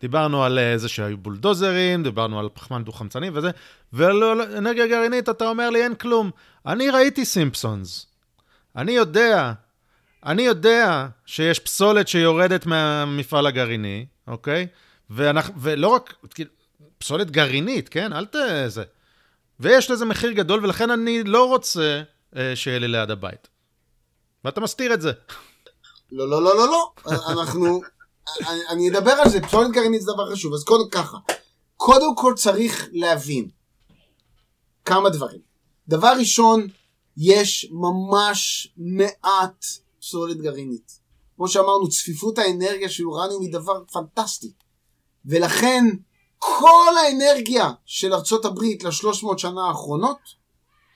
[0.00, 3.50] דיברנו על אה, זה שהיו בולדוזרים, דיברנו על פחמן דו-חמצני וזה,
[3.92, 4.22] ועל
[4.58, 6.30] אנרגיה גרעינית אתה אומר לי אין כלום.
[6.66, 8.06] אני ראיתי סימפסונס.
[8.76, 9.52] אני יודע,
[10.24, 14.66] אני יודע שיש פסולת שיורדת מהמפעל הגרעיני, אוקיי?
[15.10, 16.50] ואנחנו, ולא רק, כאילו,
[16.98, 18.12] פסולת גרעינית, כן?
[18.12, 18.36] אל ת...
[18.66, 18.84] זה.
[19.60, 22.02] ויש לזה מחיר גדול, ולכן אני לא רוצה
[22.36, 23.48] אה, שיהיה לי ליד הבית.
[24.44, 25.12] ואתה מסתיר את זה.
[26.12, 26.92] לא, לא, לא, לא, לא.
[27.28, 27.80] אנחנו...
[28.48, 30.54] אני, אני אדבר על זה, פסולת גרעינית זה דבר חשוב.
[30.54, 31.16] אז קודם ככה,
[31.76, 33.48] קודם כל צריך להבין
[34.84, 35.40] כמה דברים.
[35.88, 36.68] דבר ראשון,
[37.16, 39.64] יש ממש מעט
[40.04, 41.00] פסולת גרעינית.
[41.36, 44.52] כמו שאמרנו, צפיפות האנרגיה של אורניום היא דבר פנטסטי.
[45.26, 45.84] ולכן,
[46.38, 50.18] כל האנרגיה של ארצות הברית לשלוש מאות שנה האחרונות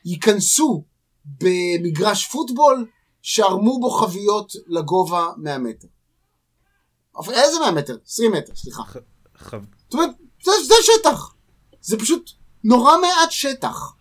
[0.04, 0.84] ייכנסו
[1.24, 2.86] במגרש פוטבול
[3.22, 5.88] שערמו בו חביות לגובה 100 מטר.
[7.30, 7.96] איזה 100 מטר?
[8.06, 8.82] 20 מטר, סליחה.
[8.82, 8.96] ח-
[9.84, 10.10] זאת אומרת,
[10.44, 11.34] זה, זה שטח.
[11.80, 12.30] זה פשוט
[12.64, 13.92] נורא מעט שטח.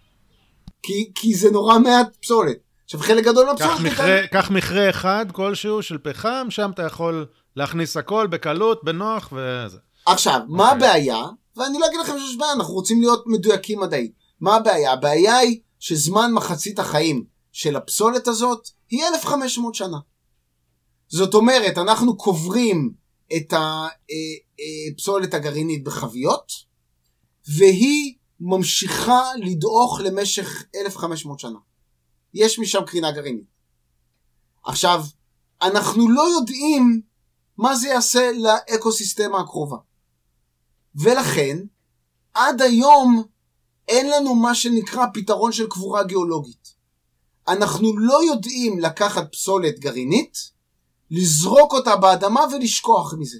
[0.83, 2.57] כי, כי זה נורא מעט פסולת.
[2.87, 4.31] עכשיו, חלק גדול קח מהפסולת...
[4.31, 9.77] קח מכרה אחד כלשהו של פחם, שם אתה יכול להכניס הכל בקלות, בנוח וזה.
[10.05, 10.87] עכשיו, מה אוקיי.
[10.87, 11.23] הבעיה?
[11.57, 14.11] ואני לא אגיד לכם שיש בעיה, אנחנו רוצים להיות מדויקים מדעית.
[14.41, 14.93] מה הבעיה?
[14.93, 19.97] הבעיה היא שזמן מחצית החיים של הפסולת הזאת היא 1,500 שנה.
[21.07, 22.93] זאת אומרת, אנחנו קוברים
[23.35, 23.53] את
[24.93, 26.51] הפסולת הגרעינית בחביות,
[27.57, 31.59] והיא ממשיכה לדעוך למשך 1,500 שנה.
[32.37, 33.47] יש משם קרינה גרעינית.
[34.65, 35.03] עכשיו,
[35.61, 37.01] אנחנו לא יודעים
[37.57, 39.77] מה זה יעשה לאקוסיסטמה הקרובה.
[40.95, 41.57] ולכן,
[42.33, 43.23] עד היום
[43.87, 46.73] אין לנו מה שנקרא פתרון של קבורה גיאולוגית.
[47.47, 50.37] אנחנו לא יודעים לקחת פסולת גרעינית,
[51.11, 53.39] לזרוק אותה באדמה ולשכוח מזה.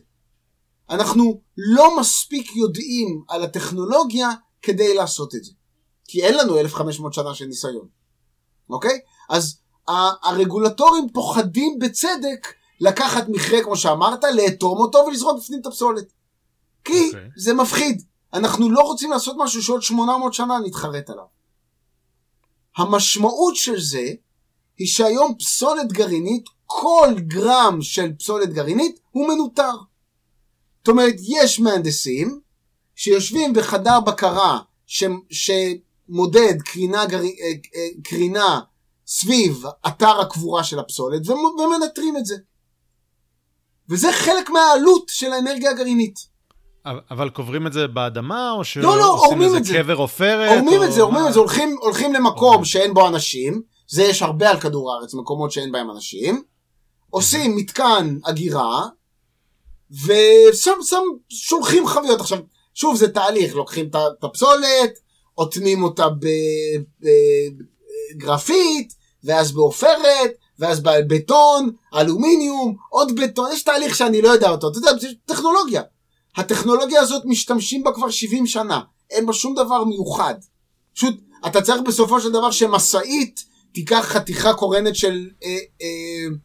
[0.89, 4.29] אנחנו לא מספיק יודעים על הטכנולוגיה
[4.61, 5.51] כדי לעשות את זה.
[6.07, 7.87] כי אין לנו 1500 שנה של ניסיון,
[8.69, 8.99] אוקיי?
[9.29, 9.57] אז
[10.23, 12.47] הרגולטורים פוחדים בצדק
[12.81, 16.05] לקחת מכרה, כמו שאמרת, לאטום אותו ולזרוק בפנים את הפסולת.
[16.83, 17.29] כי אוקיי.
[17.37, 18.03] זה מפחיד.
[18.33, 21.25] אנחנו לא רוצים לעשות משהו שעוד 800 שנה נתחרט עליו.
[22.77, 24.11] המשמעות של זה
[24.77, 29.73] היא שהיום פסולת גרעינית, כל גרם של פסולת גרעינית הוא מנוטר.
[30.77, 32.39] זאת אומרת, יש מהנדסים
[32.95, 35.03] שיושבים בחדר בקרה ש...
[36.07, 37.19] שמודד קרינה, גר...
[37.19, 37.23] אה,
[37.75, 38.59] אה, קרינה
[39.07, 42.35] סביב אתר הקבורה של הפסולת ומ- ומנטרים את זה.
[43.89, 46.37] וזה חלק מהעלות של האנרגיה הגרעינית.
[47.11, 49.73] אבל- קוברים את זה באדמה, או לא, לא, שעושים עורמים איזה זה.
[49.73, 50.49] קבר עופרת?
[50.57, 51.27] עורמים או את זה, עורמים?
[51.27, 55.51] את זה, הולכים, הולכים למקום שאין בו אנשים, זה יש הרבה על כדור הארץ, מקומות
[55.51, 56.43] שאין בהם אנשים,
[57.09, 58.85] עושים מתקן אגירה,
[59.91, 62.21] ושם שם, שולחים חביות.
[62.21, 62.39] עכשיו,
[62.73, 64.99] שוב, זה תהליך, לוקחים את הפסולת,
[65.37, 66.07] אוטמים אותה
[68.15, 68.93] בגרפית,
[69.23, 74.91] ואז בעופרת, ואז בבטון, אלומיניום, עוד בטון, יש תהליך שאני לא יודע אותו, אתה יודע,
[75.01, 75.81] זה טכנולוגיה.
[76.35, 80.35] הטכנולוגיה הזאת משתמשים בה כבר 70 שנה, אין בה שום דבר מיוחד.
[80.95, 81.15] פשוט,
[81.47, 86.35] אתה צריך בסופו של דבר שמשאית תיקח חתיכה קורנת של, אה, אה,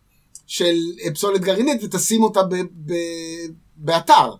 [0.46, 2.54] של אה, פסולת גרעינית ותשים אותה ב,
[2.86, 2.94] ב,
[3.76, 4.34] באתר.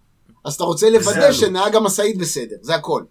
[0.44, 1.32] אז אתה רוצה לוודא.
[1.32, 3.02] שנהג המשאית בסדר, זה הכל.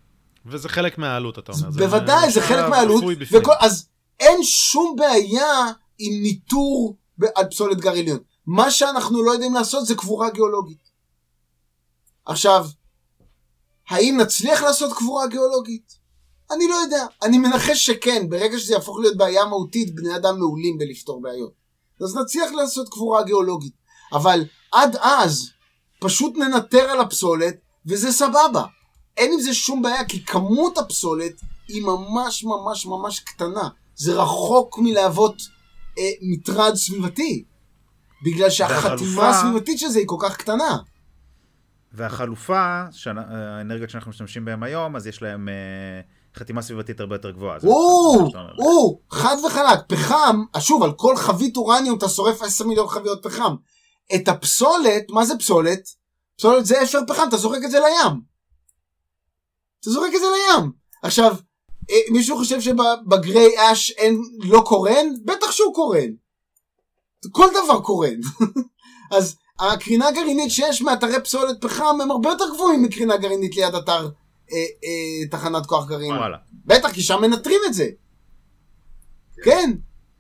[0.45, 1.69] וזה חלק מהעלות, אתה אומר.
[1.69, 3.03] בוודאי, זה חלק מהעלות.
[3.31, 3.88] וכל, אז
[4.19, 6.97] אין שום בעיה עם ניטור
[7.35, 8.22] על פסולת גרעיניות.
[8.47, 10.91] מה שאנחנו לא יודעים לעשות זה קבורה גיאולוגית.
[12.26, 12.68] עכשיו,
[13.89, 15.97] האם נצליח לעשות קבורה גיאולוגית?
[16.51, 17.05] אני לא יודע.
[17.23, 21.53] אני מנחש שכן, ברגע שזה יהפוך להיות בעיה מהותית, בני אדם מעולים בלפתור בעיות.
[22.01, 23.73] אז נצליח לעשות קבורה גיאולוגית.
[24.13, 25.49] אבל עד אז,
[25.99, 27.55] פשוט ננטר על הפסולת,
[27.85, 28.65] וזה סבבה.
[29.17, 31.33] אין עם זה שום בעיה, כי כמות הפסולת
[31.67, 33.69] היא ממש ממש ממש קטנה.
[33.95, 35.35] זה רחוק מלהוות
[35.99, 37.43] אה, מטרד סביבתי.
[38.25, 38.89] בגלל שהחתימה
[39.29, 40.77] הסביבתית של זה היא כל כך קטנה.
[41.93, 45.53] והחלופה, שאנ- האנרגיות שאנחנו משתמשים בהן היום, אז יש להם אה,
[46.39, 47.57] חתימה סביבתית הרבה יותר גבוהה.
[48.59, 53.23] או, חד וחלק, פחם, אז שוב, על כל חבית אורניום אתה שורף 10 מיליון חביות
[53.23, 53.55] פחם.
[54.15, 55.79] את הפסולת, מה זה פסולת?
[56.38, 58.30] פסולת זה אפר פחם, אתה זורק את זה לים.
[59.81, 60.71] אתה זורק את זה לים.
[61.03, 61.35] עכשיו,
[61.89, 65.07] אה, מישהו חושב שבגריי אש אין, לא קורן?
[65.25, 66.09] בטח שהוא קורן.
[67.31, 68.19] כל דבר קורן.
[69.17, 74.09] אז הקרינה הגרעינית שיש מאתרי פסולת פחם הם הרבה יותר גבוהים מקרינה גרעינית ליד אתר
[74.51, 76.11] אה, אה, תחנת כוח גרעין.
[76.11, 76.37] וואלה.
[76.65, 77.89] בטח, כי שם מנטרים את זה.
[79.43, 79.71] כן,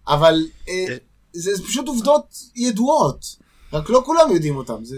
[0.07, 0.85] אבל אה,
[1.33, 2.25] זה זה פשוט עובדות
[2.55, 3.25] ידועות,
[3.73, 4.85] רק לא כולם יודעים אותם.
[4.85, 4.95] זה...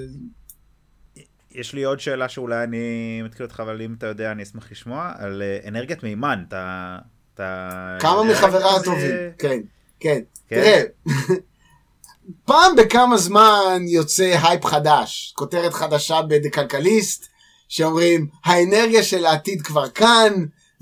[1.54, 5.12] יש לי עוד שאלה שאולי אני מתקיל אותך, אבל אם אתה יודע, אני אשמח לשמוע,
[5.18, 6.44] על אה, אנרגיית מימן.
[6.48, 6.98] אתה...
[7.34, 7.98] אתה...
[8.00, 9.60] כמה מחבריי מה הטובים, זה- כן,
[10.00, 10.20] כן.
[10.48, 10.56] כן?
[10.56, 10.84] תראה,
[12.46, 17.28] פעם בכמה זמן יוצא הייפ חדש, כותרת חדשה ב"דה כלכליסט",
[17.70, 20.34] שאומרים, האנרגיה של העתיד כבר כאן,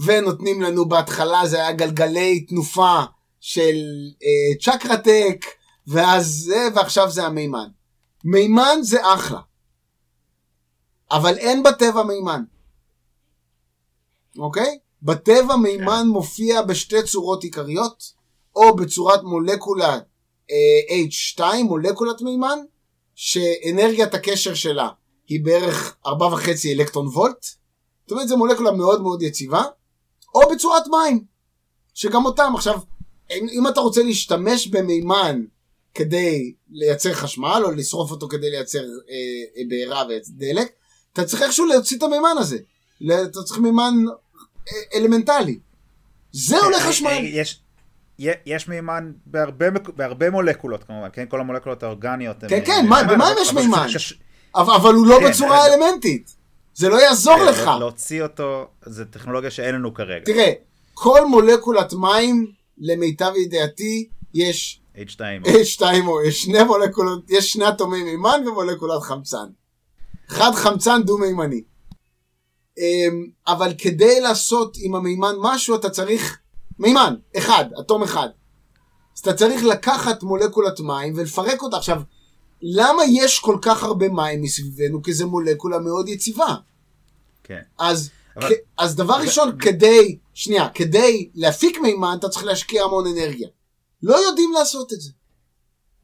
[0.05, 2.99] ונותנים לנו בהתחלה, זה היה גלגלי תנופה
[3.39, 3.75] של
[4.23, 5.45] אה, צ'קרטק,
[5.87, 7.67] ואז זה, ועכשיו זה המימן.
[8.23, 9.39] מימן זה אחלה,
[11.11, 12.43] אבל אין בטבע מימן,
[14.37, 14.79] אוקיי?
[15.01, 18.13] בטבע מימן מופיע בשתי צורות עיקריות,
[18.55, 19.99] או בצורת מולקולה
[20.51, 22.59] אה, H2, מולקולת מימן,
[23.15, 24.89] שאנרגיית הקשר שלה
[25.27, 26.11] היא בערך 4.5
[26.65, 27.45] אלקטרון וולט,
[28.01, 29.63] זאת אומרת זו מולקולה מאוד מאוד יציבה,
[30.35, 31.23] או בצורת מים,
[31.93, 32.79] שגם אותם, עכשיו,
[33.31, 35.43] אם, אם אתה רוצה להשתמש במימן
[35.93, 39.15] כדי לייצר חשמל, או לשרוף אותו כדי לייצר אה,
[39.57, 40.71] אה, בעירה ודלק,
[41.13, 42.57] אתה צריך איכשהו להוציא את המימן הזה.
[43.23, 43.93] אתה צריך מימן
[44.67, 45.59] אה, אלמנטלי.
[46.31, 47.09] זה אה, חשמל.
[47.09, 47.59] אה, יש...
[48.45, 49.65] יש מימן בהרבה,
[49.95, 51.25] בהרבה מולקולות כמובן, כן?
[51.29, 52.37] כל המולקולות האורגניות.
[52.47, 53.87] כן, כן, במים יש מימן.
[53.93, 54.15] זה
[54.55, 56.35] אבל, הוא לא כן, בצורה אלמנטית.
[56.73, 57.69] זה לא יעזור כן, לך.
[57.79, 60.25] להוציא אותו, זו טכנולוגיה שאין לנו כרגע.
[60.25, 60.51] תראה,
[60.93, 65.19] כל מולקולת מים, למיטב ידיעתי, יש H2.
[65.45, 69.47] H2O, יש שני מולקולות, יש שני אטומי מימן ומולקולת חמצן.
[70.31, 71.61] חד חמצן דו-מימני.
[72.77, 76.39] אמ, אבל כדי לעשות עם המימן משהו, אתה צריך
[76.79, 78.27] מימן, אחד, אטום אחד.
[79.15, 81.77] אז אתה צריך לקחת מולקולת מים ולפרק אותה.
[81.77, 82.01] עכשיו,
[82.61, 85.01] למה יש כל כך הרבה מים מסביבנו?
[85.01, 86.55] כי זו מולקולה מאוד יציבה.
[87.43, 87.61] כן.
[87.79, 93.07] אז, אבל- כ- אז דבר ראשון, כדי, שנייה, כדי להפיק מימן, אתה צריך להשקיע המון
[93.07, 93.47] אנרגיה.
[94.03, 95.11] לא יודעים לעשות את זה.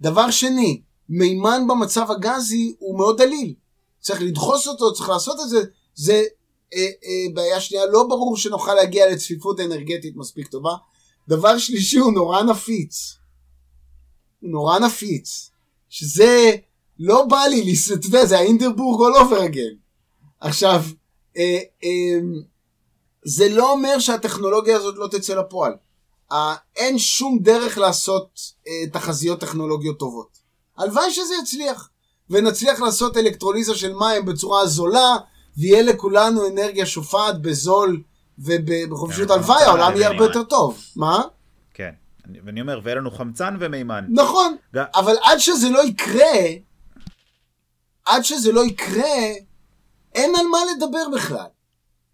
[0.01, 3.53] דבר שני, מימן במצב הגזי הוא מאוד דליל.
[4.07, 5.63] צריך לדחוס אותו, צריך לעשות את זה.
[5.95, 6.23] זה
[6.73, 10.75] אה, אה, בעיה שנייה, לא ברור שנוכל להגיע לצפיפות אנרגטית מספיק טובה.
[11.27, 13.17] דבר שלישי, הוא נורא נפיץ.
[14.41, 15.51] הוא נורא נפיץ.
[15.89, 16.55] שזה
[16.99, 19.75] לא בא לי, אתה יודע, זה האינדרבורג all over again.
[20.39, 20.83] עכשיו,
[21.37, 22.19] אה, אה,
[23.25, 25.73] זה לא אומר שהטכנולוגיה הזאת לא תצא לפועל.
[26.31, 30.37] אה, אין שום דרך לעשות אה, תחזיות טכנולוגיות טובות.
[30.77, 31.89] הלוואי שזה יצליח,
[32.29, 35.15] ונצליח לעשות אלקטרוליזה של מים בצורה זולה,
[35.57, 38.01] ויהיה לכולנו אנרגיה שופעת בזול
[38.39, 40.23] ובחופשיות כן, הלוואי, העולם יהיה הרבה.
[40.23, 40.79] יותר טוב.
[40.95, 41.21] מה?
[41.73, 41.89] כן.
[42.29, 44.05] אני- ואני אומר, ויהיה לנו חמצן ומימן.
[44.09, 44.55] נכון,
[44.95, 46.39] אבל עד שזה לא יקרה,
[48.05, 49.15] עד שזה לא יקרה,
[50.15, 51.45] אין על מה לדבר בכלל.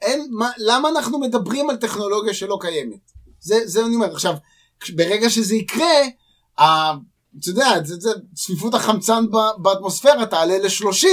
[0.01, 3.11] אין, מה, למה אנחנו מדברים על טכנולוגיה שלא קיימת?
[3.39, 4.11] זה, זה אני אומר.
[4.13, 4.33] עכשיו,
[4.79, 5.87] כש- ברגע שזה יקרה,
[7.39, 7.71] אתה יודע,
[8.33, 9.25] צפיפות החמצן
[9.57, 11.07] באטמוספירה תעלה ל-30,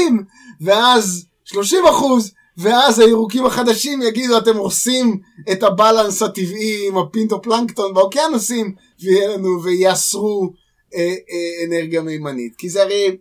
[0.61, 5.21] ואז 30 אחוז, ואז הירוקים החדשים יגידו, אתם הורסים
[5.53, 10.53] את הבלנס הטבעי עם הפינטופלנקטון באוקיינוסים, ויהיה לנו, ויאסרו
[10.95, 12.57] אה, אה, אנרגיה מימנית.
[12.59, 13.17] כי זה הרי,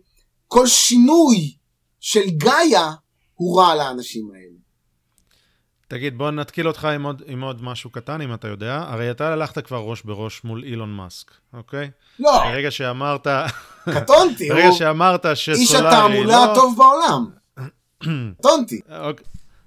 [0.48, 1.54] כל שינוי
[2.00, 2.92] של גאיה
[3.34, 4.59] הוא רע לאנשים האלה.
[5.90, 8.84] תגיד, בוא נתקיל אותך עם עוד, עם עוד משהו קטן, אם אתה יודע.
[8.88, 11.90] הרי אתה הלכת כבר ראש בראש מול אילון מאסק, אוקיי?
[12.18, 13.26] לא, ברגע שאמרת,
[13.94, 16.52] קטונתי, ברגע הוא שאמרת איש שסולארי התעמולה לא...
[16.52, 17.26] הטוב בעולם.
[18.38, 18.80] קטונתי.
[19.00, 19.24] אוקיי,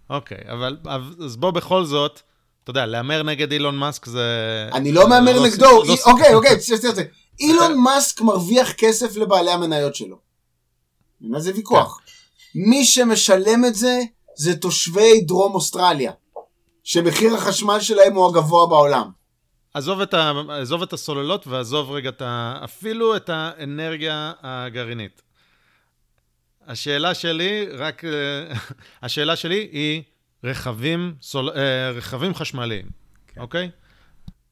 [0.10, 0.78] אוקיי, אבל
[1.26, 2.22] אז בוא בכל זאת,
[2.64, 4.70] אתה יודע, להמר נגד אילון מאסק זה...
[4.74, 7.04] אני לא מהמר לא- נגדו, לא- אוקיי, אוקיי, תשמע, תשמע, תשמע.
[7.40, 10.18] אילון מאסק מרוויח כסף לבעלי המניות שלו.
[11.22, 12.00] מה זה ויכוח?
[12.56, 14.00] מי שמשלם את זה,
[14.36, 16.12] זה תושבי דרום אוסטרליה,
[16.84, 19.10] שמחיר החשמל שלהם הוא הגבוה בעולם.
[19.74, 20.32] עזוב את, ה...
[20.50, 22.60] עזוב את הסוללות ועזוב רגע את ה...
[22.64, 25.22] אפילו את האנרגיה הגרעינית.
[26.68, 28.06] השאלה שלי, רק...
[28.06, 28.12] אה,
[29.04, 30.04] השאלה שלי היא
[30.44, 31.50] רכבים, סול...
[31.50, 32.86] אה, רכבים חשמליים,
[33.28, 33.42] כן.
[33.42, 33.70] אוקיי?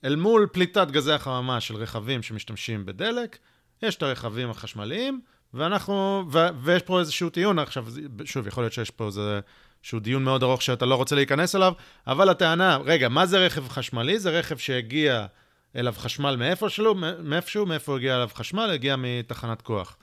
[0.06, 3.38] אל מול פליטת גזי החממה של רכבים שמשתמשים בדלק,
[3.84, 5.22] יש את הרכבים החשמליים,
[5.54, 6.24] ואנחנו...
[6.32, 6.40] ו...
[6.64, 7.86] ויש פה איזשהו טיעון, עכשיו,
[8.26, 9.40] שוב, יכול להיות שיש פה איזה...
[9.82, 11.74] שהוא דיון מאוד ארוך שאתה לא רוצה להיכנס אליו,
[12.08, 14.20] אבל הטענה, רגע, מה זה רכב חשמלי?
[14.20, 15.26] זה רכב שהגיע
[15.76, 18.70] אליו חשמל מאיפשהו, מאיפשהו, מאיפה הגיע אליו חשמל?
[18.74, 19.98] הגיע מתחנת כוח.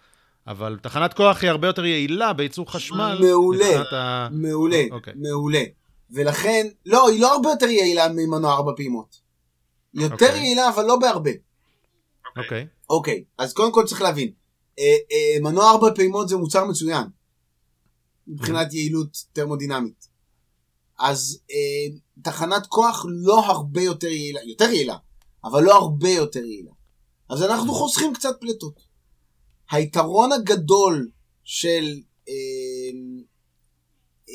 [0.46, 3.18] אבל תחנת כוח היא הרבה יותר יעילה בייצור חשמל.
[3.20, 3.82] מעולה.
[3.92, 4.28] ה...
[4.30, 5.12] מעולה, אוקיי.
[5.16, 5.62] מעולה.
[6.10, 9.20] ולכן, לא, היא לא הרבה יותר יעילה ממנוע ארבע פעימות.
[9.94, 10.40] יותר אוקיי.
[10.40, 11.30] יעילה, אבל לא בהרבה.
[12.36, 12.66] אוקיי.
[12.90, 14.30] אוקיי, אז קודם כל צריך להבין,
[14.78, 17.04] אה, אה, מנוע ארבע פעימות זה מוצר מצוין,
[18.28, 20.08] מבחינת יעילות טרמודינמית.
[20.98, 24.96] אז אה, תחנת כוח לא הרבה יותר יעילה, יותר יעילה,
[25.44, 26.70] אבל לא הרבה יותר יעילה.
[27.30, 28.80] אז אנחנו חוסכים קצת פליטות.
[29.70, 31.10] היתרון הגדול
[31.44, 32.34] של אה,
[34.28, 34.34] אה,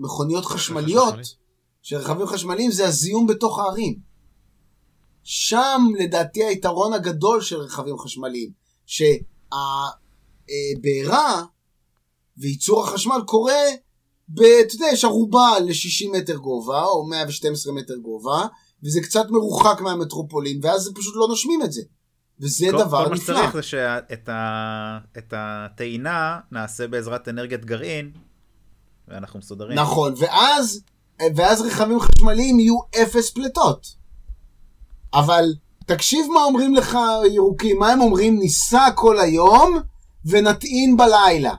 [0.00, 1.24] מכוניות חשמליות, חשמלי.
[1.82, 3.98] של רכבים חשמליים, זה הזיהום בתוך הערים.
[5.22, 8.50] שם לדעתי היתרון הגדול של רכבים חשמליים,
[8.86, 9.54] שהבעירה
[12.38, 13.62] וייצור החשמל קורה,
[14.28, 18.46] ב, אתה יודע, יש ערובה ל-60 מטר גובה, או 112 מטר גובה,
[18.84, 21.82] וזה קצת מרוחק מהמטרופולין, ואז פשוט לא נושמים את זה.
[22.40, 23.36] וזה כל, דבר כל מה נפלא.
[23.36, 28.10] שצריך זה שאת ה- את הטעינה נעשה בעזרת אנרגיית גרעין,
[29.08, 29.78] ואנחנו מסודרים.
[29.78, 30.80] נכון, ואז,
[31.36, 33.86] ואז רכבים חשמליים יהיו אפס פליטות.
[35.14, 35.44] אבל
[35.86, 36.98] תקשיב מה אומרים לך
[37.30, 38.38] ירוקים, מה הם אומרים?
[38.38, 39.78] ניסע כל היום
[40.24, 41.54] ונטעין בלילה.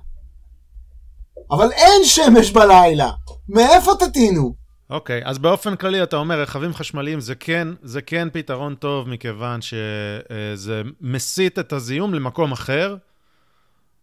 [1.52, 3.12] אבל אין שמש בלילה,
[3.50, 4.56] מאיפה תטעינו?
[4.90, 9.60] אוקיי, אז באופן כללי אתה אומר, רכבים חשמליים זה כן, זה כן פתרון טוב, מכיוון
[9.62, 12.96] שזה מסיט את הזיהום למקום אחר.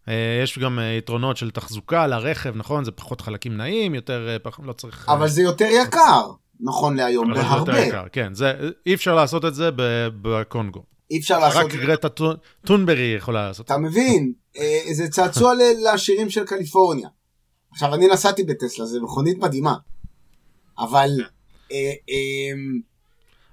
[0.09, 2.85] אה, יש גם אה, יתרונות של תחזוקה לרכב, נכון?
[2.85, 5.09] זה פחות חלקים נעים, יותר, אה, פח, לא צריך...
[5.09, 7.73] אבל זה יותר יקר, נכון להיום, אבל זה בהרבה.
[7.73, 8.35] יותר יקר, כן.
[8.35, 8.52] זה,
[8.86, 9.70] אי אפשר לעשות את זה
[10.23, 10.82] בקונגו.
[11.10, 11.64] אי אפשר לעשות...
[11.64, 12.09] רק גרטה
[12.66, 13.66] טונברי יכולה לעשות.
[13.66, 14.32] אתה מבין,
[14.93, 15.52] זה צעצוע
[15.82, 17.09] לעשירים של קליפורניה.
[17.73, 19.74] עכשיו, אני נסעתי בטסלה, זו מכונית מדהימה.
[20.78, 21.11] אבל...
[21.73, 22.53] אה, אה,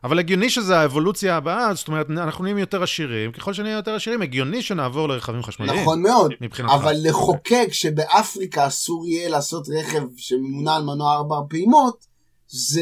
[0.03, 4.21] אבל הגיוני שזה האבולוציה הבאה, זאת אומרת, אנחנו נהיים יותר עשירים, ככל שנהיה יותר עשירים,
[4.21, 5.81] הגיוני שנעבור לרכבים חשמליים.
[5.81, 6.73] נכון מאוד, מבחינתך.
[6.73, 12.05] אבל לחוקק שבאפריקה אסור יהיה לעשות רכב שממונע על מנוע ארבע פעימות,
[12.47, 12.81] זה,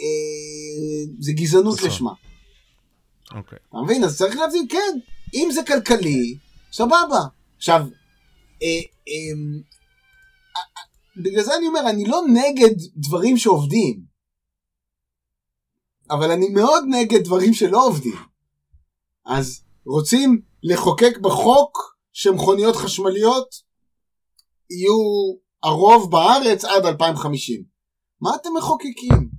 [0.00, 1.88] אה, זה גזענות נכון.
[1.88, 2.12] לשמה.
[3.34, 3.58] אוקיי.
[3.68, 4.04] אתה מבין?
[4.04, 4.98] אז צריך להבין, כן,
[5.34, 6.36] אם זה כלכלי,
[6.72, 7.20] סבבה.
[7.56, 7.86] עכשיו,
[8.62, 8.68] אה,
[9.08, 9.62] אה,
[11.16, 14.04] בגלל זה אני אומר, אני לא נגד דברים שעובדים,
[16.10, 18.16] אבל אני מאוד נגד דברים שלא עובדים.
[19.26, 23.48] אז רוצים לחוקק בחוק שמכוניות חשמליות
[24.70, 27.62] יהיו הרוב בארץ עד 2050.
[28.20, 29.30] מה אתם מחוקקים?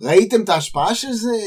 [0.00, 1.38] ראיתם את ההשפעה של זה?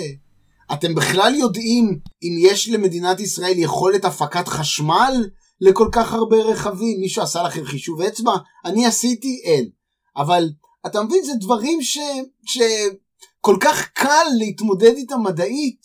[0.74, 5.30] אתם בכלל יודעים אם יש למדינת ישראל יכולת הפקת חשמל
[5.62, 7.00] לכל כך הרבה רכבים?
[7.02, 8.32] מישהו עשה לכם חישוב אצבע?
[8.66, 9.42] אני עשיתי?
[9.44, 9.70] אין.
[10.18, 10.50] אבל
[10.86, 11.98] אתה מבין, זה דברים ש...
[12.46, 15.82] שכל כך קל להתמודד איתם מדעית,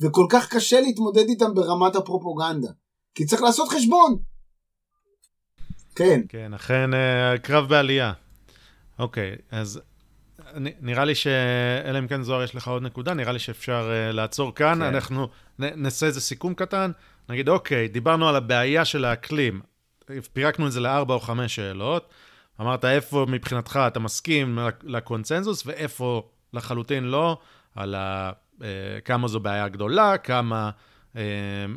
[0.00, 2.68] וכל כך קשה להתמודד איתם ברמת הפרופוגנדה.
[3.14, 4.16] כי צריך לעשות חשבון.
[5.94, 6.20] כן.
[6.28, 8.12] כן, אכן אה, קרב בעלייה.
[8.98, 9.80] אוקיי, אז
[10.80, 11.26] נראה לי ש...
[11.84, 14.74] אלא אם כן זוהר, יש לך עוד נקודה, נראה לי שאפשר uh, לעצור כאן.
[14.74, 14.82] כן.
[14.82, 15.26] אנחנו
[15.58, 16.90] נ- נעשה איזה סיכום קטן.
[17.30, 19.60] נגיד, אוקיי, דיברנו על הבעיה של האקלים,
[20.32, 22.08] פירקנו את זה לארבע או חמש שאלות.
[22.60, 27.38] אמרת איפה מבחינתך אתה מסכים לקונצנזוס, ואיפה לחלוטין לא,
[27.74, 28.32] על ה...
[28.58, 28.62] uh,
[29.04, 30.70] כמה זו בעיה גדולה, כמה...
[31.14, 31.16] uh,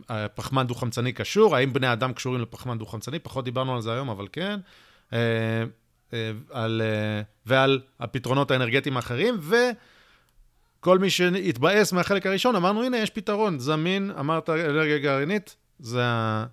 [0.10, 4.28] הפחמן דו-חמצני קשור, האם בני אדם קשורים לפחמן דו-חמצני, פחות דיברנו על זה היום, אבל
[4.32, 4.60] כן.
[5.10, 5.14] Uh,
[6.14, 9.38] אה, על, אה, ועל הפתרונות האנרגטיים האחרים,
[10.84, 16.46] וכל מי שהתבאס מהחלק הראשון, אמרנו, הנה, יש פתרון זמין, אמרת אנרגיה גרעינית, זה ה...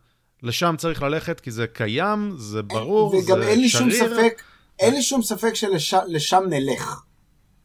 [0.42, 3.36] לשם צריך ללכת, כי זה קיים, זה ברור, זה שריר.
[3.36, 4.42] וגם אין לי שום ספק,
[4.78, 7.00] אין לי שום ספק שלשם נלך.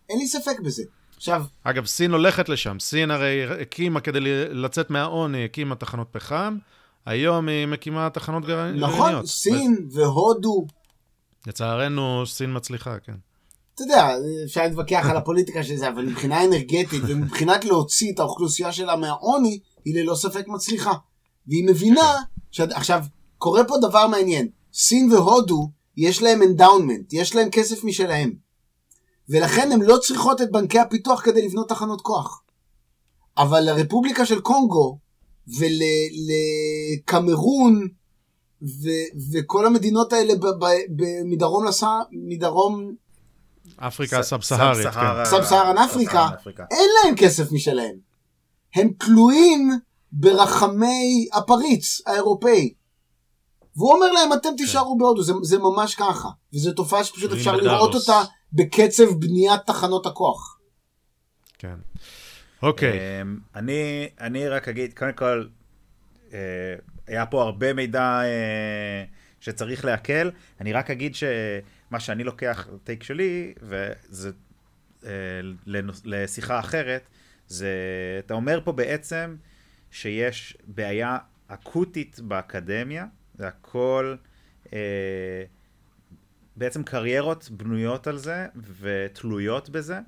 [0.10, 0.84] אין לי ספק בזה.
[1.18, 1.44] עכשיו...
[1.64, 2.80] אגב, סין הולכת לשם.
[2.80, 4.20] סין הרי הקימה, כדי
[4.52, 6.58] לצאת מהעוני, הקימה תחנות פחם,
[7.06, 8.90] היום היא מקימה תחנות גרעיניות.
[8.90, 9.88] נכון, סין.
[9.92, 10.68] והודו.
[11.48, 13.25] לצערנו, סין מצליחה, כן.
[13.76, 14.10] אתה יודע,
[14.46, 19.60] אפשר להתווכח על הפוליטיקה של זה, אבל מבחינה אנרגטית ומבחינת להוציא את האוכלוסייה שלה מהעוני,
[19.86, 20.94] היא ללא ספק מצליחה.
[21.48, 22.14] והיא מבינה,
[22.52, 23.04] שאת, עכשיו,
[23.38, 24.48] קורה פה דבר מעניין.
[24.74, 28.34] סין והודו, יש להם endowment, יש להם כסף משלהם.
[29.30, 32.42] ולכן הן לא צריכות את בנקי הפיתוח כדי לבנות תחנות כוח.
[33.38, 35.00] אבל לרפובליקה של קונגו
[37.08, 37.88] ולקמרון
[38.62, 42.00] ו- וכל המדינות האלה ב- ב- ב- מדרום לסה...
[42.12, 43.05] מדרום...
[43.78, 45.26] אפריקה הסאב-סהרית, כן.
[45.26, 46.28] Sub-Saharan Africa,
[46.72, 47.96] אין להם כסף משלהם.
[48.76, 49.72] הם תלויים
[50.12, 52.74] ברחמי הפריץ האירופאי.
[53.76, 56.30] והוא אומר להם, אתם תישארו בהודו, זה, זה ממש ככה.
[56.54, 58.22] וזו תופעה שפשוט אפשר לראות אותה
[58.54, 60.60] בקצב בניית תחנות הכוח.
[61.58, 61.76] כן.
[62.64, 63.00] אוקיי.
[63.56, 65.46] אני, אני רק אגיד, קודם כל,
[66.34, 66.40] אה,
[67.08, 69.04] היה פה הרבה מידע אה,
[69.40, 70.32] שצריך להקל.
[70.62, 71.16] אני רק אגיד
[71.90, 74.32] שמה שאני לוקח, טייק שלי, וזה
[75.06, 75.12] אה,
[76.06, 77.08] לשיחה אחרת,
[77.48, 77.70] זה,
[78.20, 79.36] אתה אומר פה בעצם
[79.92, 81.18] שיש בעיה
[81.48, 83.06] אקוטית באקדמיה,
[83.36, 84.16] זה הכל,
[84.74, 85.44] אה,
[86.56, 88.48] בעצם קריירות בנויות על זה
[88.80, 90.00] ותלויות בזה,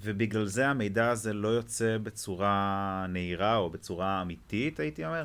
[0.00, 5.24] ובגלל זה המידע הזה לא יוצא בצורה נהירה או בצורה אמיתית, הייתי אומר.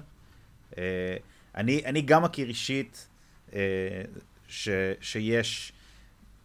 [0.78, 1.18] אה,
[1.56, 3.08] אני, אני גם מכיר אישית
[3.54, 3.60] אה,
[4.48, 4.70] ש,
[5.02, 5.74] שיש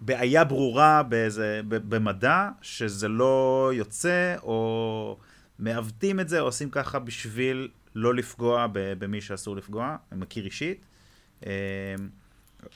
[0.01, 5.18] בעיה ברורה באיזה, במדע, שזה לא יוצא, או
[5.59, 10.85] מעוותים את זה, או עושים ככה בשביל לא לפגוע במי שאסור לפגוע, אני מכיר אישית.
[11.47, 11.51] אה,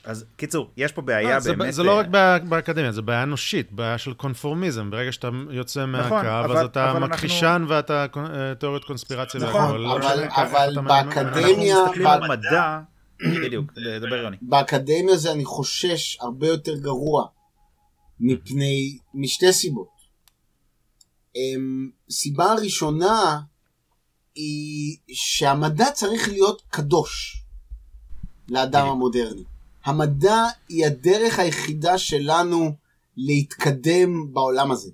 [0.03, 1.73] אז קיצור, יש פה בעיה זה, באמת...
[1.73, 4.89] זה לא רק בעיה באקדמיה, זה בעיה אנושית, בעיה של קונפורמיזם.
[4.89, 7.69] ברגע שאתה יוצא מהקו, נכון, אז אבל, אתה אבל מכחישן אנחנו...
[7.69, 8.05] ואתה
[8.59, 9.41] תיאוריות קונספירציה.
[9.41, 11.75] נכון, אבל, אבל, אבל באקדמיה...
[11.77, 12.79] אנחנו מסתכלים על מדע,
[13.45, 13.71] בדיוק,
[14.01, 14.37] דבר יוני.
[14.41, 17.25] באקדמיה זה אני חושש הרבה יותר גרוע,
[18.19, 20.01] מפני, משתי סיבות.
[21.35, 23.39] אמ, סיבה ראשונה
[24.35, 27.43] היא שהמדע צריך להיות קדוש
[28.49, 29.43] לאדם המודרני.
[29.85, 32.71] המדע היא הדרך היחידה שלנו
[33.17, 34.91] להתקדם בעולם הזה.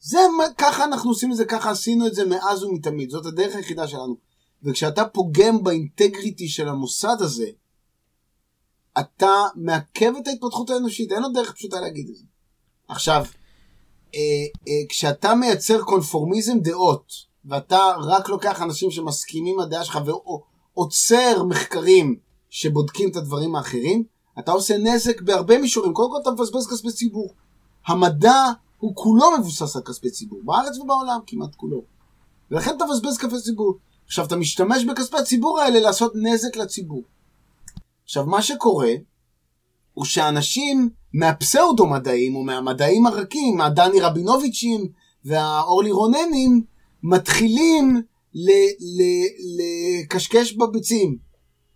[0.00, 0.18] זה,
[0.58, 4.16] ככה אנחנו עושים את זה, ככה עשינו את זה מאז ומתמיד, זאת הדרך היחידה שלנו.
[4.66, 7.46] וכשאתה פוגם באינטגריטי של המוסד הזה,
[9.00, 12.24] אתה מעכב את ההתפתחות האנושית, אין עוד דרך פשוטה להגיד את זה.
[12.88, 13.24] עכשיו,
[14.14, 14.20] אה,
[14.68, 17.12] אה, כשאתה מייצר קונפורמיזם דעות,
[17.44, 19.98] ואתה רק לוקח אנשים שמסכימים עם הדעה שלך
[20.74, 22.16] ועוצר מחקרים
[22.50, 24.04] שבודקים את הדברים האחרים,
[24.38, 25.92] אתה עושה נזק בהרבה מישורים.
[25.92, 27.34] קודם כל אתה מבזבז כספי ציבור.
[27.86, 28.44] המדע
[28.78, 31.82] הוא כולו מבוסס על כספי ציבור, בארץ ובעולם כמעט כולו.
[32.50, 33.78] ולכן אתה מבזבז כספי ציבור.
[34.06, 37.02] עכשיו אתה משתמש בכספי הציבור האלה לעשות נזק לציבור.
[38.04, 38.92] עכשיו מה שקורה
[39.94, 44.88] הוא שאנשים מהפסאודו מדעים או מהמדעים הרכים, הדני רבינוביצ'ים
[45.24, 46.64] והאורלי רוננים,
[47.02, 48.02] מתחילים
[50.04, 51.18] לקשקש בביצים.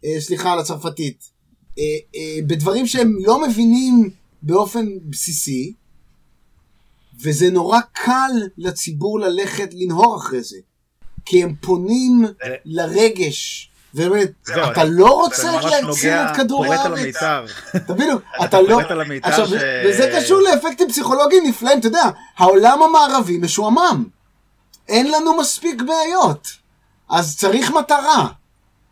[0.05, 1.31] אה, סליחה על הצרפתית,
[1.79, 1.85] אה,
[2.15, 4.11] אה, בדברים שהם לא מבינים
[4.43, 5.75] באופן בסיסי,
[7.23, 10.57] וזה נורא קל לציבור ללכת לנהור אחרי זה.
[11.25, 12.27] כי הם פונים
[12.65, 13.71] לרגש.
[13.95, 14.31] ובאמת,
[14.73, 17.17] אתה לא רוצה להציל את כדור הארץ.
[17.87, 18.81] תבינו, אתה לא...
[19.23, 19.47] עכשיו,
[19.87, 22.05] וזה קשור לאפקטים פסיכולוגיים נפלאים, אתה יודע,
[22.37, 24.05] העולם המערבי משועמם.
[24.89, 26.49] אין לנו מספיק בעיות.
[27.11, 28.27] אז צריך מטרה.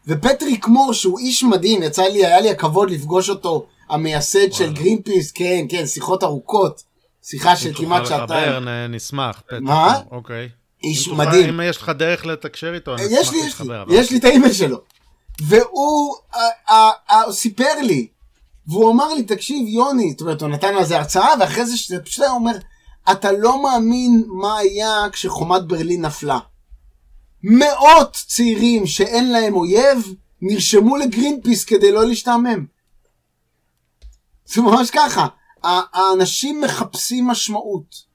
[0.06, 5.02] ופטריק מור, שהוא איש מדהים, יצא לי, היה לי הכבוד לפגוש אותו, המייסד של גרין
[5.02, 6.82] פיס, כן, כן, שיחות ארוכות.
[7.22, 8.52] שיחה של כמעט שעתיים.
[8.52, 9.42] אם תוכל לחבר, נשמח.
[9.60, 10.00] מה?
[10.10, 10.48] אוקיי.
[10.82, 11.48] איש מדהים.
[11.48, 13.84] אם יש לך דרך לתקשר איתו, אני אשמח להתחבר.
[13.90, 14.78] יש לי את האימייל שלו.
[15.40, 16.16] והוא
[17.30, 18.08] סיפר לי,
[18.66, 22.24] והוא אמר לי, תקשיב, יוני, זאת אומרת, הוא נתן על זה הרצאה, ואחרי זה, פשוט
[22.24, 22.56] הוא אומר,
[23.12, 26.38] אתה לא מאמין מה היה כשחומת ברלין נפלה.
[27.42, 32.66] מאות צעירים שאין להם אויב נרשמו לגרינפיס כדי לא להשתעמם.
[34.46, 35.26] זה ממש ככה.
[35.62, 38.08] האנשים מחפשים משמעות.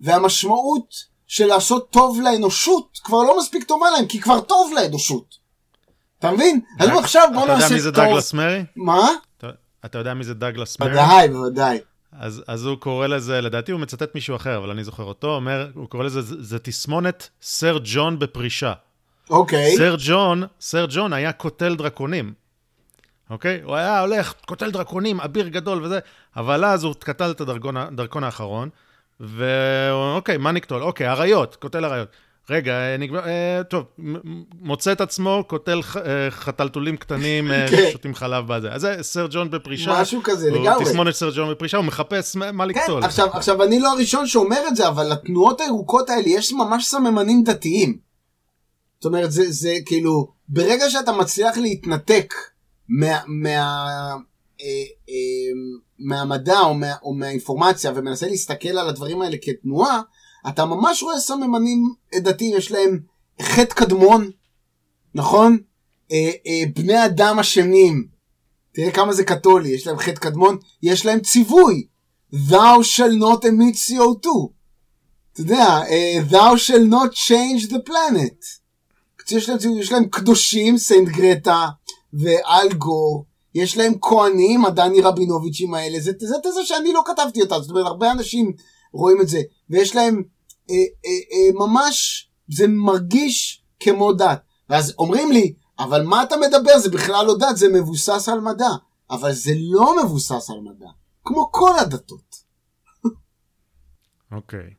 [0.00, 0.94] והמשמעות
[1.26, 5.34] של לעשות טוב לאנושות כבר לא מספיק טובה להם, כי כבר טוב לאנושות.
[6.18, 6.60] אתה מבין?
[6.78, 7.68] אז עכשיו בוא נעשה טוב.
[7.68, 8.64] אתה יודע מי זה דאגלס מרי?
[8.76, 9.08] מה?
[9.84, 10.90] אתה יודע מי זה דאגלס מרי?
[10.90, 11.78] בוודאי, בוודאי.
[12.12, 15.70] אז, אז הוא קורא לזה, לדעתי הוא מצטט מישהו אחר, אבל אני זוכר אותו, אומר,
[15.74, 18.72] הוא קורא לזה, זה תסמונת סר ג'ון בפרישה.
[19.30, 19.74] אוקיי.
[19.74, 19.76] Okay.
[19.76, 22.32] סר ג'ון, סר ג'ון היה קוטל דרקונים.
[23.30, 23.60] אוקיי?
[23.62, 23.66] Okay?
[23.66, 25.98] הוא היה הולך, קוטל דרקונים, אביר גדול וזה,
[26.36, 28.68] אבל אז הוא קטל את הדרכון, האחרון,
[29.20, 30.82] ואוקיי, מה נקטול?
[30.82, 32.08] אוקיי, אריות, קוטל אריות.
[32.50, 33.84] רגע, אה, נגמר, אה, טוב,
[34.60, 37.88] מוצא את עצמו, קוטל אה, חתלתולים קטנים, אה, כן.
[37.92, 38.72] שותים חלב בזה.
[38.72, 40.00] אז זה סר ג'ון בפרישה.
[40.00, 40.84] משהו כזה, לגמרי.
[40.84, 43.00] תסמונת סר ג'ון בפרישה, הוא מחפש מה כן, לקטול.
[43.00, 46.86] כן, עכשיו, עכשיו, אני לא הראשון שאומר את זה, אבל לתנועות הירוקות האלה יש ממש
[46.86, 47.98] סממנים דתיים.
[49.00, 52.34] זאת אומרת, זה, זה כאילו, ברגע שאתה מצליח להתנתק
[52.88, 53.18] מה...
[53.26, 54.16] מה
[55.98, 60.00] מהמדע או, מה, או מהאינפורמציה ומנסה להסתכל על הדברים האלה כתנועה,
[60.48, 63.00] אתה ממש רואה סממנים דתיים, יש להם
[63.42, 64.30] חטא קדמון,
[65.14, 65.58] נכון?
[66.12, 68.08] אה, אה, בני אדם אשמים,
[68.72, 71.86] תראה כמה זה קתולי, יש להם חטא קדמון, יש להם ציווי,
[72.32, 74.28] thou shall not emit CO2.
[75.32, 78.46] אתה יודע, uh, thou shall not change the planet.
[79.30, 81.68] יש להם, יש להם קדושים, סנט גרטה
[82.12, 83.24] ואל גור,
[83.56, 86.12] יש להם כהנים, הדני רבינוביצ'ים האלה, זה
[86.42, 88.52] תזה שאני לא כתבתי אותה, זאת אומרת, הרבה אנשים
[88.92, 90.22] רואים את זה, ויש להם
[90.70, 94.42] אה, אה, אה, ממש, זה מרגיש כמו דת.
[94.70, 96.78] ואז אומרים לי, אבל מה אתה מדבר?
[96.78, 98.70] זה בכלל לא דת, זה מבוסס על מדע.
[99.10, 100.88] אבל זה לא מבוסס על מדע,
[101.24, 102.36] כמו כל הדתות.
[104.32, 104.60] אוקיי.
[104.60, 104.72] okay.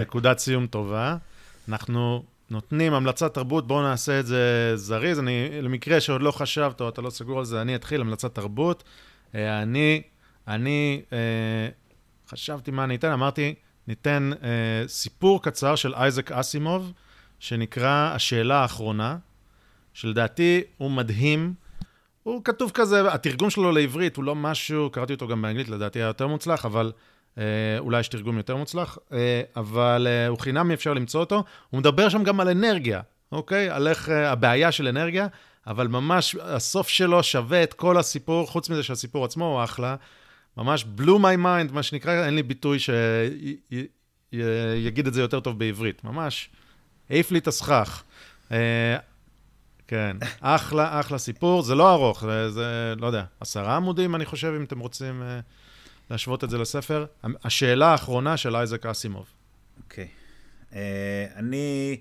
[0.00, 1.16] נקודת סיום טובה.
[1.68, 5.18] אנחנו נותנים המלצת תרבות, בואו נעשה את זה זריז.
[5.18, 8.84] אני, למקרה שעוד לא חשבת או אתה לא סגור על זה, אני אתחיל, המלצת תרבות.
[9.34, 10.02] אני,
[10.48, 11.02] אני
[12.28, 13.54] חשבתי מה אני אתן, אמרתי,
[13.88, 14.48] ניתן אה,
[14.88, 16.92] סיפור קצר של אייזק אסימוב,
[17.38, 19.16] שנקרא השאלה האחרונה,
[19.94, 21.54] שלדעתי הוא מדהים.
[22.22, 26.06] הוא כתוב כזה, התרגום שלו לעברית הוא לא משהו, קראתי אותו גם באנגלית, לדעתי היה
[26.06, 27.00] יותר מוצלח, אבל אה,
[27.78, 31.44] אולי יש תרגום יותר מוצלח, אה, אבל אה, הוא חינמי, אפשר למצוא אותו.
[31.70, 33.00] הוא מדבר שם גם על אנרגיה,
[33.32, 33.70] אוקיי?
[33.70, 35.26] על איך אה, הבעיה של אנרגיה,
[35.66, 39.96] אבל ממש הסוף שלו שווה את כל הסיפור, חוץ מזה שהסיפור עצמו הוא אחלה.
[40.56, 42.78] ממש blew my mind, מה שנקרא, אין לי ביטוי
[44.32, 46.04] שיגיד את זה יותר טוב בעברית.
[46.04, 46.50] ממש
[47.10, 48.02] העיף לי את הסכך.
[48.52, 48.96] אה,
[49.88, 51.62] כן, אחלה, אחלה סיפור.
[51.62, 55.22] זה לא ארוך, זה, לא יודע, עשרה עמודים, אני חושב, אם אתם רוצים
[56.10, 57.06] להשוות את זה לספר.
[57.24, 59.26] השאלה האחרונה של אייזק אסימוב.
[59.82, 60.04] אוקיי.
[60.04, 60.72] Okay.
[60.72, 60.74] Uh,
[61.36, 62.00] אני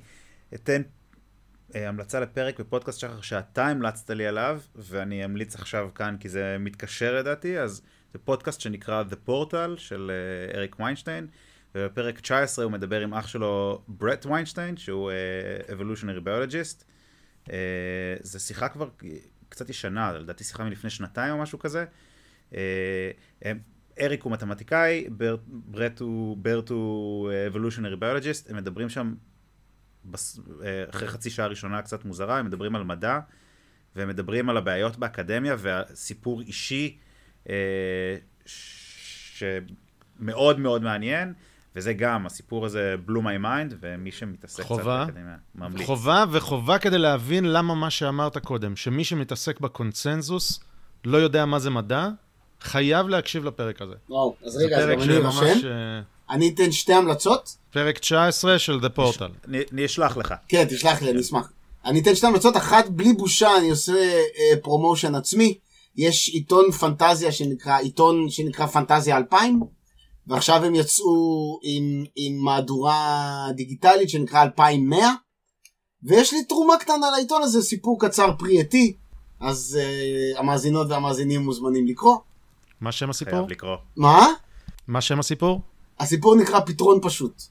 [0.53, 6.29] אתן uh, המלצה לפרק בפודקאסט שחר שאתה המלצת לי עליו, ואני אמליץ עכשיו כאן כי
[6.29, 7.81] זה מתקשר לדעתי, אז
[8.13, 10.11] זה פודקאסט שנקרא The Portal של
[10.51, 11.27] uh, אריק ויינשטיין.
[11.75, 16.83] ובפרק 19 הוא מדבר עם אח שלו ברט ויינשטיין, שהוא uh, evolutionary biologist.
[17.45, 17.51] Uh,
[18.21, 18.89] זו שיחה כבר
[19.49, 21.85] קצת ישנה, לדעתי שיחה מלפני שנתיים או משהו כזה.
[24.01, 25.05] אריק הוא מתמטיקאי,
[25.47, 29.13] ברט, הוא, ברט הוא evolutionary biologist, הם מדברים שם
[30.05, 30.39] בס,
[30.89, 33.19] אחרי חצי שעה ראשונה קצת מוזרה, הם מדברים על מדע,
[33.95, 36.97] והם מדברים על הבעיות באקדמיה והסיפור אישי
[40.19, 41.33] שמאוד מאוד מעניין.
[41.75, 45.85] וזה גם, הסיפור הזה blew my mind, ומי שמתעסק חובה, קצת באקדמיה ממליץ.
[45.85, 50.63] חובה, וחובה כדי להבין למה מה שאמרת קודם, שמי שמתעסק בקונצנזוס
[51.05, 52.09] לא יודע מה זה מדע,
[52.61, 53.93] חייב להקשיב לפרק הזה.
[54.09, 55.69] וואו, אז רגע, אז גם אני ארשם.
[56.29, 57.57] אני אתן שתי המלצות.
[57.71, 59.49] פרק 19 של The Portal.
[59.71, 60.33] אני אשלח לך.
[60.47, 61.51] כן, תשלח לי, אני אשמח.
[61.85, 63.93] אני אתן שתי המלצות, אחת בלי בושה, אני עושה
[64.37, 65.57] אה, promotion עצמי.
[65.95, 69.59] יש עיתון פנטזיה שנקרא, עיתון שנקרא פנטזיה 2000.
[70.29, 75.13] ועכשיו הם יצאו עם, עם מהדורה דיגיטלית שנקרא 2100,
[76.03, 78.95] ויש לי תרומה קטנה לעיתון הזה, סיפור קצר פרי עטי,
[79.39, 82.17] אז uh, המאזינות והמאזינים מוזמנים לקרוא.
[82.81, 83.33] מה שם הסיפור?
[83.33, 83.75] חייב לקרוא.
[83.95, 84.27] מה?
[84.87, 85.61] מה שם הסיפור?
[85.99, 87.41] הסיפור נקרא פתרון פשוט.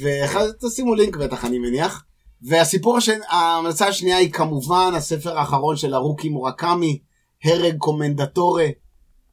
[0.00, 2.04] ותשימו לינק בטח אני מניח.
[2.42, 6.98] והסיפור השני, ההמלצה השנייה היא כמובן הספר האחרון של הרוקי מורקמי,
[7.44, 8.66] הרג קומנדטורה.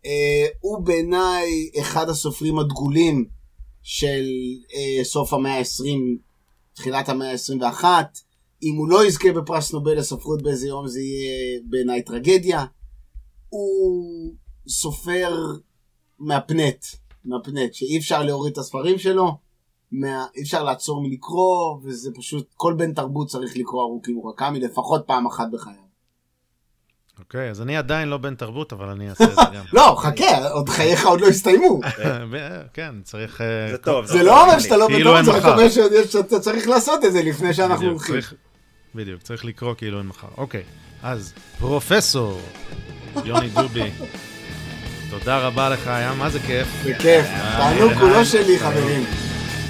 [0.05, 3.25] אה, הוא בעיניי אחד הסופרים הדגולים
[3.83, 4.23] של
[4.73, 5.85] אה, סוף המאה ה-20,
[6.73, 7.85] תחילת המאה ה-21.
[8.63, 12.65] אם הוא לא יזכה בפרס נובל לספרות באיזה יום זה יהיה בעיניי טרגדיה.
[13.53, 14.33] הוא
[14.67, 15.35] סופר
[16.19, 16.85] מהפנט,
[17.25, 19.37] מהפנט, שאי אפשר להוריד את הספרים שלו,
[19.91, 20.25] מה...
[20.35, 25.27] אי אפשר לעצור מלקרוא, וזה פשוט, כל בן תרבות צריך לקרוא ארוכי מורקמי לפחות פעם
[25.27, 25.83] אחת בחייו.
[27.19, 29.65] אוקיי, אז אני עדיין לא בן תרבות, אבל אני אעשה את זה גם.
[29.73, 31.79] לא, חכה, עוד חייך עוד לא הסתיימו.
[32.73, 33.41] כן, צריך...
[33.71, 34.05] זה טוב.
[34.05, 35.69] זה לא אומר שאתה לא בן תרבות, זה רק אומר
[36.05, 38.15] שאתה צריך לעשות את זה לפני שאנחנו הולכים.
[38.95, 40.27] בדיוק, צריך לקרוא כאילו אין מחר.
[40.37, 40.63] אוקיי,
[41.03, 42.41] אז פרופסור
[43.25, 43.91] יוני דובי,
[45.09, 46.67] תודה רבה לך, היה מה זה כיף.
[46.83, 47.25] זה כיף,
[47.57, 49.05] תענוג כולו שלי, חברים.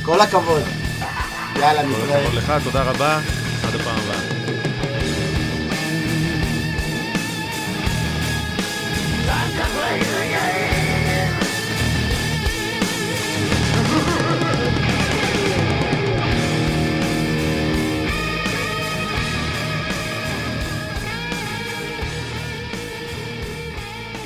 [0.02, 0.64] כל הכבוד.
[1.56, 2.08] יאללה, נתראה.
[2.08, 3.20] כל הכבוד לך, תודה רבה,
[3.68, 4.34] עד הפעם הבאה.